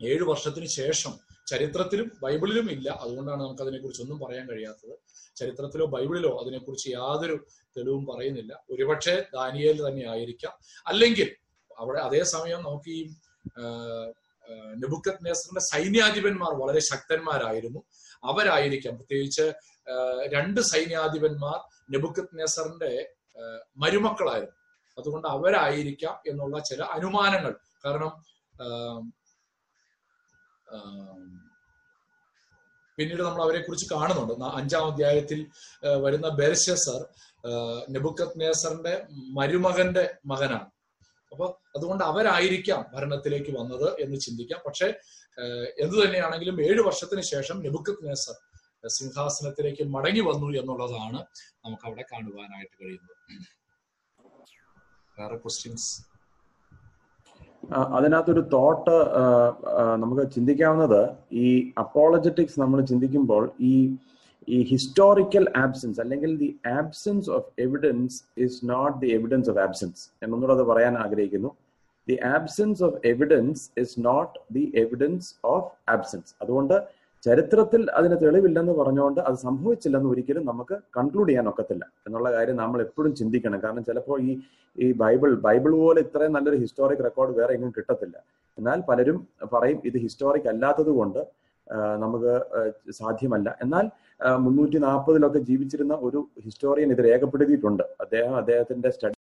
ഏഴു 0.00 0.24
വർഷത്തിന് 0.30 0.68
ശേഷം 0.80 1.12
ചരിത്രത്തിലും 1.47 2.12
ബൈബിളിലും 2.23 2.70
ഇല്ല. 2.70 2.90
അതുകൊണ്ടാണ് 2.90 3.40
നമുക്ക് 3.43 3.62
അതിനെക്കുറിച്ച് 3.62 4.02
ഒന്നും 4.02 4.18
പറയാൻ 4.18 4.48
കഴിയാത്തത്. 4.48 4.94
ചരിത്രത്തിലോ 5.36 5.86
ബൈബിളിലോ 5.86 6.40
അതിനെക്കുറിച്ച് 6.43 6.89
യാതൊരു 6.89 7.36
തെളിവും 7.77 8.06
പറയുന്നില്ല. 8.06 8.64
ഒരുപക്ഷെ 8.70 9.24
ദാനിയേൽ 9.35 9.89
തന്നെ 9.89 10.10
ആയിരിക്കാം. 10.10 10.52
അല്ലെങ്കിൽ 10.86 11.36
അവിടെ 11.78 11.98
അതേസമയം 11.98 12.59
നമുക്ക് 12.59 12.90
ഈ 12.90 13.02
നെബുക്കത് 14.77 15.24
നേസറിന്റെ 15.27 15.60
സൈന്യാധിപന്മാർ 15.60 16.51
വളരെ 16.62 16.81
ശക്തന്മാരായിരുന്നു. 16.81 17.81
അവരായിരിക്കാം 18.24 18.97
പ്രത്യേകിച്ച് 18.97 19.52
രണ്ട് 20.35 20.60
സൈന്യാധിപന്മാർ 20.60 21.59
നെബുക്കത് 21.93 22.39
നേസറിന്റെ 22.39 22.93
മരുമക്കളായിരുന്നു. 23.77 24.56
അതുകൊണ്ട് 24.98 25.28
അവരായിരിക്കാം 25.28 26.14
എന്നുള്ള 26.27 26.59
ചില 26.59 26.82
അനുമാനങ്ങൾ. 26.82 27.56
കാരണം 27.85 28.12
പിന്നീട് 32.98 33.22
നമ്മൾ 33.22 33.43
അവരെ 33.43 33.60
കുറിച്ച് 33.62 33.86
കാണുന്നുണ്ട്. 33.94 34.44
അഞ്ചാം 34.59 34.84
അധ്യായത്തിൽ 34.93 35.40
വരുന്ന 36.05 36.28
ബെർഷസർ 36.28 37.01
നെബുക്കത് 37.94 38.40
നേസറിന്റെ 38.40 38.94
മരുമകന്റെ 39.38 40.05
മകനാണ്. 40.26 40.70
അപ്പൊ 41.32 41.47
അതുകൊണ്ട് 41.76 42.05
അവരായിരിക്കാം 42.05 42.82
ഭരണത്തിലേക്ക് 42.94 43.52
വന്നത് 43.59 43.88
എന്ന് 44.01 44.16
ചിന്തിക്കാം. 44.20 44.60
പക്ഷെ 44.66 44.88
എന്തു 45.84 45.97
തന്നെയാണെങ്കിലും 46.05 46.56
ഏഴു 46.66 46.82
വർഷത്തിന് 46.82 47.22
ശേഷം 47.32 47.56
നെബുക്കത് 47.62 48.02
നേസർ 48.09 48.36
സിംഹാസനത്തിലേക്ക് 48.88 49.84
മടങ്ങി 49.94 50.20
വന്നു 50.20 50.48
എന്നുള്ളതാണ് 50.60 51.20
നമുക്ക് 51.64 51.86
അവിടെ 51.88 52.05
കാണുവാനായിട്ട് 52.12 52.76
കഴിയുന്നത്. 52.82 53.14
വേറെ 55.18 55.36
ക്വസ്റ്റ്യൻസ് 55.36 56.15
അതിനകത്തൊരു 57.70 58.40
തോട്ട് 58.40 58.97
നമുക്ക് 59.97 60.30
ചിന്തിക്കാവുന്നത് 60.30 61.01
ഈ 61.32 61.72
അപ്പോളജറ്റിക്സ് 61.78 62.60
നമ്മൾ 62.60 62.80
ചിന്തിക്കുമ്പോൾ 62.80 63.51
ഈ 63.60 63.97
ഈ 64.48 64.59
ഹിസ്റ്റോറിക്കൽ 64.62 65.44
ആബ്സെൻസ് 65.56 66.01
അല്ലെങ്കിൽ 66.01 66.38
the 66.38 66.60
absence 66.78 67.30
of 67.30 67.48
evidence 67.59 68.22
is 68.38 68.59
not 68.70 69.01
the 69.01 69.06
evidence 69.06 69.51
of 69.51 69.59
absence 69.59 70.02
എന്നൊന്നുകൂടെ 70.22 70.55
അത് 70.59 70.62
പറയാൻ 70.62 70.98
ആഗ്രഹിക്കുന്നു. 70.98 71.51
The 72.09 72.18
absence 72.34 72.82
of 72.84 72.98
evidence 73.05 73.70
is 73.80 73.94
not 74.01 74.38
the 74.51 74.72
evidence 74.74 75.34
of 75.44 75.70
absence 75.88 76.34
അതുകൊണ്ട് 76.43 76.76
ചരിത്രത്തിൽ 77.26 77.82
അതിന് 77.98 78.16
തെളിവില്ലെന്ന് 78.22 78.74
പറഞ്ഞുകൊണ്ട് 78.80 79.20
അത് 79.28 79.36
സംഭവിച്ചില്ലെന്ന് 79.46 80.08
ഒരിക്കലും 80.12 80.44
നമുക്ക് 80.50 80.76
കൺക്ലൂഡ് 80.96 81.28
ചെയ്യാൻ 81.30 81.46
ഒക്കത്തില്ല. 81.52 81.84
എന്നുള്ള 82.06 82.28
കാര്യം 82.36 82.56
നമ്മൾ 82.62 82.78
എപ്പോഴും 82.86 83.12
ചിന്തിക്കണം. 83.20 83.60
കാരണം 83.64 83.84
ചിലപ്പോൾ 83.88 84.18
ഈ 84.28 84.32
ഈ 84.84 84.86
ബൈബിൾ 85.02 85.30
ബൈബിൾ 85.46 85.72
പോലെ 85.82 86.00
ഇത്രയും 86.06 86.34
നല്ലൊരു 86.36 86.58
ഹിസ്റ്റോറിക് 86.64 87.02
റെക്കോർഡ് 87.08 87.34
വേറെ 87.40 87.52
എങ്ങും 87.58 87.72
കിട്ടത്തില്ല. 87.76 88.16
എന്നാൽ 88.58 88.78
പലരും 88.90 89.18
പറയും 89.54 89.80
ഇത് 89.90 89.98
ഹിസ്റ്റോറിക് 90.04 90.48
അല്ലാത്തത് 90.54 90.92
കൊണ്ട് 91.00 91.20
നമുക്ക് 92.02 92.32
സാധ്യമല്ല. 93.00 93.48
എന്നാൽ 93.64 93.84
മുന്നൂറ്റി 94.44 94.78
നാൽപ്പതിലൊക്കെ 94.86 95.40
ജീവിച്ചിരുന്ന 95.50 95.94
ഒരു 96.08 96.20
ഹിസ്റ്റോറിയൻ 96.44 96.90
ഇത് 96.94 97.02
രേഖപ്പെടുത്തിയിട്ടുണ്ട്. 97.10 97.84
അദ്ദേഹം 98.04 98.34
അദ്ദേഹത്തിന്റെ 98.42 98.90
സ്റ്റഡി 98.96 99.16